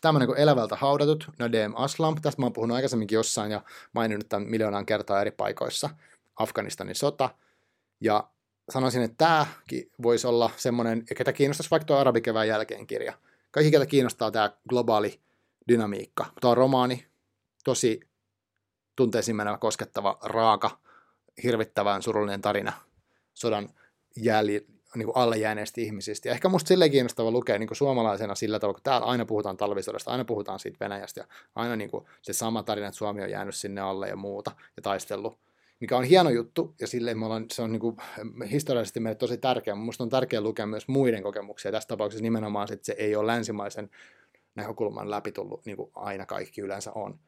Tämmöinen 0.00 0.26
kuin 0.26 0.38
Elävältä 0.38 0.76
haudatut, 0.76 1.30
Nadeem 1.38 1.72
Aslam. 1.76 2.14
Tästä 2.22 2.42
mä 2.42 2.46
oon 2.46 2.52
puhunut 2.52 2.74
aikaisemminkin 2.74 3.16
jossain 3.16 3.50
ja 3.50 3.62
maininnut 3.92 4.28
tämän 4.28 4.48
miljoonaan 4.48 4.86
kertaa 4.86 5.20
eri 5.20 5.30
paikoissa. 5.30 5.90
Afganistanin 6.36 6.94
sota. 6.94 7.30
Ja 8.00 8.30
sanoisin, 8.70 9.02
että 9.02 9.16
tämäkin 9.16 9.90
voisi 10.02 10.26
olla 10.26 10.50
semmoinen, 10.56 11.04
ketä 11.16 11.32
kiinnostaisi 11.32 11.70
vaikka 11.70 11.84
tuo 11.84 11.96
arabikevään 11.96 12.48
jälkeen 12.48 12.86
kirja. 12.86 13.12
Kaikki, 13.50 13.70
ketä 13.70 13.86
kiinnostaa 13.86 14.30
tämä 14.30 14.50
globaali 14.68 15.20
dynamiikka. 15.70 16.26
Tämä 16.40 16.50
on 16.50 16.56
romaani, 16.56 17.06
tosi 17.64 18.00
tunteisiin 18.96 19.36
menevä, 19.36 19.58
koskettava, 19.58 20.18
raaka, 20.22 20.78
hirvittävän 21.42 22.02
surullinen 22.02 22.40
tarina 22.40 22.72
sodan 23.34 23.68
jälji, 24.16 24.66
niin 24.94 25.06
kuin 25.06 25.16
alle 25.16 25.36
jääneistä 25.36 25.80
ihmisistä. 25.80 26.28
Ja 26.28 26.32
ehkä 26.32 26.48
musta 26.48 26.68
silleen 26.68 26.90
kiinnostava 26.90 27.30
lukea 27.30 27.58
niin 27.58 27.68
kuin 27.68 27.76
suomalaisena 27.76 28.34
sillä 28.34 28.58
tavalla, 28.58 28.74
kun 28.74 28.82
täällä 28.82 29.06
aina 29.06 29.24
puhutaan 29.24 29.56
talvisodasta, 29.56 30.10
aina 30.10 30.24
puhutaan 30.24 30.58
siitä 30.58 30.76
Venäjästä 30.80 31.20
ja 31.20 31.26
aina 31.54 31.76
niin 31.76 31.90
kuin 31.90 32.04
se 32.22 32.32
sama 32.32 32.62
tarina, 32.62 32.86
että 32.86 32.98
Suomi 32.98 33.22
on 33.22 33.30
jäänyt 33.30 33.54
sinne 33.54 33.80
alle 33.80 34.08
ja 34.08 34.16
muuta 34.16 34.52
ja 34.76 34.82
taistellut 34.82 35.38
mikä 35.80 35.96
on 35.96 36.04
hieno 36.04 36.30
juttu, 36.30 36.74
ja 36.80 36.86
silleen 36.86 37.18
me 37.18 37.24
ollaan, 37.24 37.46
se 37.52 37.62
on 37.62 37.72
niin 37.72 37.80
kuin, 37.80 37.96
historiallisesti 38.50 39.00
meille 39.00 39.14
tosi 39.14 39.38
tärkeä. 39.38 39.74
Minusta 39.74 40.04
on 40.04 40.10
tärkeää 40.10 40.42
lukea 40.42 40.66
myös 40.66 40.88
muiden 40.88 41.22
kokemuksia. 41.22 41.72
Tässä 41.72 41.86
tapauksessa 41.86 42.22
nimenomaan, 42.22 42.72
että 42.72 42.86
se 42.86 42.92
ei 42.98 43.16
ole 43.16 43.26
länsimaisen 43.26 43.90
näkökulman 44.60 45.10
läpi 45.10 45.32
tullut, 45.32 45.66
niin 45.66 45.76
kuin 45.76 45.90
aina 45.94 46.26
kaikki 46.26 46.60
yleensä 46.60 46.92
on. 46.92 47.18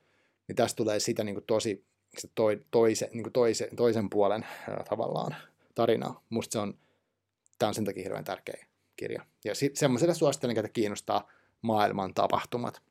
Niin 0.48 0.56
tästä 0.56 0.76
tulee 0.76 1.00
sitä 1.00 1.24
niin 1.24 1.34
kuin 1.34 1.44
tosi 1.46 1.84
se 2.18 2.28
toi, 2.34 2.60
toise, 2.70 3.10
niin 3.12 3.22
kuin 3.22 3.32
toise, 3.32 3.68
toisen 3.76 4.10
puolen 4.10 4.46
ää, 4.68 4.84
tavallaan 4.88 5.36
tarinaa. 5.74 6.24
Musta 6.28 6.52
se 6.52 6.58
on, 6.58 6.78
tämä 7.58 7.68
on 7.68 7.74
sen 7.74 7.84
takia 7.84 8.02
hirveän 8.02 8.24
tärkeä 8.24 8.66
kirja. 8.96 9.26
Ja 9.44 9.54
sitten 9.54 9.78
semmoiselle 9.78 10.14
suosittelen, 10.14 10.58
että 10.58 10.68
kiinnostaa 10.68 11.28
maailman 11.62 12.14
tapahtumat. 12.14 12.82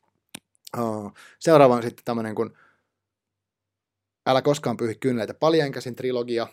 Uh, 0.79 1.13
seuraava 1.39 1.75
on 1.75 1.83
sitten 1.83 2.05
tämmöinen 2.05 2.35
kuin 2.35 2.49
Älä 4.27 4.41
koskaan 4.41 4.77
pyyhi 4.77 4.95
kyyneleitä 4.95 5.33
paljainkäsin 5.33 5.95
trilogia. 5.95 6.47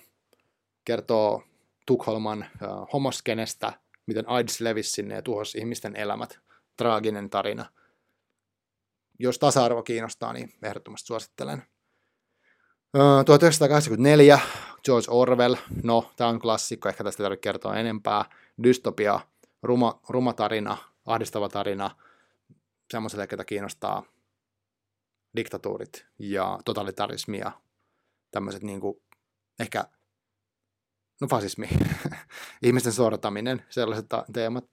Kertoo 0.85 1.43
Tukholman 1.87 2.47
uh, 2.63 2.93
homoskenestä, 2.93 3.73
miten 4.07 4.29
AIDS 4.29 4.61
levisi 4.61 4.91
sinne 4.91 5.15
ja 5.15 5.23
tuhosi 5.23 5.59
ihmisten 5.59 5.97
elämät 5.97 6.39
traaginen 6.77 7.31
tarina. 7.31 7.67
Jos 9.19 9.39
tasa-arvo 9.39 9.83
kiinnostaa, 9.83 10.33
niin 10.33 10.53
ehdottomasti 10.63 11.07
suosittelen. 11.07 11.63
1984, 13.27 14.41
George 14.85 15.07
Orwell, 15.11 15.55
no 15.83 16.13
tämä 16.17 16.31
on 16.31 16.39
klassikko, 16.39 16.89
ehkä 16.89 17.05
tästä 17.05 17.23
tarvitse 17.23 17.41
kertoa 17.41 17.77
enempää. 17.77 18.25
Dystopia, 18.63 19.21
ruma, 19.63 20.01
ruma 20.09 20.33
tarina, 20.33 20.77
ahdistava 21.07 21.49
tarina, 21.49 21.91
semmoiselle, 22.91 23.27
ketä 23.27 23.45
kiinnostaa 23.45 24.03
diktatuurit 25.37 26.07
ja 26.19 26.59
totalitarismi 26.65 27.39
ja 27.39 27.53
tämmöiset 28.31 28.63
niin 28.63 28.81
kuin, 28.81 29.03
ehkä, 29.61 29.85
no 31.21 31.29
fasismi, 31.29 31.69
ihmisten 32.63 32.93
sortaminen, 32.93 33.65
sellaiset 33.71 34.07
teemat, 34.33 34.65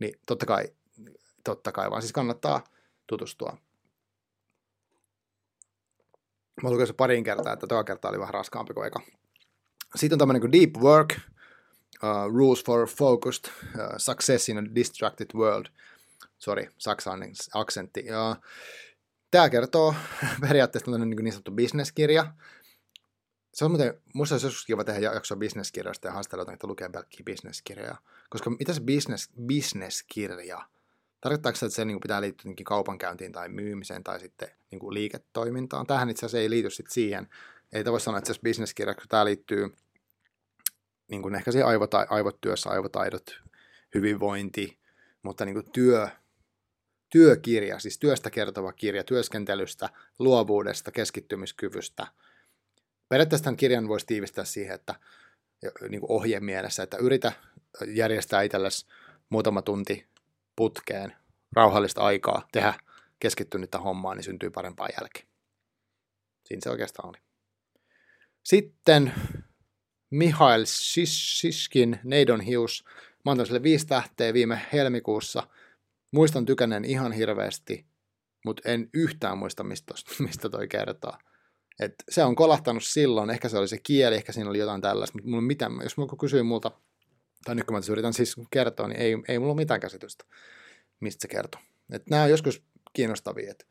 niin 0.00 0.14
totta 0.26 0.46
kai, 0.46 0.64
totta 1.44 1.72
kai 1.72 1.90
vaan 1.90 2.02
siis 2.02 2.12
kannattaa 2.12 2.64
tutustua. 3.06 3.56
Mä 6.62 6.70
lukin 6.70 6.86
se 6.86 6.92
pariin 6.92 7.24
kertaa, 7.24 7.52
että 7.52 7.66
toka 7.66 7.84
kerta 7.84 8.08
oli 8.08 8.18
vähän 8.18 8.34
raskaampi 8.34 8.74
kuin 8.74 8.86
eka. 8.86 9.00
Sitten 9.94 10.14
on 10.14 10.18
tämmöinen 10.18 10.40
kuin 10.40 10.52
Deep 10.52 10.76
Work, 10.76 11.14
uh, 12.02 12.34
Rules 12.34 12.64
for 12.64 12.88
Focused 12.88 13.44
uh, 13.50 13.80
Success 13.96 14.48
in 14.48 14.58
a 14.58 14.74
Distracted 14.74 15.26
World. 15.34 15.66
Sorry, 16.38 16.66
saksalainen 16.78 17.32
aksentti. 17.54 18.06
Ja 18.06 18.36
tämä 19.30 19.50
kertoo 19.50 19.94
periaatteessa 20.40 20.84
tämmöinen 20.84 21.10
niin, 21.10 21.24
niin 21.24 21.32
sanottu 21.32 21.50
bisneskirja. 21.50 22.32
Se 23.54 23.64
on 23.64 23.70
muuten, 23.70 23.94
musta 24.14 24.34
olisi 24.34 24.46
joskus 24.46 24.66
kiva 24.66 24.84
tehdä 24.84 25.00
jakso 25.00 25.36
bisneskirjasta 25.36 26.08
ja 26.08 26.12
haastella 26.12 26.40
jotain, 26.40 26.54
että 26.54 26.66
lukee 26.66 26.88
pelkkiä 26.88 27.24
bisneskirjoja. 27.24 27.96
Koska 28.30 28.50
mitä 28.50 28.72
se 28.72 28.80
business, 28.80 29.30
bisneskirja? 29.46 30.68
Tarkoittaako 31.20 31.56
se, 31.56 31.66
että 31.66 31.76
se 31.76 31.84
niin 31.84 32.00
pitää 32.00 32.20
liittyä 32.20 32.52
kaupankäyntiin 32.64 33.32
tai 33.32 33.48
myymiseen 33.48 34.04
tai 34.04 34.20
sitten 34.20 34.48
niin 34.70 34.78
kuin 34.78 34.94
liiketoimintaan? 34.94 35.86
Tähän 35.86 36.10
itse 36.10 36.26
asiassa 36.26 36.38
ei 36.38 36.50
liity 36.50 36.70
sitten 36.70 36.94
siihen. 36.94 37.28
Ei 37.72 37.84
voi 37.84 38.00
sanoa, 38.00 38.18
että 38.18 38.34
se 38.34 38.40
bisneskirja, 38.42 38.94
kun 38.94 39.04
tämä 39.08 39.24
liittyy 39.24 39.76
niin 41.08 41.22
kuin 41.22 41.34
ehkä 41.34 41.52
siihen 41.52 41.68
aivota, 41.68 42.06
aivotyössä, 42.10 42.70
aivotaidot, 42.70 43.42
hyvinvointi, 43.94 44.78
mutta 45.22 45.44
niin 45.44 45.54
kuin 45.54 45.72
työ, 45.72 46.08
työkirja, 47.10 47.78
siis 47.78 47.98
työstä 47.98 48.30
kertova 48.30 48.72
kirja, 48.72 49.04
työskentelystä, 49.04 49.88
luovuudesta, 50.18 50.90
keskittymiskyvystä. 50.90 52.06
Periaatteessa 53.08 53.44
tämän 53.44 53.56
kirjan 53.56 53.88
voisi 53.88 54.06
tiivistää 54.06 54.44
siihen, 54.44 54.74
että 54.74 54.94
niin 55.88 56.00
kuin 56.00 56.10
ohje 56.10 56.40
mielessä, 56.40 56.82
että 56.82 56.96
yritä 56.96 57.32
järjestää 57.86 58.42
itsellesi 58.42 58.86
muutama 59.28 59.62
tunti 59.62 60.06
putkeen 60.56 61.16
rauhallista 61.52 62.02
aikaa 62.02 62.48
tehdä 62.52 62.74
keskittynyttä 63.20 63.78
hommaa, 63.78 64.14
niin 64.14 64.24
syntyy 64.24 64.50
parempaa 64.50 64.88
jälkeä. 65.00 65.22
Siinä 66.44 66.60
se 66.62 66.70
oikeastaan 66.70 67.08
oli. 67.08 67.18
Sitten 68.42 69.12
Mihail 70.10 70.62
Siskin 70.66 72.00
Neidon 72.04 72.40
hius. 72.40 72.84
Mä 73.24 73.30
antan 73.30 73.46
sille 73.46 73.62
viisi 73.62 73.86
tähteä 73.86 74.34
viime 74.34 74.60
helmikuussa. 74.72 75.48
Muistan 76.12 76.46
tykänneen 76.46 76.84
ihan 76.84 77.12
hirveästi, 77.12 77.86
mutta 78.44 78.68
en 78.68 78.90
yhtään 78.94 79.38
muista, 79.38 79.64
mistä, 79.64 79.94
mistä 80.26 80.48
toi 80.48 80.68
kertoo. 80.68 81.12
Et 81.80 81.94
se 82.08 82.24
on 82.24 82.36
kolahtanut 82.36 82.84
silloin, 82.84 83.30
ehkä 83.30 83.48
se 83.48 83.58
oli 83.58 83.68
se 83.68 83.78
kieli, 83.78 84.14
ehkä 84.14 84.32
siinä 84.32 84.50
oli 84.50 84.58
jotain 84.58 84.80
tällaista, 84.80 85.18
mutta 85.18 85.30
mulla 85.30 85.42
mitään, 85.42 85.72
jos 85.82 85.96
mulla 85.96 86.16
kysyy 86.20 86.42
multa, 86.42 86.70
tai 87.46 87.54
nyt 87.54 87.66
kun 87.66 87.76
mä 87.76 87.80
yritän 87.90 88.12
siis 88.12 88.36
kertoa, 88.50 88.88
niin 88.88 89.00
ei, 89.00 89.16
ei 89.28 89.38
mulla 89.38 89.52
ole 89.52 89.60
mitään 89.60 89.80
käsitystä, 89.80 90.24
mistä 91.00 91.22
se 91.22 91.28
kertoo. 91.28 91.60
Et 91.92 92.06
nämä 92.10 92.22
on 92.22 92.30
joskus 92.30 92.62
kiinnostavia, 92.92 93.50
että 93.50 93.64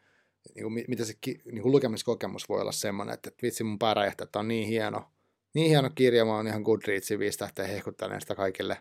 niin 0.56 0.64
kuin, 0.64 0.86
mitä 0.88 1.06
se 1.06 1.14
niin 1.26 1.62
kuin 1.62 1.72
lukemiskokemus 1.72 2.50
voi 2.50 2.62
olla 2.62 2.72
semmoinen, 2.72 3.14
että, 3.14 3.30
että 3.30 3.42
vitsi 3.42 3.64
mun 3.64 3.80
pää 3.80 3.94
räjähtää, 3.94 4.26
että 4.26 4.40
on 4.40 4.48
niin 4.48 4.68
hieno, 4.68 5.12
niin 5.54 5.70
hieno 5.70 5.90
kirja, 5.96 6.26
mä 6.26 6.36
oon 6.36 6.48
ihan 6.48 6.62
Goodreadsin 6.62 7.20
viisi 7.20 7.38
tähteä 7.38 7.68
hehkuttelen 7.68 8.22
sitä 8.22 8.36
kaikille 8.36 8.78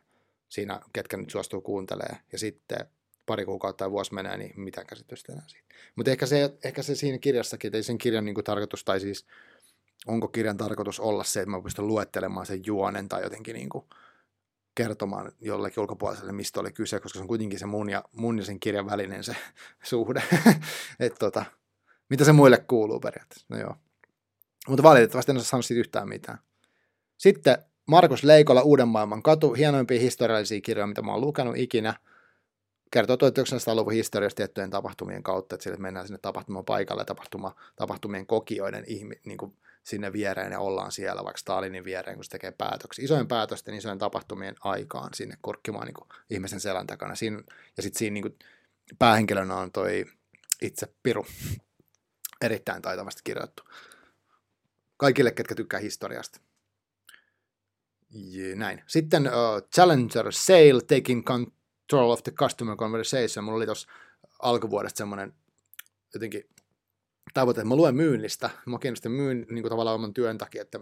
siinä, 0.48 0.80
ketkä 0.92 1.16
nyt 1.16 1.30
suostuu 1.30 1.60
kuuntelee. 1.60 2.16
Ja 2.32 2.38
sitten 2.38 2.86
pari 3.26 3.44
kuukautta 3.44 3.84
tai 3.84 3.90
vuosi 3.90 4.14
menee, 4.14 4.36
niin 4.36 4.60
mitään 4.60 4.86
käsitystä 4.86 5.32
enää 5.32 5.44
siitä. 5.48 5.74
Mutta 5.96 6.10
ehkä 6.10 6.26
se, 6.26 6.54
ehkä 6.64 6.82
se 6.82 6.94
siinä 6.94 7.18
kirjassakin, 7.18 7.68
että 7.68 7.76
ei 7.76 7.82
sen 7.82 7.98
kirjan 7.98 8.24
niin 8.24 8.34
kuin 8.34 8.44
tarkoitus, 8.44 8.84
tai 8.84 9.00
siis 9.00 9.26
onko 10.06 10.28
kirjan 10.28 10.56
tarkoitus 10.56 11.00
olla 11.00 11.24
se, 11.24 11.40
että 11.40 11.50
mä 11.50 11.62
pystyn 11.62 11.86
luettelemaan 11.86 12.46
sen 12.46 12.66
juonen 12.66 13.08
tai 13.08 13.22
jotenkin 13.22 13.54
niin 13.54 13.68
kuin 13.68 13.84
kertomaan 14.74 15.32
jollekin 15.40 15.80
ulkopuoliselle, 15.80 16.32
mistä 16.32 16.60
oli 16.60 16.72
kyse, 16.72 17.00
koska 17.00 17.16
se 17.16 17.22
on 17.22 17.28
kuitenkin 17.28 17.58
se 17.58 17.66
mun 17.66 17.90
ja, 17.90 18.04
mun 18.12 18.38
ja 18.38 18.44
sen 18.44 18.60
kirjan 18.60 18.86
välinen 18.86 19.24
se 19.24 19.36
suhde. 19.82 20.22
että 21.00 21.18
tota, 21.18 21.44
mitä 22.10 22.24
se 22.24 22.32
muille 22.32 22.58
kuuluu 22.58 23.00
periaatteessa. 23.00 23.46
No 23.48 23.58
joo. 23.58 23.76
Mutta 24.68 24.82
valitettavasti 24.82 25.32
en 25.32 25.36
osaa 25.36 25.48
sanoa 25.48 25.62
siitä 25.62 25.80
yhtään 25.80 26.08
mitään. 26.08 26.38
Sitten 27.16 27.58
Markus 27.86 28.24
Leikola 28.24 28.62
Uuden 28.62 28.88
maailman 28.88 29.22
katu, 29.22 29.52
hienoimpia 29.52 30.00
historiallisia 30.00 30.60
kirjoja, 30.60 30.86
mitä 30.86 31.02
mä 31.02 31.12
oon 31.12 31.20
lukenut 31.20 31.56
ikinä. 31.56 31.94
Kertoo 32.90 33.16
1900-luvun 33.16 33.92
historiasta 33.92 34.36
tiettyjen 34.36 34.70
tapahtumien 34.70 35.22
kautta, 35.22 35.54
että 35.54 35.62
sille 35.64 35.76
mennään 35.76 36.06
sinne 36.06 36.18
tapahtuman 36.22 36.64
paikalle 36.64 37.04
tapahtuma, 37.04 37.54
tapahtumien 37.76 38.26
kokijoiden 38.26 38.84
ihmi, 38.86 39.14
niin 39.26 39.38
kuin 39.38 39.56
sinne 39.84 40.12
viereen 40.12 40.52
ja 40.52 40.60
ollaan 40.60 40.92
siellä 40.92 41.24
vaikka 41.24 41.38
Stalinin 41.38 41.84
viereen, 41.84 42.16
kun 42.16 42.24
se 42.24 42.30
tekee 42.30 42.52
päätöksiä. 42.52 43.04
Isojen 43.04 43.28
päätösten, 43.28 43.74
isojen 43.74 43.98
tapahtumien 43.98 44.54
aikaan 44.60 45.14
sinne 45.14 45.36
korkkimaan 45.40 45.86
niin 45.86 45.94
kuin 45.94 46.08
ihmisen 46.30 46.60
selän 46.60 46.86
takana. 46.86 47.14
Siinä, 47.14 47.42
ja 47.76 47.82
sitten 47.82 47.98
siinä 47.98 48.14
niin 48.14 48.22
kuin 48.22 48.38
päähenkilönä 48.98 49.56
on 49.56 49.72
toi 49.72 50.04
itse 50.62 50.94
Piru. 51.02 51.26
Erittäin 52.40 52.82
taitavasti 52.82 53.20
kirjoittu. 53.24 53.62
Kaikille, 54.96 55.30
ketkä 55.30 55.54
tykkää 55.54 55.80
historiasta. 55.80 56.40
Yeah, 58.14 58.58
näin. 58.58 58.82
Sitten 58.86 59.26
uh, 59.26 59.68
Challenger 59.74 60.32
Sale, 60.32 60.80
Taking 60.80 61.24
Control 61.24 62.10
of 62.10 62.22
the 62.22 62.32
Customer 62.32 62.76
Conversation. 62.76 63.44
Mulla 63.44 63.56
oli 63.56 63.66
tuossa 63.66 63.88
alkuvuodesta 64.42 64.98
semmoinen 64.98 65.34
jotenkin 66.14 66.48
tavoite, 67.34 67.60
että 67.60 67.68
mä 67.68 67.76
luen 67.76 67.94
myynnistä. 67.94 68.50
Mä 68.66 68.78
kiinnostin 68.78 69.12
myyn 69.12 69.46
niin 69.50 69.62
kuin 69.62 69.70
tavallaan 69.70 69.94
oman 69.94 70.14
työn 70.14 70.38
takia, 70.38 70.62
että 70.62 70.80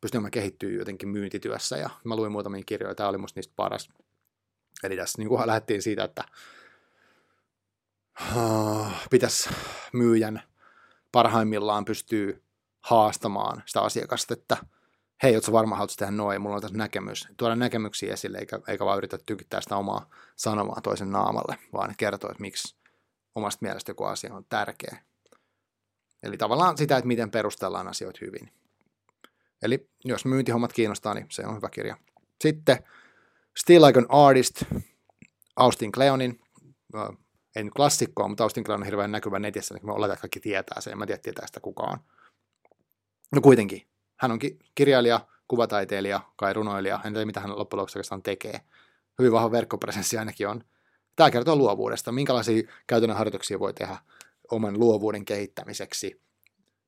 pystyn 0.00 0.22
mä 0.22 0.30
kehittyä 0.30 0.70
jotenkin 0.70 1.08
myyntityössä 1.08 1.76
ja 1.76 1.90
mä 2.04 2.16
luin 2.16 2.32
muutamia 2.32 2.62
kirjoja. 2.66 2.94
Tämä 2.94 3.08
oli 3.08 3.18
musta 3.18 3.38
niistä 3.38 3.52
paras. 3.56 3.88
Eli 4.84 4.96
tässä 4.96 5.22
niin 5.22 5.46
lähdettiin 5.46 5.82
siitä, 5.82 6.04
että 6.04 6.24
uh, 8.36 8.86
pitäisi 9.10 9.50
myyjän 9.92 10.42
parhaimmillaan 11.12 11.84
pystyy 11.84 12.42
haastamaan 12.80 13.62
sitä 13.66 13.80
asiakasta, 13.80 14.34
että 14.34 14.56
hei, 15.22 15.34
ootko 15.34 15.52
varmaan 15.52 15.78
haluat 15.78 15.94
tehdä 15.98 16.12
noin, 16.12 16.42
mulla 16.42 16.56
on 16.56 16.62
tässä 16.62 16.76
näkemys. 16.76 17.28
Tuoda 17.36 17.56
näkemyksiä 17.56 18.12
esille, 18.12 18.38
eikä, 18.38 18.60
eikä 18.68 18.84
vaan 18.84 18.98
yritä 18.98 19.18
tykittää 19.26 19.60
sitä 19.60 19.76
omaa 19.76 20.10
sanomaa 20.36 20.80
toisen 20.82 21.10
naamalle, 21.10 21.58
vaan 21.72 21.94
kertoa, 21.96 22.30
että 22.30 22.40
miksi 22.40 22.76
omasta 23.34 23.58
mielestä 23.62 23.90
joku 23.90 24.04
asia 24.04 24.34
on 24.34 24.44
tärkeä. 24.48 25.09
Eli 26.22 26.36
tavallaan 26.36 26.78
sitä, 26.78 26.96
että 26.96 27.08
miten 27.08 27.30
perustellaan 27.30 27.88
asioita 27.88 28.18
hyvin. 28.22 28.52
Eli 29.62 29.90
jos 30.04 30.24
myyntihommat 30.24 30.72
kiinnostaa, 30.72 31.14
niin 31.14 31.26
se 31.30 31.46
on 31.46 31.56
hyvä 31.56 31.68
kirja. 31.68 31.96
Sitten 32.40 32.78
Still 33.58 33.86
Like 33.86 33.98
an 33.98 34.06
Artist, 34.08 34.62
Austin 35.56 35.92
Kleonin, 35.92 36.40
nyt 37.56 37.74
klassikkoa, 37.76 38.28
mutta 38.28 38.44
Austin 38.44 38.64
Kleon 38.64 38.80
on 38.80 38.84
hirveän 38.84 39.12
näkyvä 39.12 39.38
netissä, 39.38 39.74
niin 39.74 39.86
mä 39.86 39.92
oletan, 39.92 40.14
että 40.14 40.20
kaikki 40.20 40.40
tietää 40.40 40.80
sen, 40.80 40.92
en 40.92 40.98
mä 40.98 41.06
tiedä, 41.06 41.20
tietää 41.22 41.46
sitä 41.46 41.60
kukaan. 41.60 42.00
No 43.32 43.40
kuitenkin, 43.40 43.86
hän 44.16 44.32
onkin 44.32 44.58
kirjailija, 44.74 45.20
kuvataiteilija, 45.48 46.20
kai 46.36 46.52
runoilija, 46.52 47.00
en 47.04 47.12
tiedä 47.12 47.26
mitä 47.26 47.40
hän 47.40 47.58
loppujen 47.58 47.78
lopuksi 47.78 47.98
oikeastaan 47.98 48.22
tekee. 48.22 48.60
Hyvin 49.18 49.32
vahva 49.32 49.50
verkkopresenssi 49.50 50.18
ainakin 50.18 50.48
on. 50.48 50.64
Tämä 51.16 51.30
kertoo 51.30 51.56
luovuudesta, 51.56 52.12
minkälaisia 52.12 52.62
käytännön 52.86 53.16
harjoituksia 53.16 53.58
voi 53.58 53.74
tehdä 53.74 53.96
oman 54.50 54.78
luovuuden 54.78 55.24
kehittämiseksi. 55.24 56.22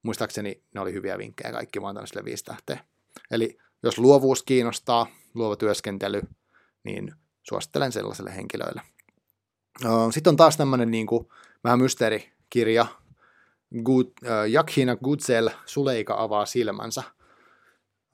Muistaakseni 0.03 0.62
ne 0.75 0.81
oli 0.81 0.92
hyviä 0.92 1.18
vinkkejä 1.18 1.53
kaikki, 1.53 1.81
mä 1.81 1.87
oon 1.87 2.07
sille 2.07 2.25
viisi 2.25 2.44
tähteä. 2.44 2.85
Eli 3.31 3.59
jos 3.83 3.98
luovuus 3.98 4.42
kiinnostaa, 4.42 5.07
luova 5.35 5.57
työskentely, 5.57 6.22
niin 6.85 7.14
suosittelen 7.42 7.92
sellaiselle 7.92 8.37
henkilöille. 8.37 8.83
Sitten 10.11 10.31
on 10.31 10.37
taas 10.37 10.57
tämmöinen 10.57 10.90
niin 10.90 11.07
kuin, 11.07 11.29
vähän 11.64 11.79
mysteerikirja, 11.79 12.87
Good, 13.85 14.07
äh, 14.27 14.51
Jakhina 14.51 14.96
Gudsel, 14.96 15.51
Suleika 15.66 16.14
avaa 16.18 16.46
silmänsä. 16.46 17.03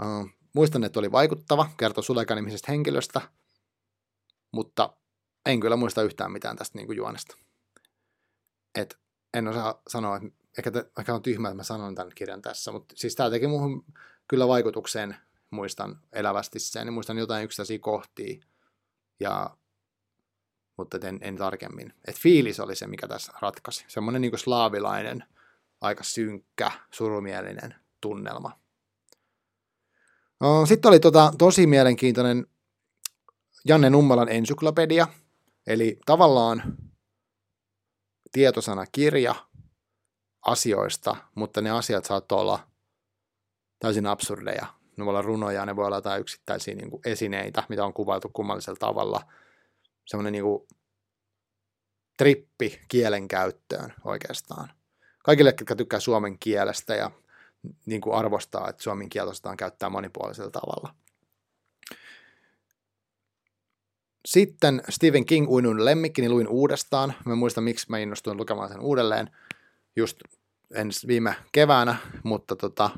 Äh, 0.02 0.34
muistan, 0.54 0.84
että 0.84 0.98
oli 0.98 1.12
vaikuttava, 1.12 1.70
kertoi 1.76 2.04
Suleikan 2.04 2.36
nimisestä 2.36 2.72
henkilöstä, 2.72 3.20
mutta 4.52 4.96
en 5.46 5.60
kyllä 5.60 5.76
muista 5.76 6.02
yhtään 6.02 6.32
mitään 6.32 6.56
tästä 6.56 6.78
niin 6.78 6.86
kuin 6.86 6.96
juonesta. 6.96 7.36
Et 8.74 8.98
en 9.34 9.48
osaa 9.48 9.82
sanoa, 9.88 10.16
että 10.16 10.28
ehkä, 10.58 10.72
ehkä 10.98 11.14
on 11.14 11.22
tyhmä, 11.22 11.48
että 11.48 11.56
mä 11.56 11.62
sanon 11.62 11.94
tämän 11.94 12.12
kirjan 12.14 12.42
tässä, 12.42 12.72
mutta 12.72 12.94
siis 12.98 13.14
tämä 13.14 13.30
teki 13.30 13.46
muuhun 13.46 13.84
kyllä 14.28 14.48
vaikutuksen, 14.48 15.16
muistan 15.50 16.00
elävästi 16.12 16.58
sen, 16.58 16.86
niin 16.86 16.94
muistan 16.94 17.18
jotain 17.18 17.44
yksittäisiä 17.44 17.78
kohtia, 17.78 18.44
ja, 19.20 19.56
mutta 20.76 20.98
en, 21.02 21.18
en 21.22 21.36
tarkemmin. 21.36 21.94
Et 22.08 22.16
fiilis 22.16 22.60
oli 22.60 22.76
se, 22.76 22.86
mikä 22.86 23.08
tässä 23.08 23.32
ratkaisi. 23.40 23.84
Semmoinen 23.88 24.22
niin 24.22 24.38
slaavilainen, 24.38 25.24
aika 25.80 26.04
synkkä, 26.04 26.72
surumielinen 26.90 27.74
tunnelma. 28.00 28.58
No, 30.40 30.66
sitten 30.66 30.88
oli 30.88 31.00
tota, 31.00 31.32
tosi 31.38 31.66
mielenkiintoinen 31.66 32.46
Janne 33.64 33.90
Nummelan 33.90 34.28
ensyklopedia, 34.28 35.06
eli 35.66 35.98
tavallaan 36.06 36.62
tietosanakirja 38.32 39.34
asioista, 40.46 41.16
mutta 41.34 41.60
ne 41.60 41.70
asiat 41.70 42.04
saattoi 42.04 42.40
olla 42.40 42.68
täysin 43.78 44.06
absurdeja. 44.06 44.66
Ne 44.96 45.04
voi 45.04 45.10
olla 45.10 45.22
runoja, 45.22 45.66
ne 45.66 45.76
voi 45.76 45.86
olla 45.86 45.96
jotain 45.96 46.20
yksittäisiä 46.20 46.74
niin 46.74 46.90
kuin 46.90 47.02
esineitä, 47.04 47.62
mitä 47.68 47.84
on 47.84 47.94
kuvailtu 47.94 48.28
kummallisella 48.32 48.78
tavalla. 48.78 49.22
Semmoinen 50.06 50.32
niin 50.32 50.44
kuin 50.44 50.68
trippi 52.18 52.80
kielen 52.88 53.28
käyttöön 53.28 53.94
oikeastaan. 54.04 54.70
Kaikille, 55.24 55.50
jotka 55.50 55.76
tykkää 55.76 56.00
suomen 56.00 56.38
kielestä 56.38 56.94
ja 56.94 57.10
niin 57.86 58.00
kuin 58.00 58.16
arvostaa, 58.16 58.68
että 58.68 58.82
suomen 58.82 59.08
kieltä 59.08 59.30
osataan 59.30 59.56
käyttää 59.56 59.90
monipuolisella 59.90 60.50
tavalla. 60.50 60.94
Sitten 64.28 64.82
Stephen 64.88 65.26
King 65.26 65.50
uinun 65.50 65.84
lemmikki, 65.84 66.20
niin 66.20 66.30
luin 66.30 66.48
uudestaan. 66.48 67.14
Mä 67.24 67.34
muistan, 67.34 67.64
miksi 67.64 67.86
mä 67.88 67.98
innostuin 67.98 68.36
lukemaan 68.36 68.68
sen 68.68 68.80
uudelleen 68.80 69.30
just 69.96 70.16
ensi 70.74 71.06
viime 71.06 71.34
keväänä, 71.52 71.96
mutta 72.22 72.56
tota, 72.56 72.90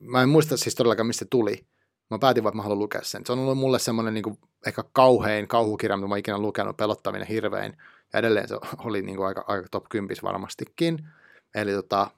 mä 0.00 0.22
en 0.22 0.28
muista 0.28 0.56
siis 0.56 0.74
todellakaan, 0.74 1.06
mistä 1.06 1.18
se 1.18 1.28
tuli. 1.30 1.66
Mä 2.10 2.18
päätin 2.18 2.44
vaan, 2.44 2.50
että 2.50 2.56
mä 2.56 2.62
haluan 2.62 2.78
lukea 2.78 3.00
sen. 3.02 3.26
Se 3.26 3.32
on 3.32 3.38
ollut 3.38 3.58
mulle 3.58 3.78
semmoinen 3.78 4.14
niin 4.14 4.38
ehkä 4.66 4.84
kauhein 4.92 5.48
kauhukirja, 5.48 5.96
mitä 5.96 6.08
mä 6.08 6.16
ikinä 6.16 6.38
lukenut, 6.38 6.76
pelottavinen 6.76 7.28
hirvein. 7.28 7.76
Ja 8.12 8.18
edelleen 8.18 8.48
se 8.48 8.58
oli 8.78 9.02
niin 9.02 9.16
kuin 9.16 9.26
aika, 9.26 9.44
aika 9.46 9.68
top 9.70 9.84
10 9.88 10.16
varmastikin. 10.22 11.08
Eli 11.54 11.72
tota, 11.72 12.10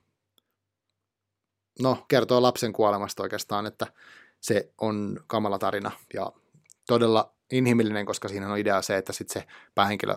no, 1.82 2.04
kertoo 2.08 2.42
lapsen 2.42 2.72
kuolemasta 2.72 3.22
oikeastaan, 3.22 3.66
että 3.66 3.86
se 4.40 4.72
on 4.78 5.20
kamala 5.26 5.58
tarina 5.58 5.90
ja 6.14 6.32
todella 6.86 7.37
inhimillinen, 7.52 8.06
koska 8.06 8.28
siinä 8.28 8.52
on 8.52 8.58
idea 8.58 8.82
se, 8.82 8.96
että 8.96 9.12
sitten 9.12 9.42
se 9.42 9.48
päähenkilö 9.74 10.14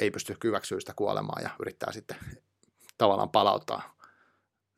ei 0.00 0.10
pysty 0.10 0.36
hyväksyä 0.44 0.80
sitä 0.80 0.92
kuolemaa 0.96 1.40
ja 1.42 1.50
yrittää 1.60 1.92
sitten 1.92 2.16
tavallaan 2.98 3.30
palauttaa 3.30 3.96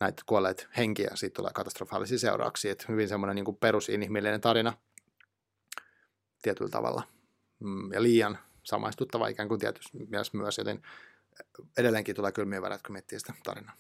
näitä 0.01 0.23
kuolleet 0.27 0.69
henkiä, 0.77 1.11
siitä 1.15 1.35
tulee 1.35 1.53
katastrofaalisia 1.55 2.19
seurauksia. 2.19 2.73
Että 2.73 2.85
hyvin 2.89 3.09
semmoinen 3.09 3.35
niin 3.37 3.57
perusinhimillinen 3.57 4.41
tarina 4.41 4.73
tietyllä 6.43 6.71
tavalla 6.71 7.03
mm, 7.61 7.93
ja 7.93 8.03
liian 8.03 8.39
samaistuttava 8.63 9.29
ikään 9.29 9.49
kuin 9.49 9.61
tietysti 9.61 9.99
myös, 10.11 10.59
joten 10.59 10.83
edelleenkin 11.79 12.15
tulee 12.15 12.33
kylmiä 12.33 12.63
väärät, 12.63 12.83
kun 12.83 12.93
miettii 12.93 13.19
sitä 13.19 13.33
tarinaa. 13.45 13.77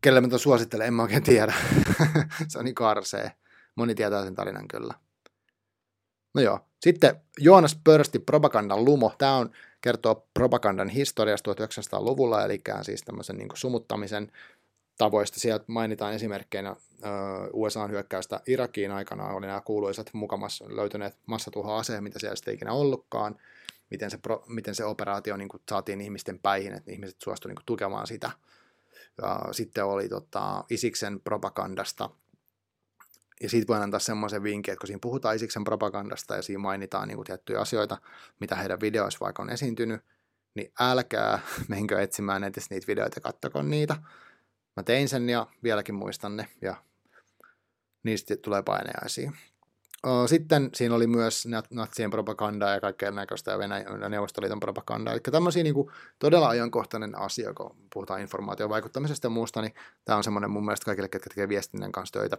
Kelle 0.00 0.20
mä 0.20 0.38
suosittelen, 0.38 0.86
en 0.86 0.94
mä 0.94 1.02
oikein 1.02 1.22
tiedä. 1.22 1.54
se 2.48 2.58
on 2.58 2.64
niin 2.64 2.74
karsee. 2.74 3.32
Moni 3.74 3.94
tietää 3.94 4.24
sen 4.24 4.34
tarinan 4.34 4.68
kyllä. 4.68 4.94
No 6.34 6.42
joo. 6.42 6.60
Sitten 6.80 7.20
Joonas 7.38 7.80
Pörsti, 7.84 8.18
propagandan 8.18 8.84
lumo. 8.84 9.12
Tämä 9.18 9.36
on 9.36 9.50
kertoo 9.80 10.28
propagandan 10.34 10.88
historiasta 10.88 11.52
1900-luvulla, 11.52 12.44
eli 12.44 12.60
siis 12.82 13.02
tämmöisen 13.02 13.36
niin 13.36 13.48
sumuttamisen 13.54 14.32
tavoista. 14.98 15.40
Sieltä 15.40 15.64
mainitaan 15.68 16.14
esimerkkeinä 16.14 16.76
USAn 17.52 17.90
hyökkäystä 17.90 18.40
Irakiin 18.46 18.90
aikana, 18.90 19.28
oli 19.28 19.46
nämä 19.46 19.60
kuuluisat 19.60 20.10
mukamassa 20.12 20.64
löytyneet 20.68 21.16
massatuhoaseet, 21.26 22.02
mitä 22.02 22.18
siellä 22.18 22.36
sitten 22.36 22.54
ikinä 22.54 22.72
ollutkaan, 22.72 23.36
miten 23.90 24.10
se, 24.10 24.18
pro, 24.18 24.44
miten 24.48 24.74
se 24.74 24.84
operaatio 24.84 25.36
niin 25.36 25.48
kuin, 25.48 25.62
saatiin 25.68 26.00
ihmisten 26.00 26.38
päihin, 26.38 26.72
että 26.72 26.92
ihmiset 26.92 27.16
suostuivat 27.22 27.58
niin 27.58 27.66
tukemaan 27.66 28.06
sitä. 28.06 28.30
Ja 29.22 29.40
sitten 29.52 29.84
oli 29.84 30.08
tota, 30.08 30.64
Isiksen 30.70 31.20
propagandasta 31.20 32.10
ja 33.42 33.48
siitä 33.48 33.68
voin 33.68 33.82
antaa 33.82 34.00
semmoisen 34.00 34.42
vinkin, 34.42 34.72
että 34.72 34.80
kun 34.80 34.86
siinä 34.86 34.98
puhutaan 35.02 35.36
Isiksen 35.36 35.64
propagandasta 35.64 36.36
ja 36.36 36.42
siinä 36.42 36.58
mainitaan 36.58 37.08
niin 37.08 37.16
kuin 37.16 37.26
tiettyjä 37.26 37.60
asioita, 37.60 37.98
mitä 38.40 38.56
heidän 38.56 38.80
videoissa 38.80 39.20
vaikka 39.20 39.42
on 39.42 39.50
esiintynyt, 39.50 40.00
niin 40.54 40.72
älkää 40.80 41.38
menkö 41.68 42.00
etsimään 42.00 42.40
netistä 42.40 42.74
niitä 42.74 42.86
videoita 42.86 43.20
ja 43.54 43.62
niitä. 43.62 43.96
Mä 44.76 44.82
tein 44.82 45.08
sen 45.08 45.28
ja 45.28 45.46
vieläkin 45.62 45.94
muistan 45.94 46.36
ne 46.36 46.48
ja 46.62 46.76
niistä 48.02 48.36
tulee 48.36 48.62
paineaisia. 48.62 49.32
Sitten 50.26 50.70
siinä 50.74 50.94
oli 50.94 51.06
myös 51.06 51.48
natsien 51.70 52.10
propagandaa 52.10 52.70
ja 52.70 52.80
kaikkea 52.80 53.10
näköistä 53.10 53.50
ja 53.50 53.58
Venäjän 53.58 54.10
Neuvostoliiton 54.10 54.60
propagandaa. 54.60 55.14
Eli 55.14 55.20
tämmöisiä 55.20 55.62
niin 55.62 55.74
kuin 55.74 55.90
todella 56.18 56.48
ajankohtainen 56.48 57.18
asia, 57.18 57.54
kun 57.54 57.76
puhutaan 57.92 58.20
informaation 58.20 58.70
vaikuttamisesta 58.70 59.26
ja 59.26 59.30
muusta, 59.30 59.62
niin 59.62 59.74
tämä 60.04 60.16
on 60.16 60.24
semmoinen 60.24 60.50
mun 60.50 60.64
mielestä 60.64 60.84
kaikille, 60.84 61.08
ketkä 61.08 61.28
tekee 61.30 61.48
viestinnän 61.48 61.92
kanssa 61.92 62.20
töitä, 62.20 62.36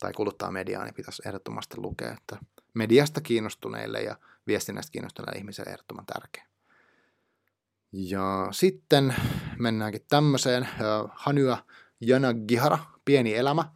tai 0.00 0.12
kuluttaa 0.12 0.50
mediaa, 0.50 0.84
niin 0.84 0.94
pitäisi 0.94 1.22
ehdottomasti 1.26 1.76
lukea, 1.76 2.12
että 2.12 2.38
mediasta 2.74 3.20
kiinnostuneille 3.20 4.02
ja 4.02 4.16
viestinnästä 4.46 4.92
kiinnostuneille 4.92 5.38
ihmisille 5.38 5.70
ehdottoman 5.70 6.06
tärkeä. 6.06 6.46
Ja 7.92 8.48
sitten 8.50 9.14
mennäänkin 9.58 10.06
tämmöiseen. 10.08 10.68
Hanyä 11.12 11.58
Gihara, 12.48 12.78
Pieni 13.04 13.34
elämä. 13.34 13.72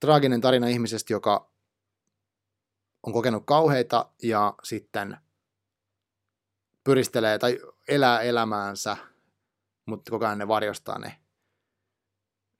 Traaginen 0.00 0.40
tarina 0.40 0.66
ihmisestä, 0.66 1.12
joka 1.12 1.50
on 3.02 3.12
kokenut 3.12 3.42
kauheita 3.46 4.10
ja 4.22 4.54
sitten 4.62 5.16
pyristelee 6.84 7.38
tai 7.38 7.60
elää 7.88 8.20
elämäänsä, 8.20 8.96
mutta 9.86 10.10
koko 10.10 10.26
ajan 10.26 10.38
ne 10.38 10.48
varjostaa 10.48 10.98
ne, 10.98 11.20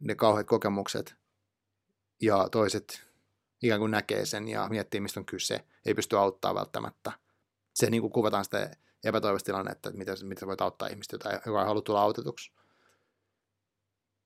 ne 0.00 0.14
kauheat 0.14 0.46
kokemukset 0.46 1.19
ja 2.22 2.48
toiset 2.48 3.06
ikään 3.62 3.80
kuin 3.80 3.90
näkee 3.90 4.26
sen 4.26 4.48
ja 4.48 4.68
miettii, 4.68 5.00
mistä 5.00 5.20
on 5.20 5.26
kyse, 5.26 5.64
ei 5.86 5.94
pysty 5.94 6.16
auttaa 6.18 6.54
välttämättä. 6.54 7.12
Se 7.74 7.90
niin 7.90 8.00
kuin 8.00 8.12
kuvataan 8.12 8.44
sitä 8.44 8.70
epätoivoista 9.04 9.46
tilannetta, 9.46 9.88
että 9.88 9.98
miten, 9.98 10.16
miten 10.22 10.48
voit 10.48 10.60
auttaa 10.60 10.88
ihmistä, 10.88 11.16
joka 11.46 11.60
ei 11.60 11.66
halua 11.66 11.82
tulla 11.82 12.02
autetuksi. 12.02 12.52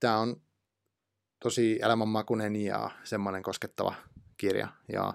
Tämä 0.00 0.18
on 0.18 0.42
tosi 1.42 1.78
elämänmakuinen 1.82 2.56
ja 2.56 2.90
semmoinen 3.04 3.42
koskettava 3.42 3.94
kirja. 4.36 4.68
Ja 4.92 5.14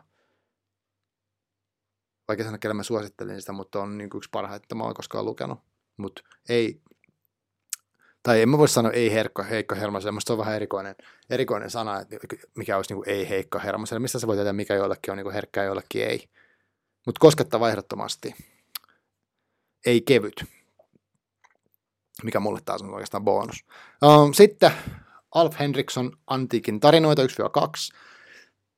vaikka 2.27 2.43
sanoa, 2.43 2.57
kelle 2.57 2.73
mä 2.73 2.83
suosittelin 2.83 3.41
sitä, 3.41 3.51
mutta 3.51 3.81
on 3.81 3.97
niin 3.97 4.09
yksi 4.15 4.29
parhaita, 4.31 4.75
mä 4.75 4.83
oon 4.83 4.93
koskaan 4.93 5.25
lukenut. 5.25 5.59
Mutta 5.97 6.21
ei, 6.49 6.81
tai 8.23 8.41
en 8.41 8.49
mä 8.49 8.57
voi 8.57 8.67
sanoa 8.67 8.91
ei 8.91 9.11
herkko, 9.11 9.43
heikko 9.43 9.75
hermoselle, 9.75 10.11
musta 10.11 10.27
se 10.27 10.33
on 10.33 10.39
vähän 10.39 10.55
erikoinen, 10.55 10.95
erikoinen 11.29 11.69
sana, 11.69 11.99
että 11.99 12.17
mikä 12.55 12.77
olisi 12.77 12.93
niin 12.93 13.03
kuin 13.03 13.09
ei 13.09 13.29
heikko 13.29 13.59
hermoselle, 13.63 13.99
mistä 13.99 14.19
se 14.19 14.27
voi 14.27 14.35
tietää, 14.35 14.53
mikä 14.53 14.75
joillekin 14.75 15.11
on 15.11 15.17
niin 15.17 15.25
kuin 15.25 15.33
herkkä 15.33 15.61
ja 15.61 15.65
joillekin 15.65 16.03
ei. 16.03 16.29
Mutta 17.05 17.19
koskettava 17.19 17.69
ehdottomasti. 17.69 18.35
Ei 19.85 20.01
kevyt, 20.01 20.45
mikä 22.23 22.39
mulle 22.39 22.59
taas 22.65 22.81
on 22.81 22.93
oikeastaan 22.93 23.23
bonus. 23.23 23.65
Um, 24.03 24.33
sitten 24.33 24.71
Alf 25.35 25.59
Henriksson 25.59 26.11
Antiikin 26.27 26.79
tarinoita 26.79 27.21
1-2. 27.21 27.25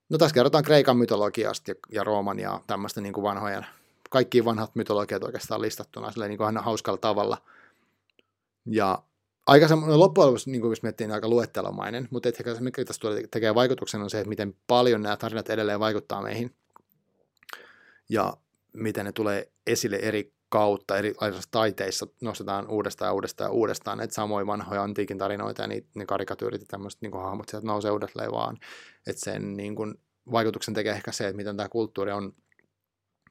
No 0.10 0.18
tässä 0.18 0.34
kerrotaan 0.34 0.64
Kreikan 0.64 0.98
mytologiasta 0.98 1.72
ja, 1.72 1.76
ja 1.92 2.04
Rooman 2.04 2.40
ja 2.40 2.62
tämmöistä 2.68 3.02
niin 3.02 3.14
kuin 3.14 3.24
vanhojen, 3.24 3.66
kaikki 4.10 4.46
vanhat 4.46 4.76
mytologiat 4.76 5.24
oikeastaan 5.24 5.62
listattuna 5.62 6.12
silleen 6.12 6.30
niin 6.30 6.38
kuin 6.38 6.48
aina 6.48 6.62
hauskalla 6.62 6.98
tavalla. 6.98 7.38
Ja 8.66 9.04
aika 9.48 9.68
semmoinen 9.68 10.00
loppujen 10.00 10.28
lopuksi, 10.28 10.52
niin 10.52 10.62
kuin 10.62 10.72
jos 10.72 10.84
miettii, 10.84 11.08
niin 11.08 11.14
aika 11.14 11.28
luettelomainen, 11.28 12.08
mutta 12.12 12.30
ehkä 12.30 12.56
se, 12.56 12.62
mikä 12.62 12.86
tässä 12.86 13.00
tulee, 13.00 13.28
tekee 13.32 13.56
vaikutuksen, 13.56 14.02
on 14.02 14.10
se, 14.10 14.20
että 14.20 14.30
miten 14.30 14.56
paljon 14.68 15.02
nämä 15.02 15.18
tarinat 15.18 15.50
edelleen 15.50 15.80
vaikuttaa 15.80 16.22
meihin. 16.22 16.56
Ja 18.10 18.34
miten 18.74 19.06
ne 19.06 19.12
tulee 19.12 19.52
esille 19.68 19.96
eri 19.96 20.34
kautta, 20.50 20.98
eri 20.98 21.14
taiteissa 21.52 22.08
nostetaan 22.22 22.68
uudestaan 22.68 23.10
ja 23.10 23.14
uudestaan 23.14 23.48
ja 23.48 23.52
uudestaan 23.52 24.02
että 24.02 24.14
samoin 24.14 24.48
vanhoja 24.48 24.84
antiikin 24.84 25.18
tarinoita 25.18 25.62
ja 25.62 25.68
niitä, 25.68 25.88
ne 25.96 26.06
karikatyyrit 26.06 26.62
ja 26.62 26.68
tämmöiset 26.68 27.02
niin 27.02 27.14
hahmot 27.14 27.50
sieltä 27.50 27.68
nousee 27.68 27.92
uudelleen 27.92 28.32
vaan. 28.32 28.58
Että 29.08 29.22
sen 29.22 29.58
niin 29.58 29.76
kuin, 29.76 29.96
vaikutuksen 30.32 30.74
tekee 30.74 30.94
ehkä 30.94 31.12
se, 31.12 31.28
että 31.28 31.38
miten 31.38 31.58
tämä 31.58 31.70
kulttuuri 31.70 32.12
on 32.12 32.34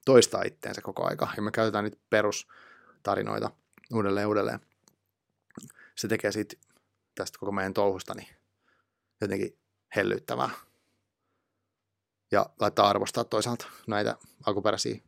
toistaa 0.04 0.42
itteensä 0.42 0.80
koko 0.82 1.04
aika. 1.04 1.28
Ja 1.36 1.42
me 1.42 1.50
käytetään 1.50 1.84
niitä 1.84 1.98
perustarinoita 2.10 3.50
uudelleen 3.94 4.28
uudelleen 4.28 4.60
se 6.00 6.08
tekee 6.08 6.32
siitä 6.32 6.56
tästä 7.14 7.38
koko 7.38 7.52
meidän 7.52 7.74
touhusta 7.74 8.14
niin 8.14 8.28
jotenkin 9.20 9.58
hellyttävää. 9.96 10.50
Ja 12.32 12.46
laittaa 12.60 12.88
arvostaa 12.88 13.24
toisaalta 13.24 13.66
näitä 13.86 14.16
alkuperäisiä 14.46 15.00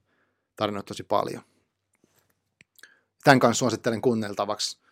tarinoita 0.56 0.86
tosi 0.86 1.02
paljon. 1.02 1.42
Tämän 3.24 3.40
kanssa 3.40 3.58
suosittelen 3.58 4.02
kuunneltavaksi 4.02 4.82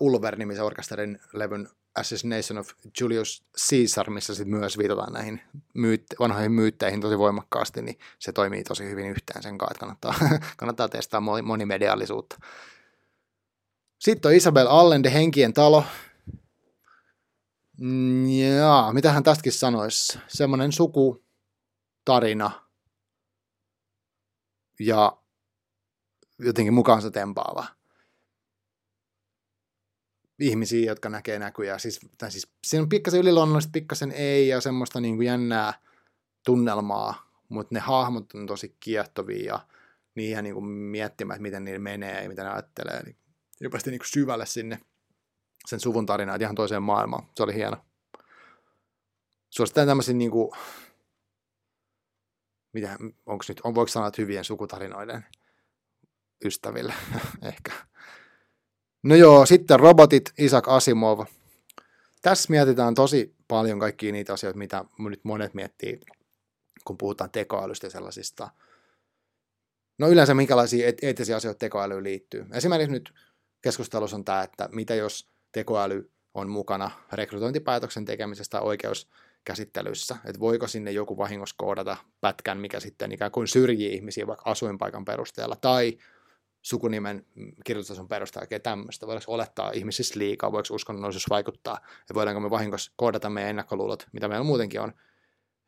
Ulver-nimisen 0.00 0.64
orkesterin 0.64 1.20
levyn 1.32 1.68
Assassination 1.94 2.58
of 2.58 2.70
Julius 3.00 3.44
Caesar, 3.70 4.10
missä 4.10 4.34
sitten 4.34 4.58
myös 4.58 4.78
viitataan 4.78 5.12
näihin 5.12 5.40
myytte- 5.74 6.16
vanhoihin 6.18 6.52
myytteihin 6.52 7.00
tosi 7.00 7.18
voimakkaasti, 7.18 7.82
niin 7.82 7.98
se 8.18 8.32
toimii 8.32 8.64
tosi 8.64 8.84
hyvin 8.84 9.10
yhteen 9.10 9.42
sen 9.42 9.58
kanssa, 9.58 9.72
että 9.72 9.80
kannattaa, 9.80 10.38
kannattaa 10.56 10.88
testaa 10.88 11.20
monimediallisuutta. 11.42 12.36
Sitten 13.98 14.28
on 14.28 14.34
Isabel 14.34 14.66
Allende, 14.66 15.12
Henkien 15.12 15.52
talo. 15.52 15.84
Mm, 17.80 18.28
jaa, 18.28 18.92
mitä 18.92 19.12
hän 19.12 19.22
tästäkin 19.22 19.52
sanoisi? 19.52 20.18
Semmoinen 20.28 20.72
sukutarina. 20.72 22.50
Ja 24.80 25.18
jotenkin 26.38 26.74
mukaansa 26.74 27.10
tempaava. 27.10 27.66
Ihmisiä, 30.40 30.90
jotka 30.90 31.08
näkee 31.08 31.38
näkyjä. 31.38 31.78
Siis, 31.78 32.00
tai 32.18 32.30
siis, 32.30 32.48
siinä 32.64 32.82
on 32.82 32.88
pikkasen 32.88 33.20
yliluonnollista, 33.20 33.70
pikkasen 33.72 34.12
ei 34.12 34.48
ja 34.48 34.60
semmoista 34.60 35.00
niin 35.00 35.16
kuin 35.16 35.26
jännää 35.26 35.74
tunnelmaa, 36.44 37.30
mutta 37.48 37.74
ne 37.74 37.80
hahmot 37.80 38.32
on 38.34 38.46
tosi 38.46 38.76
kiehtovia 38.80 39.44
ja 39.46 39.66
niihin 40.14 40.42
niin 40.42 40.54
kuin 40.54 40.64
miettimään, 40.66 41.36
että 41.36 41.42
miten 41.42 41.64
niillä 41.64 41.78
menee 41.78 42.22
ja 42.22 42.28
mitä 42.28 42.44
ne 42.44 42.50
ajattelee. 42.50 43.02
Niin 43.02 43.16
jopa 43.60 43.78
niin 43.86 43.98
kuin 43.98 44.08
syvälle 44.08 44.46
sinne 44.46 44.80
sen 45.66 45.80
suvun 45.80 46.06
tarinaan, 46.06 46.42
ihan 46.42 46.54
toiseen 46.54 46.82
maailmaan. 46.82 47.26
Se 47.36 47.42
oli 47.42 47.54
hieno. 47.54 47.76
Suosittelen 49.50 49.88
tämmöisiä 49.88 50.14
niin 50.14 50.30
kuin, 50.30 50.50
mitä, 52.72 52.96
onko 53.26 53.44
nyt, 53.48 53.60
on, 53.64 53.74
voiko 53.74 53.88
sanoa, 53.88 54.08
että 54.08 54.22
hyvien 54.22 54.44
sukutarinoiden 54.44 55.24
ystäville 56.44 56.94
ehkä. 57.52 57.72
No 59.02 59.14
joo, 59.14 59.46
sitten 59.46 59.80
robotit, 59.80 60.32
Isaac 60.38 60.68
Asimov. 60.68 61.26
Tässä 62.22 62.50
mietitään 62.50 62.94
tosi 62.94 63.34
paljon 63.48 63.78
kaikkia 63.78 64.12
niitä 64.12 64.32
asioita, 64.32 64.58
mitä 64.58 64.84
nyt 64.98 65.24
monet 65.24 65.54
miettii, 65.54 66.00
kun 66.84 66.98
puhutaan 66.98 67.30
tekoälystä 67.30 67.86
ja 67.86 67.90
sellaisista. 67.90 68.50
No 69.98 70.08
yleensä 70.08 70.34
minkälaisia 70.34 70.92
eettisiä 71.02 71.36
asioita 71.36 71.58
tekoälyyn 71.58 72.04
liittyy. 72.04 72.46
Esimerkiksi 72.52 72.92
nyt 72.92 73.14
keskustelussa 73.60 74.16
on 74.16 74.24
tämä, 74.24 74.42
että 74.42 74.68
mitä 74.72 74.94
jos 74.94 75.28
tekoäly 75.52 76.10
on 76.34 76.48
mukana 76.48 76.90
rekrytointipäätöksen 77.12 78.04
tekemisestä 78.04 78.60
oikeus 78.60 79.08
käsittelyssä, 79.44 80.16
että 80.24 80.40
voiko 80.40 80.66
sinne 80.66 80.90
joku 80.90 81.16
vahingossa 81.16 81.54
koodata 81.58 81.96
pätkän, 82.20 82.58
mikä 82.58 82.80
sitten 82.80 83.12
ikään 83.12 83.30
kuin 83.30 83.48
syrjii 83.48 83.94
ihmisiä 83.94 84.26
vaikka 84.26 84.50
asuinpaikan 84.50 85.04
perusteella, 85.04 85.56
tai 85.56 85.98
sukunimen 86.62 87.26
kirjoitustason 87.64 88.08
perusteella, 88.08 88.44
oikein 88.44 88.62
tämmöistä. 88.62 89.06
Voidaanko 89.06 89.32
olettaa 89.32 89.70
ihmisissä 89.70 90.18
liikaa, 90.18 90.52
voiko 90.52 90.74
uskonnollisuus 90.74 91.30
vaikuttaa, 91.30 91.78
ja 92.08 92.14
voidaanko 92.14 92.40
me 92.40 92.50
vahingossa 92.50 92.92
koodata 92.96 93.30
meidän 93.30 93.50
ennakkoluulot, 93.50 94.06
mitä 94.12 94.28
meillä 94.28 94.44
muutenkin 94.44 94.80
on, 94.80 94.92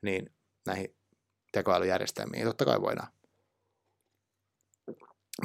niin 0.03 0.33
näihin 0.67 0.97
tekoälyjärjestelmiin. 1.53 2.45
Totta 2.45 2.65
kai 2.65 2.81
voidaan. 2.81 3.09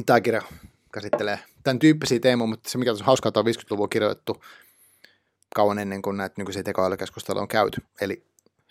Tämä 0.05 0.21
kirja 0.21 0.41
käsittelee 0.95 1.39
tämän 1.63 1.79
tyyppisiä 1.79 2.19
teemoja, 2.19 2.47
mutta 2.47 2.69
se 2.69 2.77
mikä 2.77 2.91
on 2.91 2.97
hauskaa, 3.01 3.29
että 3.29 3.39
on 3.39 3.45
50-luvulla 3.45 3.87
kirjoitettu 3.87 4.43
kauan 5.55 5.79
ennen 5.79 6.01
kuin 6.01 6.17
näitä 6.17 6.35
nykyisiä 6.37 6.63
tekoälykeskusteluja 6.63 7.41
on 7.41 7.47
käyty. 7.47 7.81
Eli 8.01 8.25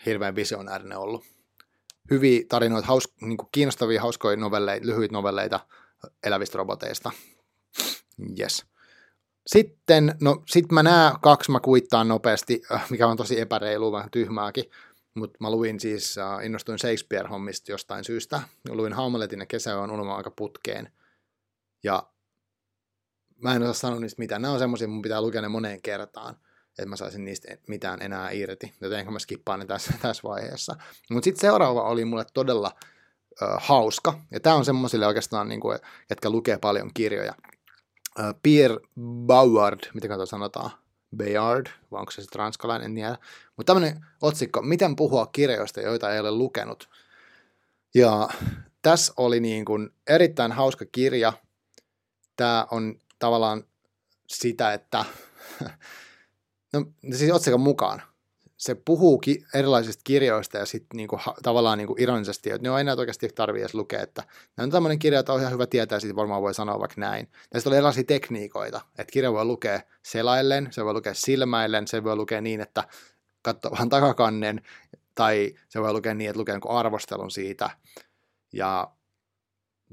hirveän 0.06 0.34
visionäärinen 0.34 0.98
ollut. 0.98 1.24
Hyviä 2.10 2.44
tarinoita, 2.48 2.86
haus, 2.88 3.14
niin 3.20 3.36
kuin 3.36 3.48
kiinnostavia, 3.52 4.02
hauskoja 4.02 4.36
novelleita, 4.36 4.86
lyhyitä 4.86 5.12
novelleita 5.12 5.60
elävistä 6.22 6.58
roboteista. 6.58 7.10
Yes. 8.38 8.66
Sitten, 9.46 10.14
no 10.20 10.42
sit 10.46 10.72
mä 10.72 10.82
näen 10.82 11.14
kaksi, 11.22 11.50
mä 11.50 11.60
kuittaan 11.60 12.08
nopeasti, 12.08 12.62
äh, 12.72 12.90
mikä 12.90 13.06
on 13.06 13.16
tosi 13.16 13.40
epäreilu, 13.40 13.92
vähän 13.92 14.10
tyhmääkin. 14.10 14.64
Mutta 15.14 15.38
mä 15.40 15.50
luin 15.50 15.80
siis, 15.80 16.16
uh, 16.16 16.44
innostuin 16.44 16.78
Shakespeare-hommista 16.78 17.72
jostain 17.72 18.04
syystä. 18.04 18.42
Luin 18.68 18.92
Hamletin 18.92 19.40
ja 19.40 19.46
kesä 19.46 19.80
on 19.80 19.90
unelma 19.90 20.16
aika 20.16 20.30
putkeen. 20.30 20.92
Ja 21.82 22.02
mä 23.42 23.54
en 23.54 23.62
osaa 23.62 23.74
sanoa 23.74 24.00
niistä 24.00 24.22
mitään. 24.22 24.42
Nämä 24.42 24.52
on 24.52 24.58
semmoisia, 24.58 24.88
mun 24.88 25.02
pitää 25.02 25.22
lukea 25.22 25.42
ne 25.42 25.48
moneen 25.48 25.82
kertaan 25.82 26.36
että 26.78 26.86
mä 26.86 26.96
saisin 26.96 27.24
niistä 27.24 27.56
mitään 27.68 28.02
enää 28.02 28.30
irti, 28.30 28.74
joten 28.80 29.12
mä 29.12 29.18
skippaan 29.18 29.60
ne 29.60 29.66
tässä, 29.66 29.92
tässä 30.02 30.22
vaiheessa. 30.22 30.76
Mutta 31.10 31.24
sitten 31.24 31.40
seuraava 31.40 31.82
oli 31.82 32.04
mulle 32.04 32.26
todella 32.34 32.72
ö, 33.42 33.46
hauska, 33.58 34.20
ja 34.30 34.40
tämä 34.40 34.56
on 34.56 34.64
semmoisille 34.64 35.06
oikeastaan, 35.06 35.48
niin 35.48 35.60
kuin, 35.60 35.78
jotka 36.10 36.30
lukee 36.30 36.58
paljon 36.58 36.90
kirjoja. 36.94 37.34
Ö, 38.18 38.34
Pierre 38.42 38.76
Bauard, 39.00 39.80
miten 39.94 40.10
kato 40.10 40.26
sanotaan, 40.26 40.70
Bayard, 41.16 41.66
vai 41.90 42.00
onko 42.00 42.10
se 42.10 42.22
sitten 42.22 42.38
ranskalainen, 42.38 42.86
en 42.86 42.94
tiedä. 42.94 43.18
Mutta 43.56 43.74
tämmöinen 43.74 44.06
otsikko, 44.22 44.62
miten 44.62 44.96
puhua 44.96 45.26
kirjoista, 45.26 45.80
joita 45.80 46.14
ei 46.14 46.20
ole 46.20 46.30
lukenut. 46.30 46.88
Ja 47.94 48.28
tässä 48.82 49.12
oli 49.16 49.40
niin 49.40 49.64
kuin 49.64 49.90
erittäin 50.06 50.52
hauska 50.52 50.84
kirja. 50.92 51.32
Tämä 52.36 52.66
on 52.70 52.94
tavallaan 53.24 53.64
sitä, 54.28 54.72
että 54.72 55.04
No 56.74 56.84
siis 57.16 57.32
otsikon 57.32 57.60
mukaan. 57.60 58.02
Se 58.56 58.74
puhuu 58.74 59.18
ki- 59.18 59.44
erilaisista 59.54 60.00
kirjoista 60.04 60.58
ja 60.58 60.66
sitten 60.66 60.96
niinku, 60.96 61.16
ha- 61.16 61.34
tavallaan 61.42 61.78
niinku 61.78 61.94
ironisesti, 61.98 62.50
että 62.50 62.62
ne 62.62 62.70
on 62.70 62.80
enää 62.80 62.94
oikeasti 62.98 63.28
tarvitse 63.28 63.62
edes 63.62 63.74
lukea, 63.74 64.02
että 64.02 64.22
nämä 64.56 64.64
on 64.64 64.70
tämmöinen 64.70 64.98
kirja, 64.98 65.20
että 65.20 65.32
on 65.32 65.40
ihan 65.40 65.52
hyvä 65.52 65.66
tietää, 65.66 66.00
sitten 66.00 66.16
varmaan 66.16 66.42
voi 66.42 66.54
sanoa 66.54 66.78
vaikka 66.78 67.00
näin. 67.00 67.28
Ja 67.54 67.60
sitten 67.60 67.70
oli 67.70 67.76
erilaisia 67.76 68.04
tekniikoita, 68.04 68.80
että 68.98 69.12
kirja 69.12 69.32
voi 69.32 69.44
lukea 69.44 69.80
selaillen, 70.02 70.68
se 70.70 70.84
voi 70.84 70.92
lukea 70.92 71.14
silmäillen, 71.14 71.88
se 71.88 72.04
voi 72.04 72.16
lukea 72.16 72.40
niin, 72.40 72.60
että 72.60 72.84
katsoo 73.42 73.70
vähän 73.70 73.88
takakannen, 73.88 74.62
tai 75.14 75.54
se 75.68 75.80
voi 75.80 75.92
lukea 75.92 76.14
niin, 76.14 76.30
että 76.30 76.40
lukee 76.40 76.58
arvostelun 76.68 77.30
siitä, 77.30 77.70
ja, 78.52 78.90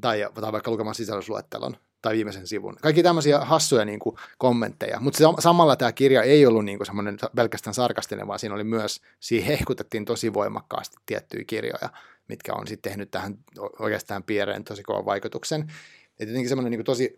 tai, 0.02 0.30
tai 0.42 0.52
vaikka 0.52 0.72
lukemaan 0.72 0.96
sisällysluettelon 0.96 1.76
tai 2.02 2.16
viimeisen 2.16 2.48
sivun. 2.48 2.76
Kaikki 2.82 3.04
tämmöisiä 3.04 3.40
hassuja 3.40 3.86
niin 3.86 4.00
kuin, 4.00 4.16
kommentteja, 4.38 5.00
mutta 5.00 5.34
samalla 5.40 5.76
tämä 5.76 5.92
kirja 5.92 6.24
ei 6.24 6.46
ollut 6.46 6.66
niin 6.66 6.78
kuin, 6.78 6.86
semmoinen 6.86 7.18
pelkästään 7.36 7.74
sarkastinen, 7.74 8.28
vaan 8.28 8.40
siinä 8.40 8.56
oli 8.56 8.64
myös, 8.64 9.02
siihen 9.20 9.48
hehkutettiin 9.48 10.06
tosi 10.06 10.34
voimakkaasti 10.34 10.98
tiettyjä 11.06 11.44
kirjoja, 11.48 11.90
mitkä 12.28 12.54
on 12.54 12.68
sitten 12.68 12.92
tehnyt 12.92 13.12
tähän 13.12 13.38
oikeastaan 13.80 14.24
piireen 14.24 14.64
tosi 14.64 14.84
kovan 14.84 15.06
vaikutuksen. 15.06 15.72
Et 16.20 16.28
jotenkin 16.28 16.50
semmoinen 16.50 16.72
niin 16.72 16.80
kuin, 16.80 16.86
tosi, 16.86 17.18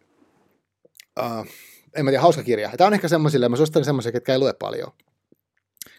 uh, 1.20 1.48
en 1.96 2.06
mä 2.06 2.12
tiedä, 2.12 2.22
hauska 2.22 2.44
kirja. 2.44 2.72
Tämä 2.78 2.88
on 2.88 2.94
ehkä 2.94 3.08
semmoisille, 3.08 3.50
mä 3.50 3.56
suosittelen 3.56 3.86
semmoisia, 3.86 4.12
ketkä 4.12 4.32
ei 4.32 4.40
lue 4.40 4.54
paljon, 4.54 4.92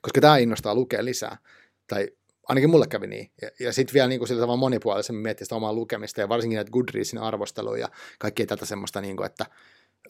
koska 0.03 0.21
tämä 0.21 0.37
innostaa 0.37 0.75
lukea 0.75 1.05
lisää. 1.05 1.39
Tai 1.87 2.09
ainakin 2.49 2.71
mulle 2.71 2.87
kävi 2.87 3.07
niin. 3.07 3.31
Ja, 3.43 3.51
ja 3.61 3.73
sitten 3.73 3.95
vielä 3.95 4.09
niin 4.09 4.21
kuin 4.21 4.29
sillä 4.29 4.41
tavalla 4.41 4.57
monipuolisemmin 4.57 5.23
miettiä 5.23 5.45
sitä 5.45 5.55
omaa 5.55 5.73
lukemista 5.73 6.21
ja 6.21 6.29
varsinkin 6.29 6.57
näitä 6.57 6.71
Goodreadsin 6.71 7.19
arvosteluja 7.19 7.81
ja 7.81 7.89
kaikkea 8.19 8.47
tätä 8.47 8.67
semmoista, 8.67 9.01
niin 9.01 9.17
kuin, 9.17 9.27
että 9.27 9.47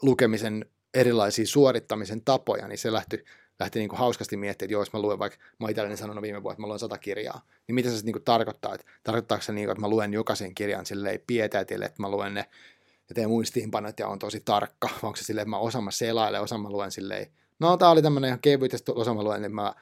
lukemisen 0.02 0.66
erilaisia 0.94 1.46
suorittamisen 1.46 2.22
tapoja, 2.24 2.68
niin 2.68 2.78
se 2.78 2.92
lähti, 2.92 3.24
lähti 3.60 3.78
niin 3.78 3.88
kuin 3.88 3.98
hauskasti 3.98 4.36
miettimään, 4.36 4.66
että 4.66 4.72
jos 4.72 4.92
mä 4.92 5.00
luen 5.00 5.18
vaikka, 5.18 5.38
mä 5.60 5.68
itselleni 5.68 5.96
sanonut 5.96 6.22
viime 6.22 6.42
vuonna, 6.42 6.52
että 6.52 6.62
mä 6.62 6.66
luen 6.66 6.78
sata 6.78 6.98
kirjaa, 6.98 7.46
niin 7.66 7.74
mitä 7.74 7.90
se 7.90 7.96
sitten 7.96 8.14
niin 8.14 8.24
tarkoittaa, 8.24 8.74
että 8.74 8.86
tarkoittaako 9.02 9.42
se 9.42 9.52
niin 9.52 9.66
kuin, 9.66 9.72
että 9.72 9.80
mä 9.80 9.88
luen 9.88 10.12
jokaisen 10.12 10.54
kirjan 10.54 10.86
silleen 10.86 11.20
pietätille, 11.26 11.84
että 11.84 12.02
mä 12.02 12.10
luen 12.10 12.34
ne 12.34 12.44
ja 13.08 13.14
teen 13.14 13.28
muistiinpanot 13.28 13.98
ja 13.98 14.08
on 14.08 14.18
tosi 14.18 14.42
tarkka, 14.44 14.88
vai 14.88 15.08
onko 15.08 15.16
se 15.16 15.24
silleen, 15.24 15.42
että 15.42 15.50
mä 15.50 15.58
osaan 15.58 15.84
mä 15.84 15.90
selaile, 15.90 16.40
osaan 16.40 16.60
mä 16.60 16.70
luen 16.70 16.90
silleen, 16.90 17.26
no 17.58 17.76
tää 17.76 17.90
oli 17.90 18.02
tämmöinen 18.02 18.28
ihan 18.28 18.40
kevyt, 18.40 18.72
ja 18.72 18.78
osaan 18.88 19.16
mä 19.16 19.22
luen, 19.22 19.42
niin 19.42 19.54
mä 19.54 19.74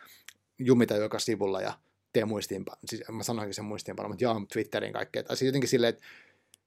jumitan 0.58 0.98
joka 0.98 1.18
sivulla 1.18 1.60
ja 1.60 1.72
tee 2.12 2.24
muistiinpano, 2.24 2.78
siis 2.84 3.02
mä 3.10 3.22
sanoinkin 3.22 3.54
sen 3.54 3.64
muistiinpano, 3.64 4.08
mutta 4.08 4.24
jaan 4.24 4.46
Twitterin 4.46 4.92
kaikkea. 4.92 5.22
Tai 5.22 5.36
siis 5.36 5.46
jotenkin 5.46 5.68
silleen, 5.68 5.88
että, 5.88 6.04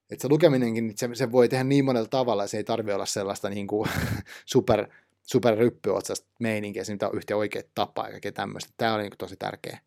että 0.10 0.22
se 0.22 0.30
lukeminenkin, 0.30 0.94
se, 0.96 1.10
se 1.14 1.32
voi 1.32 1.50
tehdä 1.50 1.64
niin 1.64 1.86
monella 1.86 2.08
tavalla, 2.08 2.48
se 2.48 2.58
ei 2.58 2.64
tarvi 2.64 2.94
olla 2.94 3.06
sellaista 3.06 3.50
niin 3.50 3.68
kuin 3.68 3.90
super, 4.46 4.88
super 5.22 5.58
ryppyotsasta 5.58 6.28
meininkiä, 6.40 6.84
se 6.84 6.98
on 7.02 7.18
yhtä 7.18 7.36
oikea 7.36 7.62
tapa 7.76 8.06
ja 8.06 8.12
kaikkea 8.12 8.32
tämmöistä. 8.32 8.74
Tämä 8.78 8.94
oli 8.94 9.04
niin 9.04 9.12
kuin 9.12 9.18
tosi 9.18 9.36
tärkeä, 9.36 9.80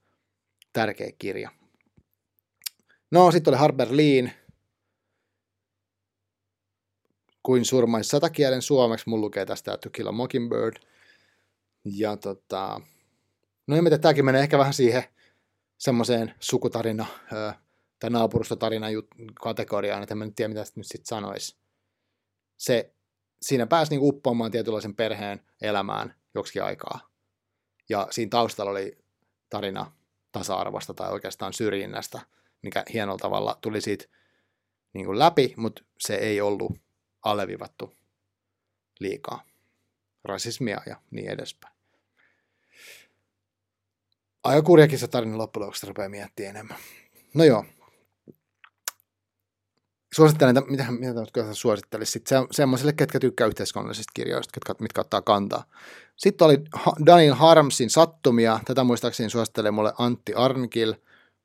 tärkeä 0.72 1.10
kirja. 1.18 1.50
No, 3.10 3.30
sitten 3.30 3.50
oli 3.50 3.58
Harper 3.58 3.88
Leen, 3.90 4.32
kuin 7.42 7.64
surmaisi 7.64 8.10
satakielen 8.10 8.62
suomeksi. 8.62 9.08
Mulla 9.08 9.20
lukee 9.20 9.46
tästä 9.46 9.76
To 9.76 9.90
Kill 9.90 10.08
a 10.08 10.12
Mockingbird. 10.12 10.76
Ja 11.84 12.16
tota, 12.16 12.80
no 13.66 13.76
en 13.76 13.84
tiedä, 13.84 13.98
tämäkin 13.98 14.24
menee 14.24 14.42
ehkä 14.42 14.58
vähän 14.58 14.74
siihen 14.74 15.04
semmoiseen 15.78 16.34
sukutarina 16.40 17.06
tai 17.98 18.10
naapurustotarina 18.10 18.86
kategoriaan, 19.34 20.02
että 20.02 20.14
en 20.14 20.18
mä 20.18 20.24
nyt 20.24 20.34
tiedä, 20.34 20.48
mitä 20.48 20.64
nyt 20.74 20.86
sitten 20.86 21.06
sanoisi. 21.06 21.56
Se, 22.56 22.94
siinä 23.42 23.66
pääsi 23.66 23.90
niinku 23.90 24.08
uppoamaan 24.08 24.50
tietynlaisen 24.50 24.94
perheen 24.94 25.40
elämään 25.60 26.14
joksikin 26.34 26.64
aikaa. 26.64 27.10
Ja 27.88 28.08
siinä 28.10 28.30
taustalla 28.30 28.70
oli 28.70 28.98
tarina 29.50 29.92
tasa-arvosta 30.32 30.94
tai 30.94 31.12
oikeastaan 31.12 31.52
syrjinnästä, 31.52 32.20
mikä 32.62 32.84
hienolla 32.92 33.18
tavalla 33.18 33.58
tuli 33.60 33.80
siitä 33.80 34.04
niin 34.92 35.06
kuin 35.06 35.18
läpi, 35.18 35.54
mutta 35.56 35.84
se 35.98 36.14
ei 36.14 36.40
ollut 36.40 36.72
allevivattu 37.22 37.92
liikaa. 39.00 39.44
Rasismia 40.24 40.80
ja 40.86 40.96
niin 41.10 41.30
edespäin 41.30 41.77
aika 44.48 44.62
kurjakin 44.62 44.98
se 44.98 45.08
tarina 45.08 45.38
loppujen 45.38 45.66
lopuksi 45.66 45.86
rupeaa 45.86 46.08
miettimään 46.08 46.56
enemmän. 46.56 46.76
No 47.34 47.44
joo. 47.44 47.64
Suosittelen, 50.14 50.54
mitä, 50.68 50.90
mitä 50.90 50.92
mitä 50.92 51.54
suosittelisi 51.54 52.12
sitten 52.12 52.42
se, 52.42 52.46
semmoisille, 52.50 52.92
ketkä 52.92 53.20
tykkää 53.20 53.46
yhteiskunnallisista 53.46 54.12
kirjoista, 54.14 54.52
ketkä, 54.52 54.74
mitkä 54.82 55.00
ottaa 55.00 55.22
kantaa. 55.22 55.64
Sitten 56.16 56.44
oli 56.44 56.58
Daniel 57.06 57.34
Harmsin 57.34 57.90
Sattumia. 57.90 58.60
Tätä 58.64 58.84
muistaakseni 58.84 59.30
suosittelee 59.30 59.70
mulle 59.70 59.92
Antti 59.98 60.34
Arnkil 60.34 60.94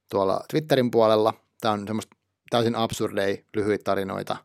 tuolla 0.10 0.44
Twitterin 0.50 0.92
puolella. 0.92 1.34
Tämä 1.62 1.74
on 1.74 1.88
semmoista 1.88 2.16
täysin 2.50 2.76
absurdei 2.76 3.46
lyhyitä 3.56 3.84
tarinoita. 3.84 4.38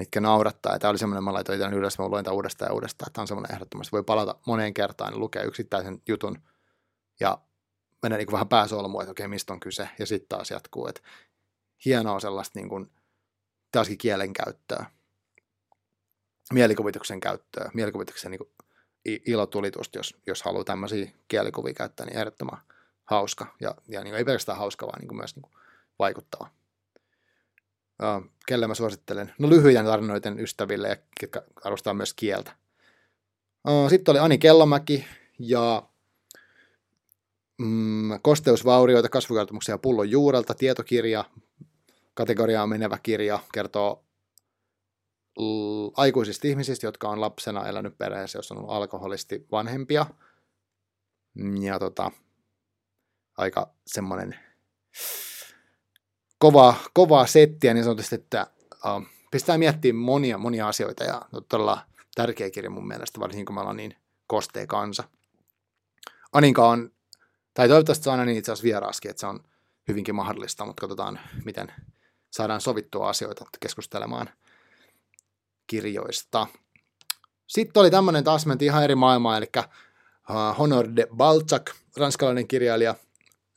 mitkä 0.00 0.20
naurattaa. 0.20 0.72
Ja 0.72 0.78
tämä 0.78 0.90
oli 0.90 0.98
semmoinen, 0.98 1.24
mä 1.24 1.32
laitoin 1.32 1.60
itse 1.60 1.76
ylös, 1.76 1.98
mä 1.98 2.08
luen 2.08 2.24
tämän 2.24 2.34
uudestaan 2.34 2.68
ja 2.68 2.74
uudestaan. 2.74 3.12
Tämä 3.12 3.22
on 3.22 3.28
semmoinen 3.28 3.54
ehdottomasti, 3.54 3.92
voi 3.92 4.02
palata 4.02 4.34
moneen 4.46 4.74
kertaan 4.74 5.12
ja 5.12 5.18
lukea 5.18 5.42
yksittäisen 5.42 6.02
jutun 6.08 6.38
ja 7.20 7.38
mennä 8.02 8.16
niin 8.16 8.26
kuin 8.26 8.32
vähän 8.32 8.48
pääsolmuun, 8.48 9.02
että 9.02 9.10
okei, 9.10 9.28
mistä 9.28 9.52
on 9.52 9.60
kyse, 9.60 9.88
ja 9.98 10.06
sitten 10.06 10.28
taas 10.28 10.50
jatkuu. 10.50 10.86
Että 10.86 11.00
hienoa 11.84 12.20
sellaista 12.20 12.58
niin 12.58 12.68
kuin, 12.68 12.90
taaskin 13.72 13.98
kielen 13.98 14.32
käyttöä, 14.32 14.86
mielikuvituksen 16.52 17.20
käyttöä, 17.20 17.70
mielikuvituksen 17.74 18.30
niin 18.30 18.38
kuin, 18.38 18.50
ilotulitusta, 19.04 19.98
jos, 19.98 20.16
jos 20.26 20.42
haluaa 20.42 20.64
tämmöisiä 20.64 21.10
kielikuvia 21.28 21.74
käyttää, 21.74 22.06
niin 22.06 22.16
ehdottoman 22.16 22.62
hauska. 23.04 23.54
Ja, 23.60 23.74
ja 23.88 24.00
niin 24.00 24.12
kuin, 24.12 24.18
ei 24.18 24.24
pelkästään 24.24 24.58
hauska, 24.58 24.86
vaan 24.86 25.00
niin 25.00 25.08
kuin 25.08 25.18
myös 25.18 25.36
niin 25.36 25.42
kuin, 25.42 25.52
vaikuttava. 25.98 26.50
Uh, 28.02 28.30
kelle 28.46 28.66
mä 28.66 28.74
suosittelen? 28.74 29.34
No 29.38 29.50
lyhyiden 29.50 29.84
tarinoiden 29.84 30.40
ystäville, 30.40 30.88
ja 30.88 30.96
jotka 31.22 31.42
arvostaa 31.64 31.94
myös 31.94 32.14
kieltä. 32.14 32.52
Uh, 33.68 33.90
sitten 33.90 34.12
oli 34.12 34.18
Ani 34.18 34.38
Kellomäki 34.38 35.04
ja 35.38 35.82
mm, 37.60 38.20
kosteusvaurioita, 38.22 39.08
kasvukertomuksia 39.08 39.78
pullon 39.78 40.10
juurelta, 40.10 40.54
tietokirja, 40.54 41.24
kategoriaan 42.14 42.68
menevä 42.68 42.98
kirja, 43.02 43.38
kertoo 43.52 44.04
l- 45.38 45.88
aikuisista 45.96 46.48
ihmisistä, 46.48 46.86
jotka 46.86 47.08
on 47.08 47.20
lapsena 47.20 47.68
elänyt 47.68 47.98
perheessä, 47.98 48.38
jossa 48.38 48.54
on 48.54 48.58
ollut 48.58 48.74
alkoholisti 48.74 49.46
vanhempia. 49.52 50.06
Ja 51.60 51.78
tota, 51.78 52.10
aika 53.36 53.74
semmoinen 53.86 54.38
kova, 56.38 56.74
kovaa 56.92 57.26
settiä 57.26 57.74
niin 57.74 57.84
sanotusti, 57.84 58.14
että 58.14 58.46
uh, 58.72 59.06
pistää 59.30 59.58
miettimään 59.58 60.04
monia, 60.04 60.38
monia 60.38 60.68
asioita 60.68 61.04
ja 61.04 61.22
todella 61.48 61.86
tärkeä 62.14 62.50
kirja 62.50 62.70
mun 62.70 62.88
mielestä, 62.88 63.20
varsinkin 63.20 63.46
kun 63.46 63.54
me 63.54 63.60
ollaan 63.60 63.76
niin 63.76 63.96
kostea 64.26 64.66
kansa. 64.66 65.04
Aninka 66.32 66.68
on, 66.68 66.92
tai 67.60 67.68
toivottavasti 67.68 68.04
se 68.04 68.10
on 68.10 68.26
niin 68.26 68.38
itse 68.38 68.52
asiassa 68.52 68.64
vieraaskin, 68.64 69.10
että 69.10 69.20
se 69.20 69.26
on 69.26 69.40
hyvinkin 69.88 70.14
mahdollista, 70.14 70.64
mutta 70.64 70.80
katsotaan, 70.80 71.20
miten 71.44 71.72
saadaan 72.30 72.60
sovittua 72.60 73.08
asioita 73.08 73.44
keskustelemaan 73.60 74.30
kirjoista. 75.66 76.46
Sitten 77.46 77.80
oli 77.80 77.90
tämmöinen 77.90 78.24
taas, 78.24 78.46
mentiin 78.46 78.66
ihan 78.66 78.84
eri 78.84 78.94
maailmaa, 78.94 79.36
eli 79.36 79.50
uh, 79.56 80.58
Honor 80.58 80.88
de 80.96 81.06
Balzac, 81.16 81.70
ranskalainen 81.96 82.48
kirjailija, 82.48 82.94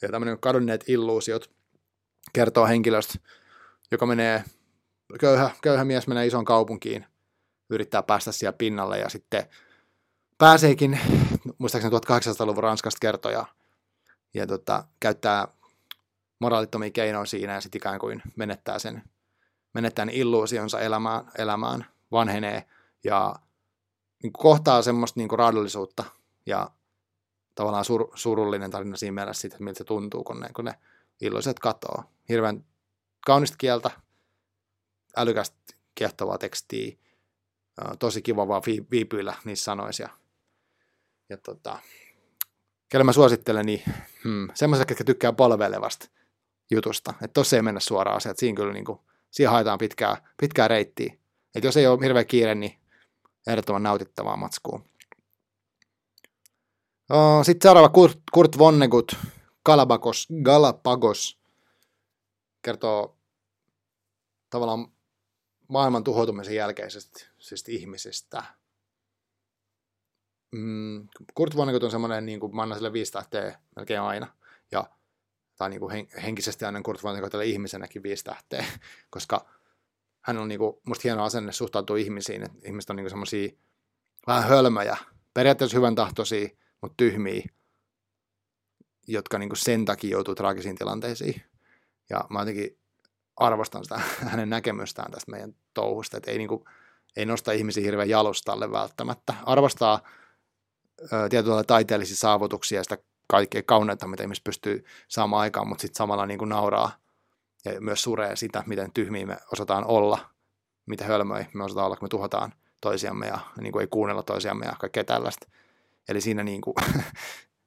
ja 0.01 0.09
tämmöinen 0.09 0.39
kadonneet 0.39 0.83
illuusiot, 0.87 1.49
kertoo 2.33 2.67
henkilöstä, 2.67 3.13
joka 3.91 4.05
menee, 4.05 4.43
köyhä, 5.19 5.51
köyhä 5.61 5.85
mies 5.85 6.07
menee 6.07 6.27
isoon 6.27 6.45
kaupunkiin, 6.45 7.05
yrittää 7.69 8.03
päästä 8.03 8.31
siellä 8.31 8.53
pinnalle 8.57 8.99
ja 8.99 9.09
sitten 9.09 9.45
pääseekin, 10.37 10.99
muistaakseni 11.57 11.95
1800-luvun 11.95 12.63
Ranskasta 12.63 12.99
kertoja, 13.01 13.45
ja 14.33 14.47
tota, 14.47 14.83
käyttää 14.99 15.47
moraalittomia 16.39 16.89
keinoja 16.89 17.25
siinä 17.25 17.53
ja 17.53 17.61
sitten 17.61 17.79
ikään 17.79 17.99
kuin 17.99 18.21
menettää 18.35 18.79
sen, 18.79 19.03
menettää 19.73 20.05
ne 20.05 20.11
illuusionsa 20.15 20.79
elämään, 20.79 21.31
elämään 21.37 21.85
vanhenee 22.11 22.67
ja 23.03 23.35
niin 24.23 24.33
kohtaa 24.33 24.81
semmoista 24.81 25.19
niin 25.19 25.29
raadollisuutta 25.31 26.03
ja 26.45 26.69
tavallaan 27.55 27.85
sur, 27.85 28.07
surullinen 28.15 28.71
tarina 28.71 28.97
siinä 28.97 29.11
mielessä 29.11 29.41
siitä, 29.41 29.55
että 29.55 29.63
miltä 29.63 29.77
se 29.77 29.83
tuntuu, 29.83 30.23
kun 30.23 30.39
ne, 30.39 30.49
kun 30.55 30.65
ne 30.65 30.73
illuusiot 31.21 31.59
katoaa. 31.59 32.09
Hirveän 32.29 32.65
kaunista 33.25 33.57
kieltä, 33.57 33.91
älykästä 35.17 35.57
kiehtovaa 35.95 36.37
tekstiä, 36.37 36.97
tosi 37.99 38.21
kiva 38.21 38.47
vaan 38.47 38.61
viipyillä 38.91 39.33
niissä 39.45 39.63
sanoissa. 39.63 40.03
Ja, 40.03 40.09
ja 41.29 41.37
tota, 41.37 41.79
kelle 42.93 43.03
mä 43.03 43.13
suosittelen, 43.13 43.65
niin 43.65 43.83
hmm, 44.23 44.49
semmoiset, 44.53 44.89
jotka 44.89 45.03
tykkää 45.03 45.33
palvelevasta 45.33 46.09
jutusta. 46.71 47.13
Että 47.13 47.33
tossa 47.33 47.55
ei 47.55 47.61
mennä 47.61 47.79
suoraan 47.79 48.17
asiat. 48.17 48.37
Siinä 48.37 48.55
kyllä 48.55 48.73
niin 48.73 48.85
kuin, 48.85 48.99
siihen 49.31 49.51
haetaan 49.51 49.77
pitkää, 49.77 50.29
pitkää 50.41 50.67
reittiä. 50.67 51.13
Että 51.55 51.67
jos 51.67 51.77
ei 51.77 51.87
ole 51.87 51.99
hirveä 52.03 52.23
kiire, 52.23 52.55
niin 52.55 52.79
ehdottoman 53.47 53.83
nautittavaa 53.83 54.37
matskua. 54.37 54.81
Sitten 57.43 57.69
seuraava 57.69 57.89
Kurt, 57.89 58.19
Kurt 58.31 58.57
Vonnegut, 58.57 59.15
Galapagos, 59.65 60.27
Galapagos 60.43 61.39
kertoo 62.61 63.17
tavallaan 64.49 64.87
maailman 65.67 66.03
tuhoutumisen 66.03 66.55
jälkeisestä 66.55 67.25
siis 67.37 67.69
ihmisistä. 67.69 68.43
Mm, 70.53 71.07
Kurt 71.33 71.55
Vonnegut 71.55 71.83
on 71.83 71.91
semmoinen, 71.91 72.25
niin 72.25 72.39
kuin 72.39 72.55
mä 72.55 72.61
annan 72.61 72.77
sille 72.77 72.93
viisi 72.93 73.11
tähteä 73.11 73.59
melkein 73.75 74.01
aina. 74.01 74.27
Ja 74.71 74.89
tai 75.57 75.69
niin 75.69 75.79
kuin 75.79 76.07
henkisesti 76.23 76.65
aina 76.65 76.81
Kurt 76.81 77.03
Vonnegut 77.03 77.33
ihmisenäkin 77.45 78.03
viisi 78.03 78.23
tähteä, 78.23 78.65
koska 79.09 79.45
hän 80.21 80.37
on 80.37 80.47
niin 80.47 80.59
kuin, 80.59 80.75
musta 80.87 81.01
hieno 81.03 81.23
asenne 81.23 81.51
suhtautua 81.51 81.97
ihmisiin, 81.97 82.43
että 82.43 82.57
ihmiset 82.67 82.89
on 82.89 82.95
niin 82.95 83.09
semmoisia 83.09 83.49
vähän 84.27 84.43
hölmöjä, 84.43 84.97
periaatteessa 85.33 85.77
hyvän 85.77 85.95
tahtoisia, 85.95 86.49
mutta 86.81 86.97
tyhmiä, 86.97 87.43
jotka 89.07 89.37
niin 89.37 89.49
kuin 89.49 89.57
sen 89.57 89.85
takia 89.85 90.11
joutuu 90.11 90.35
traagisiin 90.35 90.75
tilanteisiin. 90.75 91.41
Ja 92.09 92.25
mä 92.29 92.39
jotenkin 92.39 92.77
arvostan 93.35 93.83
sitä 93.83 94.01
hänen 94.31 94.49
näkemystään 94.49 95.11
tästä 95.11 95.31
meidän 95.31 95.55
touhusta, 95.73 96.17
että 96.17 96.31
ei, 96.31 96.37
niin 96.37 96.47
kuin, 96.47 96.63
ei 97.15 97.25
nosta 97.25 97.51
ihmisiä 97.51 97.83
hirveän 97.83 98.09
jalustalle 98.09 98.71
välttämättä. 98.71 99.33
Arvostaa 99.45 99.99
tietyllä 101.29 101.63
taiteellisia 101.63 102.15
saavutuksia 102.15 102.79
ja 102.79 102.83
sitä 102.83 102.97
kaikkea 103.27 103.63
kauneinta, 103.65 104.07
mitä 104.07 104.23
ihmiset 104.23 104.43
pystyy 104.43 104.85
saamaan 105.07 105.41
aikaan, 105.41 105.67
mutta 105.67 105.81
sitten 105.81 105.97
samalla 105.97 106.25
niin 106.25 106.39
kuin 106.39 106.49
nauraa 106.49 106.91
ja 107.65 107.81
myös 107.81 108.03
suree 108.03 108.35
sitä, 108.35 108.63
miten 108.65 108.93
tyhmiä 108.93 109.25
me 109.25 109.37
osataan 109.51 109.85
olla, 109.85 110.19
mitä 110.85 111.05
hölmöi 111.05 111.45
me 111.53 111.63
osataan 111.63 111.85
olla, 111.85 111.95
kun 111.95 112.05
me 112.05 112.09
tuhotaan 112.09 112.53
toisiamme 112.81 113.27
ja 113.27 113.39
niin 113.61 113.71
kuin 113.71 113.81
ei 113.81 113.87
kuunnella 113.87 114.23
toisiamme 114.23 114.65
ja 114.65 114.75
kaikkea 114.79 115.03
tällaista. 115.03 115.47
Eli 116.09 116.21
siinä, 116.21 116.43
niin 116.43 116.61
kuin, 116.61 116.75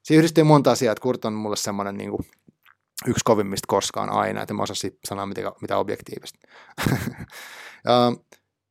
siinä 0.02 0.18
yhdistyy 0.18 0.44
monta 0.44 0.70
asiaa, 0.70 0.92
että 0.92 1.02
Kurt 1.02 1.24
on 1.24 1.32
mulle 1.32 1.56
semmoinen 1.56 1.96
niin 1.96 2.10
kuin, 2.10 2.26
yksi 3.06 3.24
kovimmista 3.24 3.66
koskaan 3.68 4.10
aina, 4.10 4.42
että 4.42 4.54
mä 4.54 4.62
osaa 4.62 4.90
sanoa 5.04 5.26
mitä, 5.26 5.52
mitä 5.60 5.78
objektiivista. 5.78 6.38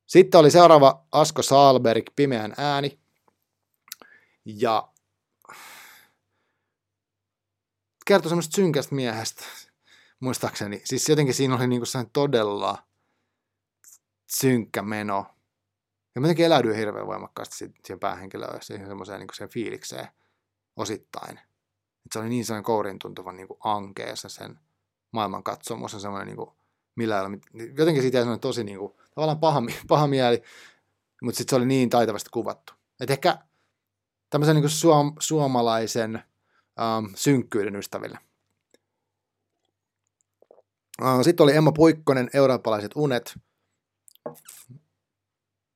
Sitten 0.06 0.40
oli 0.40 0.50
seuraava 0.50 1.04
Asko 1.12 1.42
Saalberg, 1.42 2.04
Pimeän 2.16 2.54
ääni. 2.56 2.98
Ja 4.46 4.88
kertoi 8.06 8.28
semmoista 8.28 8.56
synkästä 8.56 8.94
miehestä, 8.94 9.44
muistaakseni. 10.20 10.80
Siis 10.84 11.08
jotenkin 11.08 11.34
siinä 11.34 11.56
oli 11.56 11.66
niinku 11.66 11.86
todella 12.12 12.86
synkkä 14.26 14.82
meno. 14.82 15.26
Ja 16.14 16.20
mä 16.20 16.26
jotenkin 16.26 16.46
eläydyin 16.46 16.76
hirveän 16.76 17.06
voimakkaasti 17.06 17.56
siihen 17.56 18.00
päähenkilöön, 18.00 18.62
siihen 18.62 18.86
semmoiseen 18.86 19.20
niin 19.20 19.28
sen 19.32 19.48
fiilikseen 19.48 20.08
osittain. 20.76 21.38
Et 22.06 22.12
se 22.12 22.18
oli 22.18 22.28
niin 22.28 22.44
sellainen 22.44 22.64
kourin 22.64 22.98
tuntuvan 22.98 23.36
niin 23.36 23.48
ankeessa 23.64 24.28
sen 24.28 24.58
maailman 25.12 25.42
katsomus 25.42 25.92
ja 25.92 25.98
semmoinen 25.98 26.26
niin 26.26 26.36
kuin, 26.36 26.50
millä 26.96 27.22
ole, 27.22 27.38
jotenkin 27.78 28.02
siitä 28.02 28.18
jäi 28.18 28.38
tosi 28.38 28.64
niin 28.64 28.78
kuin, 28.78 28.92
tavallaan 29.14 29.40
paha, 29.40 29.62
paha 29.88 30.06
mieli, 30.06 30.42
mutta 31.22 31.38
sitten 31.38 31.50
se 31.50 31.56
oli 31.56 31.66
niin 31.66 31.90
taitavasti 31.90 32.30
kuvattu. 32.32 32.72
Et 33.00 33.10
ehkä 33.10 33.38
tämmöisen 34.30 34.56
niin 34.56 34.70
suom, 34.70 35.14
suomalaisen 35.20 36.16
ähm, 36.80 37.14
synkkyyden 37.14 37.76
ystäville. 37.76 38.18
Äh, 41.02 41.22
sitten 41.22 41.44
oli 41.44 41.56
Emma 41.56 41.72
Puikkonen, 41.72 42.30
Eurooppalaiset 42.34 42.92
unet. 42.94 43.38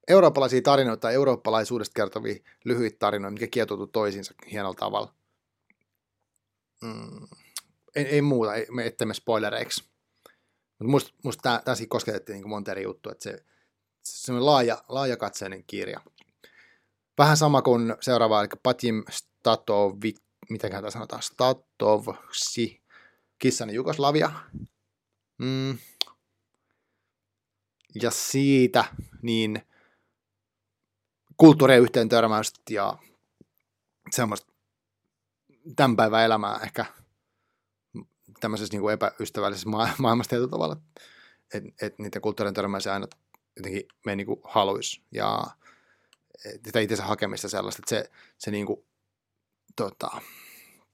Eurooppalaisia 0.08 0.62
tarinoita, 0.62 1.10
eurooppalaisuudesta 1.10 1.94
kertovia 1.94 2.34
lyhyitä 2.64 2.96
tarinoita, 2.98 3.32
mikä 3.32 3.46
kietoutuu 3.46 3.86
toisiinsa 3.86 4.34
hienolla 4.52 4.74
tavalla. 4.74 5.14
Mm, 6.82 7.28
ei, 7.96 8.04
ei 8.04 8.22
muuta, 8.22 8.54
ei, 8.54 8.66
me 8.70 8.86
ettemme 8.86 9.14
spoilereiksi. 9.14 9.84
Mutta 10.82 11.12
musta, 11.24 11.42
tämä, 11.42 11.62
tämä 11.64 11.76
kosketettiin 11.88 12.36
niin 12.36 12.48
monta 12.48 12.70
eri 12.70 12.82
juttua, 12.82 13.12
että 13.12 13.22
se, 13.22 13.44
se 14.02 14.32
on 14.32 14.46
laaja, 14.46 14.84
laajakatseinen 14.88 15.64
kirja. 15.64 16.00
Vähän 17.20 17.36
sama 17.36 17.62
kuin 17.62 17.96
seuraava, 18.00 18.40
eli 18.40 18.48
Patim 18.62 19.04
Statovic, 19.10 20.16
mitä 20.50 20.70
tämä 20.70 20.90
sanotaan, 20.90 21.22
Statovsi, 21.22 22.82
Kissani 23.38 23.74
Jugoslavia. 23.74 24.30
Mm. 25.38 25.78
Ja 28.02 28.10
siitä 28.10 28.84
niin 29.22 29.62
kulttuurien 31.36 31.82
yhteen 31.82 32.08
törmäystä 32.08 32.60
ja 32.70 32.98
semmoista 34.10 34.52
tämän 35.76 35.96
päivän 35.96 36.24
elämää 36.24 36.60
ehkä 36.62 36.84
tämmöisessä 38.40 38.74
niin 38.74 38.80
kuin 38.80 38.94
epäystävällisessä 38.94 39.68
ma- 39.68 39.94
maailmassa 39.98 40.30
tietyllä 40.30 40.50
tavalla, 40.50 40.76
että 41.54 41.86
et 41.86 41.98
niiden 41.98 42.22
kulttuurien 42.22 42.54
törmäisi 42.54 42.88
aina 42.88 43.06
jotenkin 43.56 43.82
me 44.06 44.16
niin 44.16 44.26
kuin 44.26 44.40
haluaisi. 44.44 45.02
Ja 45.12 45.46
sitä 46.64 46.80
itsensä 46.80 47.04
hakemista 47.04 47.48
sellaista, 47.48 47.80
että 47.82 47.90
se, 47.90 48.10
se 48.38 48.50
niin 48.50 48.66
kuin, 48.66 48.84
tota, 49.76 50.10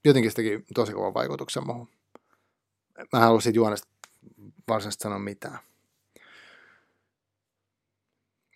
jotenkin 0.05 0.31
se 0.31 0.35
teki 0.35 0.65
tosi 0.75 0.93
kovan 0.93 1.15
vaikutuksen 1.15 1.67
muuhun. 1.67 1.89
Mä 2.99 3.19
en 3.19 3.21
halua 3.21 3.41
siitä 3.41 3.57
juonesta 3.57 3.89
varsinaisesti 4.69 5.03
sanoa 5.03 5.19
mitään. 5.19 5.59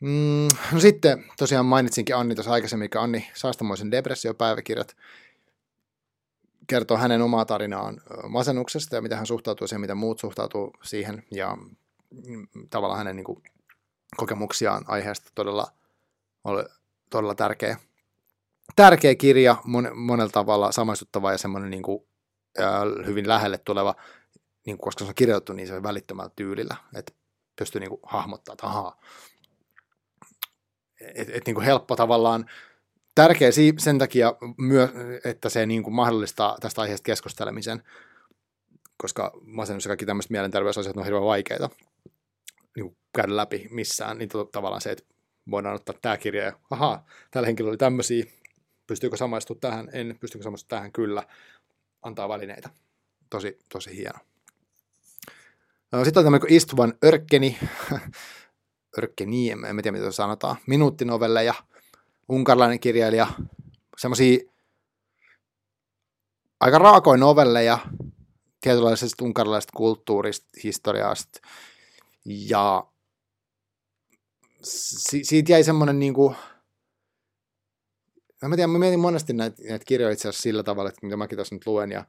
Mm, 0.01 0.49
no 0.73 0.81
sitten 0.81 1.25
tosiaan 1.39 1.67
mainitsinkin 1.67 2.17
Anni 2.17 2.35
tuossa 2.35 2.53
aikaisemmin, 2.53 2.85
mikä 2.85 3.01
Anni 3.01 3.31
Saastamoisen 3.35 3.91
depressiopäiväkirjat 3.91 4.97
kertoo 6.67 6.97
hänen 6.97 7.23
omaa 7.23 7.45
tarinaan 7.45 8.01
masennuksesta 8.29 8.97
ja 8.97 9.03
miten 9.03 9.19
hän 9.19 9.27
suhtautuu 9.27 9.67
siihen, 9.67 9.81
miten 9.81 9.97
muut 9.97 10.19
suhtautuu 10.19 10.73
siihen 10.83 11.23
ja 11.31 11.57
mm, 12.11 12.49
tavallaan 12.71 12.99
hänen 12.99 13.17
niin 13.17 13.25
kuin, 13.25 13.43
kokemuksiaan 14.17 14.85
aiheesta 14.87 15.31
todella, 15.35 15.73
todella 17.11 17.35
tärkeä, 17.35 17.77
tärkeä 18.77 19.15
kirja, 19.15 19.57
mon, 19.65 19.91
monella 19.95 20.31
tavalla 20.31 20.73
samaistuttava 20.73 21.33
ja 21.33 21.39
semmoinen 21.39 21.71
niin 21.71 21.83
kuin, 21.83 22.07
hyvin 23.07 23.29
lähelle 23.29 23.59
tuleva, 23.59 23.95
niin 24.67 24.77
kuin, 24.77 24.81
koska 24.81 25.05
se 25.05 25.09
on 25.09 25.15
kirjoitettu 25.15 25.53
niin 25.53 25.69
se 25.69 25.83
välittömällä 25.83 26.31
tyylillä, 26.37 26.77
että 26.95 27.13
pystyy 27.57 27.81
niin 27.81 27.91
kuin, 27.91 28.01
hahmottaa, 28.03 28.53
että 28.53 28.67
ahaa, 28.67 29.01
et, 31.01 31.29
et, 31.31 31.47
niin 31.47 31.55
kuin 31.55 31.65
helppo 31.65 31.97
tavallaan, 31.97 32.51
tärkeä 33.15 33.51
sen 33.79 33.99
takia, 33.99 34.35
myö, 34.59 34.89
että 35.25 35.49
se 35.49 35.67
niin 35.67 35.83
kuin 35.83 35.95
mahdollistaa 35.95 36.57
tästä 36.61 36.81
aiheesta 36.81 37.05
keskustelemisen, 37.05 37.83
koska 38.97 39.33
masennus 39.43 39.85
ja 39.85 39.89
kaikki 39.89 40.07
tämmöiset 40.07 40.31
mielenterveysasiat 40.31 40.97
on 40.97 41.05
hirveän 41.05 41.25
vaikeita 41.25 41.71
niin 42.77 42.87
kuin 42.87 42.97
käydä 43.15 43.37
läpi 43.37 43.69
missään, 43.71 44.19
niin 44.19 44.29
tavallaan 44.53 44.81
se, 44.81 44.91
että 44.91 45.05
voidaan 45.51 45.75
ottaa 45.75 45.95
tämä 46.03 46.17
kirja 46.17 46.45
ja 46.45 46.53
ahaa, 46.71 47.07
tällä 47.31 47.47
henkilöllä 47.47 47.71
oli 47.71 47.77
tämmöisiä, 47.77 48.25
pystyykö 48.87 49.17
samaistua 49.17 49.57
tähän, 49.61 49.89
en, 49.93 50.17
pystyykö 50.21 50.43
samaistua 50.43 50.77
tähän, 50.77 50.93
kyllä, 50.93 51.23
antaa 52.03 52.29
välineitä. 52.29 52.71
Tosi, 53.31 53.59
tosi 53.73 53.97
hieno. 53.97 54.19
No, 55.93 56.05
sitten 56.05 56.21
on 56.21 56.25
tämmöinen 56.25 56.53
Istvan 56.53 56.95
Örkkeni, 57.05 57.59
Örkkeni, 58.99 59.51
en 59.51 59.61
tiedä 59.83 59.93
mitä 59.93 60.11
se 60.11 60.13
sanotaan, 60.13 60.57
minuuttinovelleja, 60.67 61.55
unkarilainen 62.29 62.81
kirjailija, 62.81 63.27
semmoisia 63.97 64.39
aika 66.61 66.79
raakoja 66.79 67.17
novelleja 67.17 67.79
tietynlaisesta 68.61 69.25
unkarilaisesta 69.25 69.73
kulttuurista, 69.77 70.47
historiasta, 70.65 71.41
ja 72.25 72.87
si- 74.63 75.25
siitä 75.25 75.53
jäi 75.53 75.65
semmoinen 75.65 75.99
niin 75.99 76.15
kuin, 76.15 76.37
mä 78.43 78.57
tiedän, 78.57 78.71
mä 78.71 78.79
mietin 78.79 79.01
monesti 79.01 79.33
näitä, 79.33 79.63
näitä 79.69 79.85
kirjoja 79.85 80.13
itse 80.13 80.29
asiassa 80.29 80.43
sillä 80.43 80.63
tavalla, 80.63 80.89
että 80.89 81.07
mitä 81.07 81.17
mäkin 81.17 81.39
tässä 81.39 81.55
nyt 81.55 81.67
luen, 81.67 81.93
ja 81.93 82.05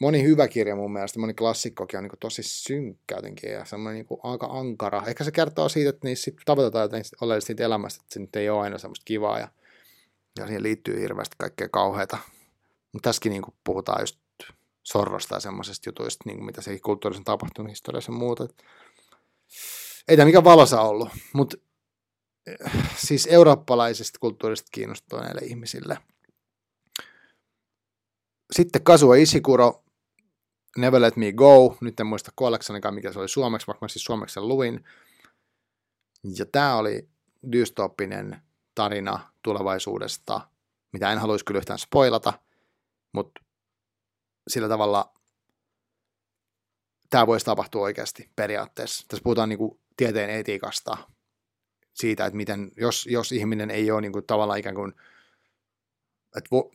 moni 0.00 0.22
hyvä 0.22 0.48
kirja 0.48 0.76
mun 0.76 0.92
mielestä, 0.92 1.18
moni 1.18 1.34
klassikkokin 1.34 1.98
on 1.98 2.04
niin 2.04 2.10
kuin 2.10 2.20
tosi 2.20 2.42
synkkä 2.42 3.16
jotenkin, 3.16 3.52
ja 3.52 3.64
semmoinen 3.64 3.94
niin 3.94 4.06
kuin 4.06 4.20
aika 4.22 4.46
ankara. 4.46 5.02
Ehkä 5.06 5.24
se 5.24 5.32
kertoo 5.32 5.68
siitä, 5.68 5.90
että 5.90 6.08
niissä 6.08 6.24
sit 6.24 6.36
tavoitetaan 6.44 6.82
jotain 6.82 7.04
oleellisesti 7.20 7.46
siitä 7.46 7.64
elämästä, 7.64 8.02
että 8.02 8.14
se 8.14 8.20
nyt 8.20 8.36
ei 8.36 8.48
ole 8.48 8.60
aina 8.60 8.78
semmoista 8.78 9.04
kivaa, 9.04 9.38
ja, 9.38 9.48
ja 10.38 10.46
siihen 10.46 10.62
liittyy 10.62 11.00
hirveästi 11.00 11.36
kaikkea 11.38 11.68
kauheata. 11.68 12.18
Mutta 12.92 13.08
tässäkin 13.08 13.30
niin 13.30 13.42
kuin 13.42 13.54
puhutaan 13.64 14.02
just 14.02 14.18
sorrosta 14.82 15.34
ja 15.34 15.40
semmoisesta 15.40 15.88
jutuista, 15.88 16.22
niin 16.26 16.36
kuin 16.36 16.46
mitä 16.46 16.62
se 16.62 16.78
kulttuurisen 16.78 17.24
tapahtunut 17.24 17.70
historiassa 17.70 18.12
ja 18.12 18.18
muuta. 18.18 18.48
Ei 20.08 20.16
tämä 20.16 20.26
mikään 20.26 20.44
valosa 20.44 20.80
ollut, 20.80 21.08
mutta 21.32 21.56
eh, 22.46 22.72
siis 22.96 23.26
eurooppalaisesta 23.30 24.18
kulttuurista 24.18 24.68
kiinnostuneille 24.72 25.40
ihmisille. 25.40 25.98
Sitten 28.52 28.84
Kasua 28.84 29.16
Isikuro, 29.16 29.84
Never 30.76 31.02
Let 31.02 31.16
Me 31.16 31.32
Go, 31.32 31.76
nyt 31.80 32.00
en 32.00 32.06
muista 32.06 32.32
kolleksanikaan 32.34 32.94
mikä 32.94 33.12
se 33.12 33.18
oli 33.18 33.28
suomeksi, 33.28 33.66
vaikka 33.66 33.84
mä 33.84 33.88
siis 33.88 34.04
suomeksi 34.04 34.40
luin. 34.40 34.84
Ja 36.38 36.46
tämä 36.46 36.76
oli 36.76 37.08
dystopinen 37.52 38.42
tarina 38.74 39.32
tulevaisuudesta, 39.42 40.40
mitä 40.92 41.12
en 41.12 41.18
haluaisi 41.18 41.44
kyllä 41.44 41.58
yhtään 41.58 41.78
spoilata, 41.78 42.32
mutta 43.12 43.40
sillä 44.48 44.68
tavalla 44.68 45.14
tämä 47.10 47.26
voisi 47.26 47.46
tapahtua 47.46 47.82
oikeasti 47.82 48.30
periaatteessa. 48.36 49.04
Tässä 49.08 49.22
puhutaan 49.22 49.48
niin 49.48 49.58
kuin 49.58 49.80
tieteen 49.96 50.30
etiikasta, 50.30 50.96
siitä, 51.94 52.26
että 52.26 52.36
miten, 52.36 52.70
jos, 52.76 53.06
jos 53.06 53.32
ihminen 53.32 53.70
ei 53.70 53.90
ole 53.90 54.00
niin 54.00 54.12
kuin, 54.12 54.26
tavallaan 54.26 54.58
ikään 54.58 54.74
kuin, 54.74 54.92
että 56.36 56.50
vo, 56.52 56.70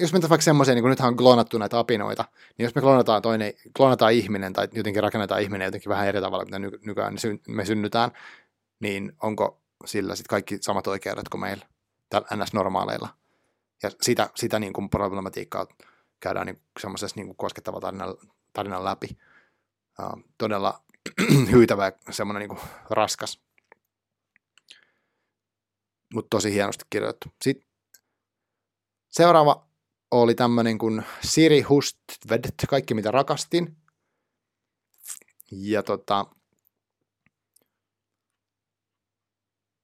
jos 0.00 0.12
mennään 0.12 0.30
vaikka 0.30 0.42
semmoiseen, 0.42 0.76
niin 0.76 0.82
kuin 0.82 0.90
nythän 0.90 1.08
on 1.08 1.16
kloonattu 1.16 1.58
näitä 1.58 1.78
apinoita, 1.78 2.24
niin 2.58 2.64
jos 2.64 2.74
me 2.74 2.80
kloonataan, 2.80 3.22
toinen, 3.22 3.52
kloonataan 3.76 4.12
ihminen 4.12 4.52
tai 4.52 4.68
jotenkin 4.72 5.02
rakennetaan 5.02 5.42
ihminen 5.42 5.64
jotenkin 5.64 5.90
vähän 5.90 6.08
eri 6.08 6.20
tavalla, 6.20 6.44
mitä 6.44 6.58
nykyään 6.58 7.16
me 7.48 7.64
synnytään, 7.64 8.10
niin 8.80 9.12
onko 9.22 9.60
sillä 9.84 10.14
sitten 10.14 10.30
kaikki 10.30 10.58
samat 10.60 10.86
oikeudet 10.86 11.28
kuin 11.28 11.40
meillä 11.40 11.66
NS-normaaleilla. 12.14 13.08
Ja 13.82 13.90
sitä, 14.00 14.30
sitä 14.34 14.58
niin 14.58 14.72
kuin 14.72 14.90
problematiikkaa 14.90 15.66
käydään 16.20 16.46
niin 16.46 16.60
semmoisessa 16.80 17.20
niin 17.20 17.36
koskettava 17.36 17.80
tarinan, 17.80 18.14
tarinan 18.52 18.84
läpi. 18.84 19.08
Uh, 20.02 20.22
todella 20.38 20.82
hyytävä 21.52 21.92
semmoinen 22.10 22.48
niin 22.48 22.60
raskas. 22.90 23.40
Mutta 26.14 26.36
tosi 26.36 26.52
hienosti 26.52 26.84
kirjoitettu. 26.90 27.28
Sitten 27.42 27.68
seuraava 29.10 29.68
oli 30.10 30.34
tämmöinen 30.34 30.78
kuin 30.78 31.02
Siri 31.24 31.60
Hust 31.60 31.98
Vedet, 32.30 32.54
kaikki 32.68 32.94
mitä 32.94 33.10
rakastin. 33.10 33.76
Ja 35.52 35.82
tota, 35.82 36.26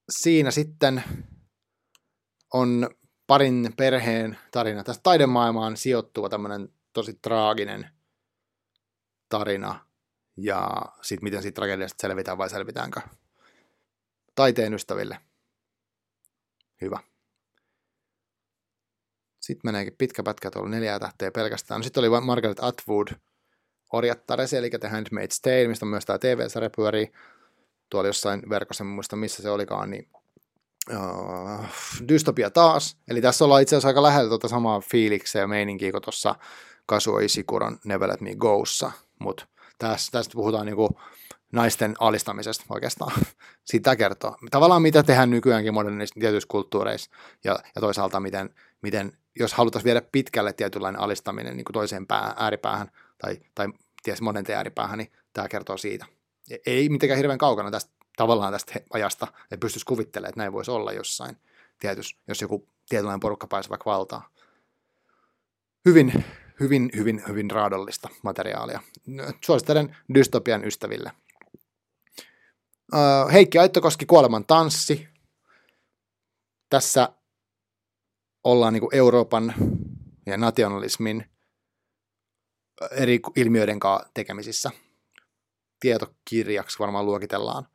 siinä 0.09 0.51
sitten 0.51 1.03
on 2.53 2.89
parin 3.27 3.73
perheen 3.77 4.37
tarina. 4.51 4.83
Tästä 4.83 5.03
taidemaailmaan 5.03 5.77
sijoittuva 5.77 6.29
tämmöinen 6.29 6.69
tosi 6.93 7.13
traaginen 7.13 7.89
tarina. 9.29 9.85
Ja 10.37 10.81
sitten 11.01 11.23
miten 11.23 11.41
siitä 11.41 11.55
tragediasta 11.55 12.01
selvitään 12.01 12.37
vai 12.37 12.49
selvitäänkö. 12.49 13.01
Taiteen 14.35 14.73
ystäville. 14.73 15.17
Hyvä. 16.81 16.99
Sitten 19.39 19.61
meneekin 19.63 19.95
pitkä 19.97 20.23
pätkä 20.23 20.51
tuolla 20.51 20.69
neljää 20.69 20.99
tähteä 20.99 21.31
pelkästään. 21.31 21.83
Sitten 21.83 22.01
oli 22.01 22.21
Margaret 22.21 22.63
Atwood, 22.63 23.07
Orjattaresi, 23.93 24.57
eli 24.57 24.69
The 24.69 24.87
Handmaid's 24.87 25.39
Tale, 25.41 25.67
mistä 25.67 25.85
myös 25.85 26.05
tämä 26.05 26.19
TV-sarja 26.19 26.69
pyörii. 26.75 27.11
Tuolla 27.89 28.09
jossain 28.09 28.41
verkossa, 28.49 28.83
en 28.83 28.87
muista 28.87 29.15
missä 29.15 29.43
se 29.43 29.49
olikaan, 29.49 29.89
niin 29.89 30.09
uh, 30.91 31.65
dystopia 32.07 32.49
taas. 32.49 32.97
Eli 33.07 33.21
tässä 33.21 33.45
ollaan 33.45 33.61
itse 33.61 33.75
asiassa 33.75 33.87
aika 33.87 34.03
lähellä 34.03 34.29
tuota 34.29 34.47
samaa 34.47 34.81
fiiliksiä 34.81 35.41
ja 35.41 35.47
meininkiä 35.47 35.91
kuin 35.91 36.01
tuossa 36.01 36.35
Kazuo 36.85 37.19
Ishikuron 37.19 37.79
Never 37.83 38.09
Let 38.09 38.21
Me 38.21 38.31
Go'ssa, 38.31 38.91
mutta 39.19 39.47
tästä, 39.77 40.17
tästä 40.17 40.33
puhutaan 40.33 40.65
niinku 40.65 40.99
naisten 41.51 41.95
alistamisesta 41.99 42.65
oikeastaan. 42.69 43.11
Sitä 43.63 43.95
kertoo. 43.95 44.37
Tavallaan 44.51 44.81
mitä 44.81 45.03
tehdään 45.03 45.29
nykyäänkin 45.29 45.73
modernissa 45.73 46.19
tietyissä 46.19 46.47
kulttuureissa 46.47 47.11
ja, 47.43 47.59
ja 47.75 47.81
toisaalta 47.81 48.19
miten, 48.19 48.49
miten, 48.81 49.11
jos 49.39 49.53
halutaan 49.53 49.85
viedä 49.85 50.01
pitkälle 50.11 50.53
tietynlainen 50.53 51.01
alistaminen 51.01 51.57
niin 51.57 51.65
kuin 51.65 51.73
toiseen 51.73 52.07
pää, 52.07 52.33
ääripäähän 52.37 52.91
tai, 53.17 53.37
tai 53.55 53.67
ties 54.03 54.21
monenteen 54.21 54.57
ääripäähän, 54.57 54.97
niin 54.97 55.11
tämä 55.33 55.47
kertoo 55.47 55.77
siitä. 55.77 56.05
Ei 56.65 56.89
mitenkään 56.89 57.17
hirveän 57.17 57.37
kaukana 57.37 57.71
tästä 57.71 57.91
tavallaan 58.17 58.53
tästä 58.53 58.73
ajasta, 58.93 59.27
että 59.43 59.57
pystyisi 59.57 59.85
kuvittelemaan, 59.85 60.29
että 60.29 60.41
näin 60.41 60.53
voisi 60.53 60.71
olla 60.71 60.91
jossain 60.91 61.37
tietysti, 61.79 62.19
jos 62.27 62.41
joku 62.41 62.67
tietynlainen 62.89 63.19
porukka 63.19 63.47
pääsee 63.47 63.69
vaikka 63.69 63.91
valtaan. 63.91 64.21
Hyvin, 65.85 66.25
hyvin, 66.59 66.89
hyvin, 66.95 67.23
hyvin 67.27 67.51
raadollista 67.51 68.09
materiaalia. 68.23 68.81
Suosittelen 69.45 69.97
dystopian 70.13 70.65
ystäville. 70.65 71.11
Heikki 73.33 73.59
Aittokoski, 73.59 74.05
Kuoleman 74.05 74.45
tanssi. 74.45 75.07
Tässä 76.69 77.09
ollaan 78.43 78.73
niin 78.73 78.83
Euroopan 78.91 79.53
ja 80.25 80.37
nationalismin 80.37 81.25
eri 82.91 83.19
ilmiöiden 83.35 83.79
kanssa 83.79 84.09
tekemisissä. 84.13 84.71
Tietokirjaksi 85.79 86.79
varmaan 86.79 87.05
luokitellaan. 87.05 87.67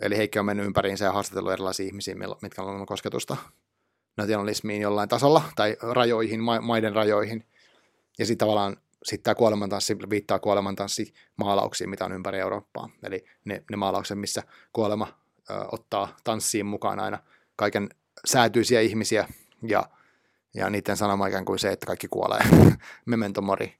Eli 0.00 0.16
Heikki 0.16 0.38
on 0.38 0.46
mennyt 0.46 0.66
ympäriinsä 0.66 1.04
ja 1.04 1.12
haastatellut 1.12 1.52
erilaisia 1.52 1.86
ihmisiä, 1.86 2.14
mitkä 2.42 2.62
on 2.62 2.86
kosketusta 2.86 3.36
nationalismiin 4.16 4.82
jollain 4.82 5.08
tasolla 5.08 5.42
tai 5.56 5.76
rajoihin, 5.80 6.40
maiden 6.62 6.94
rajoihin. 6.94 7.51
Ja 8.18 8.26
sitten 8.26 8.46
tavallaan 8.46 8.76
sitten 9.02 9.22
tämä 9.22 9.34
kuolemantanssi 9.34 9.96
viittaa 10.10 10.38
kuolemantanssi 10.38 11.14
maalauksiin, 11.36 11.90
mitä 11.90 12.04
on 12.04 12.12
ympäri 12.12 12.38
Eurooppaa. 12.38 12.88
Eli 13.02 13.24
ne, 13.44 13.64
ne 13.70 13.76
maalaukset, 13.76 14.18
missä 14.18 14.42
kuolema 14.72 15.08
ö, 15.50 15.54
ottaa 15.72 16.16
tanssiin 16.24 16.66
mukaan 16.66 17.00
aina 17.00 17.18
kaiken 17.56 17.88
säätyisiä 18.24 18.80
ihmisiä 18.80 19.28
ja, 19.68 19.90
ja 20.54 20.70
niiden 20.70 20.96
sanoma 20.96 21.26
ikään 21.26 21.44
kuin 21.44 21.58
se, 21.58 21.72
että 21.72 21.86
kaikki 21.86 22.08
kuolee. 22.08 22.40
Memento 23.06 23.42
mori. 23.42 23.78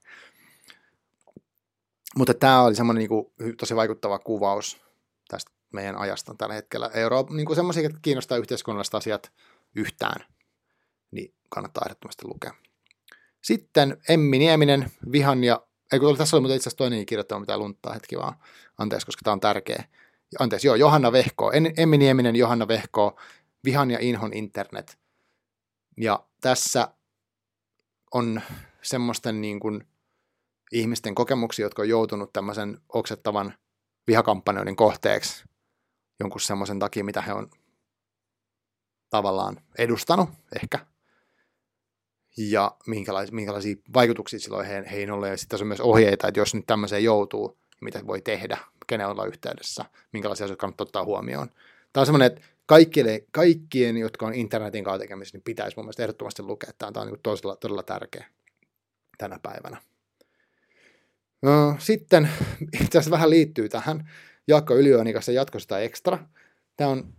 Mutta 2.15 2.33
tämä 2.33 2.61
oli 2.61 2.75
semmoinen 2.75 2.99
niin 2.99 3.09
kuin, 3.09 3.25
tosi 3.57 3.75
vaikuttava 3.75 4.19
kuvaus 4.19 4.81
tästä 5.27 5.51
meidän 5.71 5.97
ajasta 5.97 6.35
tällä 6.37 6.55
hetkellä. 6.55 6.89
Eurooppa, 6.93 7.33
niin 7.33 7.45
kuin 7.45 7.55
semmoisia, 7.55 7.85
että 7.85 7.99
kiinnostaa 8.01 8.37
yhteiskunnalliset 8.37 8.95
asiat 8.95 9.31
yhtään, 9.75 10.25
niin 11.11 11.33
kannattaa 11.49 11.83
ehdottomasti 11.85 12.27
lukea. 12.27 12.53
Sitten 13.43 13.97
Emmi 14.09 14.39
Nieminen, 14.39 14.91
Vihan 15.11 15.43
ja, 15.43 15.67
ei 15.91 15.99
kun 15.99 16.17
tässä 16.17 16.37
oli 16.37 16.45
itse 16.45 16.55
asiassa 16.55 16.77
toinen 16.77 17.05
kirjoittama, 17.05 17.39
mitä 17.39 17.57
lunttaa 17.57 17.93
hetki 17.93 18.17
vaan, 18.17 18.33
anteeksi, 18.77 19.05
koska 19.05 19.21
tämä 19.23 19.33
on 19.33 19.39
tärkeä. 19.39 19.83
Anteeksi, 20.39 20.67
joo, 20.67 20.75
Johanna 20.75 21.11
Vehko, 21.11 21.51
Emmi 21.77 21.97
Nieminen, 21.97 22.35
Johanna 22.35 22.67
Vehko, 22.67 23.19
Vihan 23.65 23.91
ja 23.91 23.97
Inhon 24.01 24.33
internet. 24.33 24.97
Ja 25.97 26.25
tässä 26.41 26.87
on 28.13 28.41
semmoisten 28.81 29.41
niin 29.41 29.59
kuin 29.59 29.87
ihmisten 30.71 31.15
kokemuksia, 31.15 31.65
jotka 31.65 31.81
on 31.81 31.89
joutunut 31.89 32.33
tämmöisen 32.33 32.81
oksettavan 32.89 33.53
vihakampanjoiden 34.07 34.75
kohteeksi 34.75 35.43
jonkun 36.19 36.41
semmoisen 36.41 36.79
takia, 36.79 37.03
mitä 37.03 37.21
he 37.21 37.33
on 37.33 37.49
tavallaan 39.09 39.57
edustanut 39.77 40.29
ehkä 40.61 40.85
ja 42.37 42.75
minkälaisia, 42.87 43.35
minkälaisia 43.35 43.75
vaikutuksia 43.93 44.39
silloin 44.39 44.65
he, 44.65 44.83
heihin 44.91 45.11
on. 45.11 45.29
Ja 45.29 45.37
sitten 45.37 45.49
tässä 45.49 45.63
on 45.63 45.67
myös 45.67 45.81
ohjeita, 45.81 46.27
että 46.27 46.39
jos 46.39 46.55
nyt 46.55 46.65
tämmöiseen 46.67 47.03
joutuu, 47.03 47.47
niin 47.47 47.79
mitä 47.81 48.07
voi 48.07 48.21
tehdä, 48.21 48.57
kenen 48.87 49.07
olla 49.07 49.25
yhteydessä, 49.25 49.85
minkälaisia 50.13 50.45
asioita 50.45 50.61
kannattaa 50.61 50.85
ottaa 50.85 51.05
huomioon. 51.05 51.49
Tämä 51.93 52.01
on 52.01 52.05
semmoinen, 52.05 52.25
että 52.25 52.41
kaikkien, 52.65 53.21
kaikkien, 53.31 53.97
jotka 53.97 54.25
on 54.25 54.33
internetin 54.33 54.83
kautta 54.83 54.99
tekemisissä, 54.99 55.37
niin 55.37 55.43
pitäisi 55.43 55.77
mun 55.77 55.85
mielestä 55.85 56.03
ehdottomasti 56.03 56.43
lukea. 56.43 56.69
Tämä 56.77 56.87
on, 56.87 56.93
tämä 56.93 57.01
on 57.01 57.07
niin 57.07 57.19
todella, 57.23 57.55
todella 57.55 57.83
tärkeä 57.83 58.25
tänä 59.17 59.39
päivänä. 59.43 59.77
No, 61.41 61.75
sitten 61.79 62.29
itse 62.81 62.97
asiassa 62.97 63.11
vähän 63.11 63.29
liittyy 63.29 63.69
tähän 63.69 64.09
Jaakko 64.47 64.75
Yliöni 64.75 65.13
kanssa 65.13 65.31
jatkosta 65.31 65.79
ekstra. 65.79 66.19
Tämä 66.77 66.89
on 66.89 67.13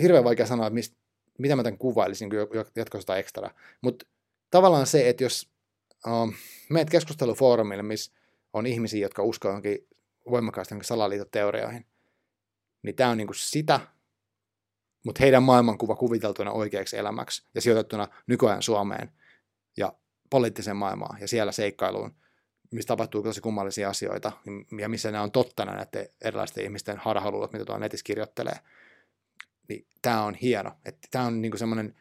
hirveän 0.00 0.24
vaikea 0.24 0.46
sanoa, 0.46 0.66
että 0.66 0.74
mistä, 0.74 0.96
mitä 1.38 1.56
mä 1.56 1.62
tämän 1.62 1.78
kuvailisin 1.78 2.30
jatkosta 2.76 3.16
ekstra. 3.16 3.50
Mutta 3.80 4.06
tavallaan 4.52 4.86
se, 4.86 5.08
että 5.08 5.24
jos 5.24 5.50
uh, 6.06 6.34
menet 6.70 6.90
keskustelufoorumille, 6.90 7.82
missä 7.82 8.12
on 8.52 8.66
ihmisiä, 8.66 9.00
jotka 9.00 9.22
uskoo 9.22 9.50
johonkin 9.50 9.88
voimakkaasti 10.30 10.74
johonkin 10.74 10.86
salaliitoteorioihin, 10.86 11.86
niin 12.82 12.96
tämä 12.96 13.10
on 13.10 13.16
niinku 13.16 13.34
sitä, 13.34 13.80
mutta 15.04 15.22
heidän 15.22 15.42
maailmankuva 15.42 15.96
kuviteltuna 15.96 16.52
oikeaksi 16.52 16.96
elämäksi 16.96 17.48
ja 17.54 17.60
sijoitettuna 17.60 18.08
nykyajan 18.26 18.62
Suomeen 18.62 19.12
ja 19.76 19.92
poliittiseen 20.30 20.76
maailmaan 20.76 21.20
ja 21.20 21.28
siellä 21.28 21.52
seikkailuun, 21.52 22.14
missä 22.70 22.86
tapahtuu 22.86 23.22
tosi 23.22 23.40
kummallisia 23.40 23.88
asioita 23.88 24.32
ja 24.80 24.88
missä 24.88 25.10
nämä 25.10 25.24
on 25.24 25.32
tottana 25.32 25.72
näiden 25.72 26.08
erilaisten 26.20 26.64
ihmisten 26.64 26.96
harhaluulot, 26.96 27.52
mitä 27.52 27.64
tuolla 27.64 27.80
netissä 27.80 28.04
kirjoittelee, 28.04 28.56
niin 29.68 29.86
tämä 30.02 30.22
on 30.22 30.34
hieno. 30.34 30.72
Tämä 31.10 31.24
on 31.24 31.42
niinku 31.42 31.58
semmoinen 31.58 31.94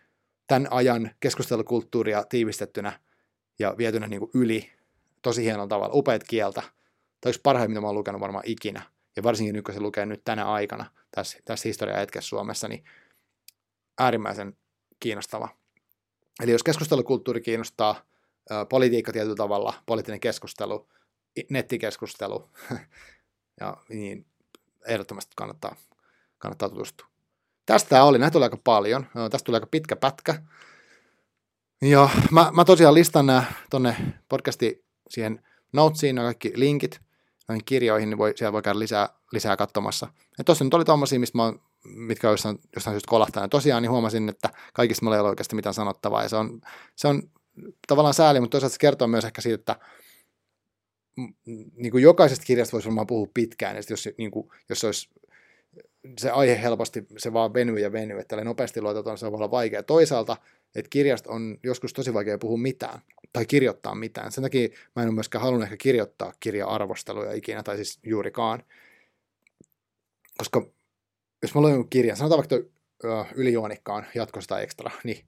tämän 0.52 0.68
ajan 0.72 1.12
keskustelukulttuuria 1.20 2.24
tiivistettynä 2.24 3.00
ja 3.60 3.76
vietynä 3.78 4.08
niinku 4.08 4.32
yli 4.34 4.72
tosi 5.22 5.44
hienolla 5.44 5.68
tavalla. 5.68 5.96
Upeat 5.96 6.24
kieltä. 6.24 6.62
Tämä 7.22 7.30
yksi 7.30 7.42
parhain, 7.44 7.72
mitä 7.72 7.82
mä 7.82 7.94
lukenut 7.94 8.22
varmaan 8.22 8.44
ikinä. 8.48 8.82
Ja 9.16 9.24
varsinkin 9.24 9.56
nyt, 9.56 9.66
kun 9.66 9.74
se 9.74 9.80
lukee 9.80 10.06
nyt 10.06 10.22
tänä 10.24 10.52
aikana 10.52 10.86
tässä, 11.12 11.40
tässä 11.46 11.70
historia 11.70 11.98
hetkessä 11.98 12.30
Suomessa, 12.30 12.68
niin 12.68 12.84
äärimmäisen 14.00 14.58
kiinnostava. 15.00 15.50
Eli 16.44 16.52
jos 16.52 16.64
keskustelukulttuuri 16.64 17.42
kiinnostaa, 17.42 18.06
politiikka 18.70 19.12
tietyllä 19.12 19.36
tavalla, 19.36 19.74
poliittinen 19.86 20.20
keskustelu, 20.20 20.90
nettikeskustelu, 21.50 22.50
ja 23.62 23.78
niin 23.90 24.26
ehdottomasti 24.88 25.32
kannattaa, 25.36 25.76
kannattaa 26.38 26.70
tutustua. 26.70 27.11
Tästä 27.66 28.04
oli, 28.04 28.20
näitä 28.20 28.34
tuli 28.34 28.44
aika 28.44 28.58
paljon. 28.64 29.06
Tästä 29.14 29.46
tuli 29.46 29.58
aika 29.58 29.68
pitkä 29.72 29.96
pätkä. 29.96 30.42
Ja 31.82 32.10
mä, 32.32 32.52
mä 32.54 32.66
tosiaan 32.66 32.94
listan 32.94 33.26
nämä 33.26 33.44
tonne 33.70 33.96
podcasti 34.30 34.86
siihen 35.10 35.44
notesiin, 35.74 36.16
nämä 36.16 36.26
kaikki 36.26 36.52
linkit 36.56 37.02
näihin 37.48 37.66
kirjoihin, 37.66 38.10
niin 38.10 38.18
voi, 38.18 38.34
siellä 38.36 38.54
voi 38.54 38.62
käydä 38.62 38.80
lisää, 38.80 39.10
lisää 39.32 39.58
katsomassa. 39.58 40.08
Ja 40.38 40.44
tuossa 40.44 40.64
nyt 40.64 40.74
oli 40.74 40.86
tommosia, 40.86 41.20
mistä 41.20 41.38
mä 41.38 41.44
oon, 41.44 41.62
mitkä 41.84 42.28
on 42.28 42.34
jostain, 42.34 42.60
jostain 42.76 42.94
syystä 42.94 43.10
kolahtanut. 43.10 43.44
Ja 43.44 43.50
tosiaan 43.50 43.84
niin 43.84 43.92
huomasin, 43.92 44.30
että 44.30 44.50
kaikista 44.74 45.06
mulla 45.06 45.16
ei 45.16 45.22
ole 45.22 45.30
oikeasti 45.30 45.56
mitään 45.56 45.74
sanottavaa. 45.74 46.24
Ja 46.24 46.30
se 46.30 46.36
on, 46.36 46.62
se 46.96 47.08
on 47.08 47.24
tavallaan 47.88 48.14
sääli, 48.14 48.40
mutta 48.40 48.52
toisaalta 48.52 48.74
se 48.74 48.80
kertoo 48.80 49.08
myös 49.08 49.26
ehkä 49.26 49.42
siitä, 49.42 49.62
että 49.62 49.86
niin 51.76 51.92
kuin 51.92 52.04
jokaisesta 52.04 52.46
kirjasta 52.46 52.72
voisi 52.72 52.88
varmaan 52.88 53.08
puhua 53.08 53.28
pitkään, 53.34 53.76
ja 53.76 53.82
jos, 53.90 54.10
niin 54.18 54.32
kuin, 54.32 54.50
jos 54.70 54.84
olisi 54.84 55.10
se 56.18 56.30
aihe 56.30 56.62
helposti, 56.62 57.06
se 57.18 57.34
vaan 57.34 57.54
venyy 57.54 57.80
ja 57.80 57.92
venyy, 57.92 58.20
että 58.20 58.44
nopeasti 58.44 58.82
luotetaan, 58.82 59.18
se 59.18 59.32
voi 59.32 59.38
olla 59.38 59.52
vaikea. 59.52 59.84
Toisaalta, 59.84 60.38
että 60.76 60.90
kirjasta 60.90 61.32
on 61.32 61.58
joskus 61.64 61.94
tosi 61.94 62.14
vaikea 62.14 62.38
puhua 62.38 62.58
mitään, 62.58 63.00
tai 63.34 63.46
kirjoittaa 63.46 63.96
mitään. 63.96 64.32
Sen 64.32 64.42
takia 64.42 64.70
mä 64.96 65.02
en 65.02 65.10
ole 65.10 65.16
myöskään 65.16 65.42
halunnut 65.42 65.64
ehkä 65.64 65.78
kirjoittaa 65.78 66.34
kirja-arvosteluja 66.40 67.34
ikinä, 67.34 67.64
tai 67.64 67.76
siis 67.76 68.00
juurikaan. 68.04 68.64
Koska 70.38 70.68
jos 71.42 71.56
mä 71.56 71.62
luen 71.62 71.90
kirjan, 71.90 72.18
sanotaan 72.18 72.44
vaikka 72.50 72.72
ylijuonikkaan 73.36 74.06
jatkosta 74.16 74.60
ekstra, 74.60 74.92
niin 75.04 75.26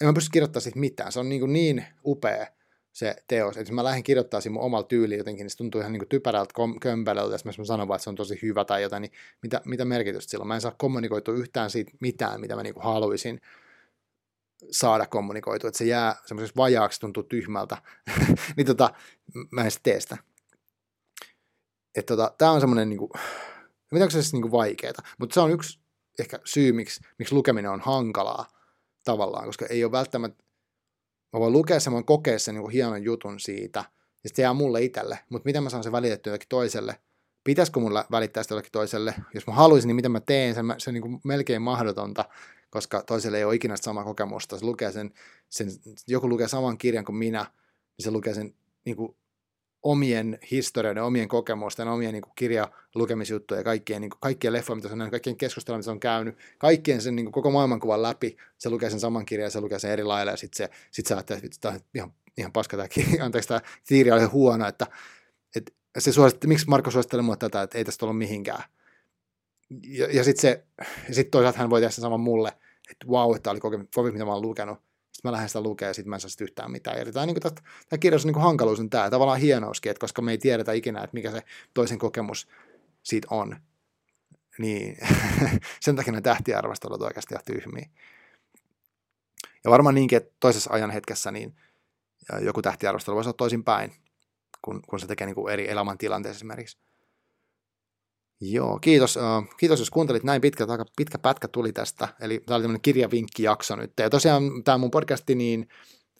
en 0.00 0.06
mä 0.06 0.12
pysty 0.12 0.30
kirjoittamaan 0.32 0.62
siitä 0.62 0.78
mitään. 0.78 1.12
Se 1.12 1.20
on 1.20 1.28
niin, 1.28 1.52
niin 1.52 1.84
upea 2.04 2.46
se 2.92 3.16
teos. 3.28 3.56
Että 3.56 3.60
jos 3.60 3.72
mä 3.72 3.84
lähden 3.84 4.02
kirjoittamaan 4.02 4.52
mun 4.52 4.62
omalla 4.62 4.86
tyyliin 4.86 5.18
jotenkin, 5.18 5.44
niin 5.44 5.50
se 5.50 5.56
tuntuu 5.56 5.80
ihan 5.80 5.92
niin 5.92 6.00
kuin 6.00 6.08
typerältä 6.08 6.54
kömpelöltä, 6.80 7.34
jos 7.34 7.44
mä 7.44 7.64
sanon 7.64 7.88
vaan, 7.88 7.96
että 7.96 8.04
se 8.04 8.10
on 8.10 8.16
tosi 8.16 8.38
hyvä 8.42 8.64
tai 8.64 8.82
jotain, 8.82 9.00
niin 9.00 9.12
mitä, 9.42 9.60
mitä 9.64 9.84
merkitystä 9.84 10.30
sillä 10.30 10.42
on? 10.42 10.48
Mä 10.48 10.54
en 10.54 10.60
saa 10.60 10.74
kommunikoitua 10.78 11.34
yhtään 11.34 11.70
siitä 11.70 11.92
mitään, 12.00 12.40
mitä 12.40 12.56
mä 12.56 12.62
niin 12.62 12.74
kuin 12.74 12.84
haluaisin 12.84 13.40
saada 14.70 15.06
kommunikoitua, 15.06 15.68
että 15.68 15.78
se 15.78 15.84
jää 15.84 16.16
semmoisessa 16.26 16.56
vajaaksi, 16.56 17.00
tuntuu 17.00 17.22
tyhmältä, 17.22 17.82
niin 18.56 18.66
tota, 18.66 18.90
mä 19.50 19.64
en 19.64 19.70
sitten 19.70 19.92
tee 19.92 20.00
sitä. 20.00 20.16
Että 21.94 22.16
tota, 22.16 22.34
tää 22.38 22.50
on 22.50 22.60
semmoinen 22.60 22.88
niinku, 22.88 23.10
mitä 23.92 24.04
onko 24.04 24.10
se 24.10 24.22
siis 24.22 24.32
niinku 24.32 24.50
vaikeeta, 24.50 25.02
mutta 25.18 25.34
se 25.34 25.40
on 25.40 25.50
yksi 25.50 25.80
ehkä 26.18 26.38
syy, 26.44 26.72
miksi, 26.72 27.00
miksi 27.18 27.34
lukeminen 27.34 27.70
on 27.70 27.80
hankalaa 27.80 28.48
tavallaan, 29.04 29.46
koska 29.46 29.66
ei 29.66 29.84
ole 29.84 29.92
välttämättä 29.92 30.44
Mä 31.32 31.40
voin 31.40 31.52
lukea 31.52 31.80
sen, 31.80 31.92
mä 31.92 31.94
voin 31.94 32.04
kokea 32.04 32.38
sen 32.38 32.54
niin 32.54 32.70
hienon 32.70 33.04
jutun 33.04 33.40
siitä, 33.40 33.84
ja 34.24 34.30
se 34.34 34.42
jää 34.42 34.54
mulle 34.54 34.82
itselle, 34.82 35.18
mutta 35.28 35.46
miten 35.46 35.62
mä 35.62 35.70
saan 35.70 35.82
sen 35.82 35.92
välitettyä 35.92 36.30
jollekin 36.30 36.48
toiselle? 36.48 37.00
Pitäisikö 37.44 37.80
mulla 37.80 38.04
välittää 38.10 38.42
sitä 38.42 38.52
jollekin 38.52 38.72
toiselle? 38.72 39.14
Jos 39.34 39.46
mä 39.46 39.52
haluaisin, 39.52 39.88
niin 39.88 39.96
miten 39.96 40.12
mä 40.12 40.20
teen 40.20 40.54
sen? 40.54 40.74
Se 40.78 40.90
on 40.90 40.94
niin 40.94 41.02
kuin 41.02 41.20
melkein 41.24 41.62
mahdotonta, 41.62 42.24
koska 42.70 43.02
toiselle 43.02 43.38
ei 43.38 43.44
ole 43.44 43.54
ikinä 43.54 43.76
samaa 43.76 44.04
kokemusta. 44.04 44.58
Se 44.58 44.64
lukee 44.64 44.92
sen, 44.92 45.10
sen, 45.48 45.68
joku 46.06 46.28
lukee 46.28 46.48
saman 46.48 46.78
kirjan 46.78 47.04
kuin 47.04 47.16
minä, 47.16 47.46
niin 47.98 48.04
se 48.04 48.10
lukee 48.10 48.34
sen 48.34 48.54
niin 48.84 48.96
kuin 48.96 49.16
omien 49.82 50.38
historioiden, 50.50 51.02
omien 51.02 51.28
kokemusten, 51.28 51.88
omien 51.88 52.12
niin 52.12 52.22
kirjalukemisjuttuja 52.34 53.60
ja 53.60 53.64
kaikkien, 53.64 54.00
niin 54.00 54.10
kuin, 54.10 54.20
kaikkien 54.20 54.52
leffoja, 54.52 54.76
mitä 54.76 54.88
se 54.88 54.92
on 54.92 54.98
nähnyt, 54.98 55.10
kaikkien 55.10 55.36
keskustelua, 55.36 55.78
mitä 55.78 55.84
se 55.84 55.90
on 55.90 56.00
käynyt, 56.00 56.36
kaikkien 56.58 57.02
sen 57.02 57.16
niin 57.16 57.26
kuin, 57.26 57.32
koko 57.32 57.50
maailmankuvan 57.50 58.02
läpi, 58.02 58.36
se 58.58 58.70
lukee 58.70 58.90
sen 58.90 59.00
saman 59.00 59.26
kirjan 59.26 59.46
ja 59.46 59.50
se 59.50 59.60
lukee 59.60 59.78
sen 59.78 59.90
eri 59.90 60.04
lailla 60.04 60.32
ja 60.32 60.36
sitten 60.36 60.68
sit 60.90 61.06
sä 61.06 61.14
ajattelet, 61.14 61.44
että 61.44 61.56
tämä 61.60 61.74
on 61.74 61.80
ihan, 61.94 62.12
ihan 62.36 62.52
paska 62.52 62.76
tämä 62.76 62.88
kirja, 62.88 63.24
anteeksi, 63.24 63.48
tämä 63.48 63.60
kirja 63.88 64.14
oli 64.14 64.24
huono, 64.24 64.68
että, 64.68 64.86
että 65.56 65.72
se 65.98 66.12
suositti, 66.12 66.46
miksi 66.46 66.68
Marko 66.68 66.90
suositteli 66.90 67.22
mulle 67.22 67.36
tätä, 67.36 67.62
että 67.62 67.78
ei 67.78 67.84
tästä 67.84 68.06
ole 68.06 68.14
mihinkään. 68.14 68.62
Ja, 69.86 70.06
ja 70.12 70.24
sitten 70.24 70.62
sit 71.12 71.30
toisaalta 71.30 71.58
hän 71.58 71.70
voi 71.70 71.80
tehdä 71.80 71.90
sen 71.90 72.02
saman 72.02 72.20
mulle, 72.20 72.48
että 72.90 73.06
vau, 73.08 73.28
wow, 73.28 73.36
että 73.36 73.42
tämä 73.42 73.52
oli 73.52 73.60
kokemus, 73.60 74.12
mitä 74.12 74.24
mä 74.24 74.32
oon 74.32 74.42
lukenut 74.42 74.87
sitten 75.18 75.28
mä 75.28 75.32
lähden 75.32 75.48
sitä 75.48 75.60
lukemaan 75.60 75.90
ja 75.90 75.94
sitten 75.94 76.10
mä 76.10 76.16
en 76.16 76.20
saa 76.20 76.28
sitä 76.28 76.44
yhtään 76.44 76.70
mitään. 76.70 76.98
Eli 76.98 77.12
tämä, 77.12 77.26
niin 77.26 77.40
kuin, 77.40 77.54
tämä 77.88 77.98
kirjoitus 78.00 78.26
niin 78.26 78.40
hankaluus 78.40 78.80
on 78.80 78.90
tämä, 78.90 79.10
tavallaan 79.10 79.40
hienouskin, 79.40 79.90
että 79.90 80.00
koska 80.00 80.22
me 80.22 80.30
ei 80.30 80.38
tiedetä 80.38 80.72
ikinä, 80.72 81.04
että 81.04 81.14
mikä 81.14 81.30
se 81.30 81.42
toisen 81.74 81.98
kokemus 81.98 82.48
siitä 83.02 83.28
on, 83.30 83.56
niin 84.58 84.98
sen 85.80 85.96
takia 85.96 86.12
ne 86.12 86.20
tähtiarvostelut 86.20 87.02
oikeasti 87.02 87.34
ihan 87.34 87.44
tyhmiä. 87.44 87.88
Ja 89.64 89.70
varmaan 89.70 89.94
niinkin, 89.94 90.16
että 90.16 90.34
toisessa 90.40 90.72
ajan 90.72 90.90
hetkessä 90.90 91.30
niin 91.30 91.56
joku 92.40 92.62
tähtiarvostelu 92.62 93.16
voisi 93.16 93.28
olla 93.28 93.36
toisin 93.36 93.64
päin, 93.64 93.92
kun, 94.62 94.82
kun 94.82 95.00
se 95.00 95.06
tekee 95.06 95.26
niin 95.26 95.34
kuin 95.34 95.52
eri 95.52 95.70
elämäntilanteessa 95.70 96.38
esimerkiksi. 96.38 96.78
Joo, 98.40 98.78
kiitos, 98.78 99.16
uh, 99.16 99.56
kiitos 99.56 99.78
jos 99.78 99.90
kuuntelit 99.90 100.24
näin 100.24 100.40
pitkä, 100.40 100.66
aika 100.68 100.84
pitkä 100.96 101.18
pätkä 101.18 101.48
tuli 101.48 101.72
tästä, 101.72 102.08
eli 102.20 102.42
tämä 102.46 102.56
oli 102.56 102.62
tämmöinen 102.62 102.80
kirjavinkkijakso 102.80 103.76
nyt. 103.76 103.92
Ja 103.98 104.10
tosiaan 104.10 104.64
tämä 104.64 104.78
mun 104.78 104.90
podcasti, 104.90 105.34
niin 105.34 105.68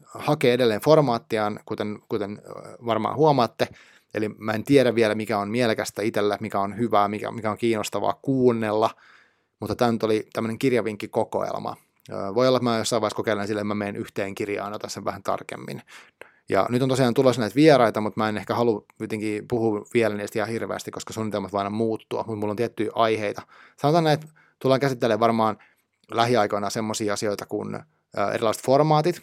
hakee 0.04 0.52
edelleen 0.52 0.80
formaattiaan, 0.80 1.60
kuten, 1.66 1.98
kuten 2.08 2.42
varmaan 2.86 3.16
huomaatte, 3.16 3.68
eli 4.14 4.28
mä 4.28 4.52
en 4.52 4.64
tiedä 4.64 4.94
vielä, 4.94 5.14
mikä 5.14 5.38
on 5.38 5.50
mielekästä 5.50 6.02
itsellä, 6.02 6.38
mikä 6.40 6.60
on 6.60 6.78
hyvää, 6.78 7.08
mikä, 7.08 7.30
mikä 7.30 7.50
on 7.50 7.58
kiinnostavaa 7.58 8.18
kuunnella, 8.22 8.90
mutta 9.60 9.76
tämä 9.76 9.92
nyt 9.92 10.02
oli 10.02 10.28
tämmöinen 10.32 10.58
kirjavinkkikokoelma. 10.58 11.76
Voi 12.34 12.48
olla, 12.48 12.58
että 12.58 12.64
mä 12.70 12.78
jossain 12.78 13.00
vaiheessa 13.00 13.16
kokeilen 13.16 13.46
sille, 13.46 13.60
että 13.60 13.68
mä 13.68 13.74
menen 13.74 13.96
yhteen 13.96 14.34
kirjaan, 14.34 14.72
otan 14.72 14.90
sen 14.90 15.04
vähän 15.04 15.22
tarkemmin. 15.22 15.82
Ja 16.48 16.66
nyt 16.70 16.82
on 16.82 16.88
tosiaan 16.88 17.14
tulossa 17.14 17.40
näitä 17.40 17.54
vieraita, 17.54 18.00
mutta 18.00 18.20
mä 18.20 18.28
en 18.28 18.36
ehkä 18.36 18.54
halua 18.54 18.84
jotenkin 19.00 19.48
puhua 19.48 19.86
vielä 19.94 20.14
niistä 20.14 20.38
ihan 20.38 20.48
hirveästi, 20.48 20.90
koska 20.90 21.12
suunnitelmat 21.12 21.52
vaan 21.52 21.72
muuttua, 21.72 22.24
mutta 22.26 22.36
mulla 22.36 22.50
on 22.50 22.56
tiettyjä 22.56 22.90
aiheita. 22.94 23.42
Sanotaan 23.76 24.04
näin, 24.04 24.14
että 24.14 24.26
tullaan 24.58 24.80
käsittelemään 24.80 25.20
varmaan 25.20 25.58
lähiaikoina 26.10 26.70
semmoisia 26.70 27.12
asioita 27.12 27.46
kuin 27.46 27.78
erilaiset 28.34 28.64
formaatit, 28.64 29.22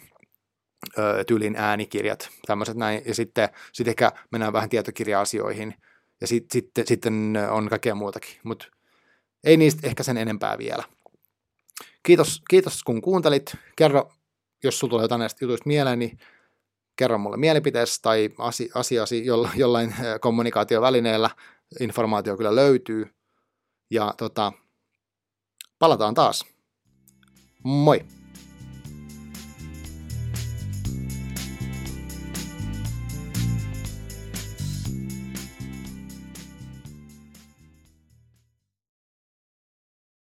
tyylin 1.26 1.56
äänikirjat, 1.56 2.28
tämmöiset 2.46 2.76
näin, 2.76 3.02
ja 3.06 3.14
sitten 3.14 3.48
sit 3.72 3.88
ehkä 3.88 4.12
mennään 4.30 4.52
vähän 4.52 4.68
tietokirja-asioihin, 4.68 5.74
ja 6.20 6.26
sit, 6.26 6.50
sitten, 6.50 6.86
sitten 6.86 7.34
on 7.50 7.68
kaikkea 7.68 7.94
muutakin, 7.94 8.36
mutta 8.42 8.66
ei 9.44 9.56
niistä 9.56 9.86
ehkä 9.86 10.02
sen 10.02 10.16
enempää 10.16 10.58
vielä. 10.58 10.84
Kiitos, 12.02 12.42
kiitos 12.50 12.82
kun 12.82 13.02
kuuntelit. 13.02 13.56
Kerro, 13.76 14.10
jos 14.64 14.78
sulla 14.78 14.90
tulee 14.90 15.04
jotain 15.04 15.18
näistä 15.18 15.44
jutuista 15.44 15.66
mieleen, 15.66 15.98
niin 15.98 16.18
kerro 16.96 17.18
mulle 17.18 17.36
mielipiteesi 17.36 18.02
tai 18.02 18.30
asiasi 18.74 19.26
jollain 19.56 19.94
kommunikaatiovälineellä. 20.20 21.30
Informaatio 21.80 22.36
kyllä 22.36 22.54
löytyy. 22.54 23.14
Ja 23.90 24.14
tota, 24.16 24.52
palataan 25.78 26.14
taas. 26.14 26.44
Moi! 27.64 28.15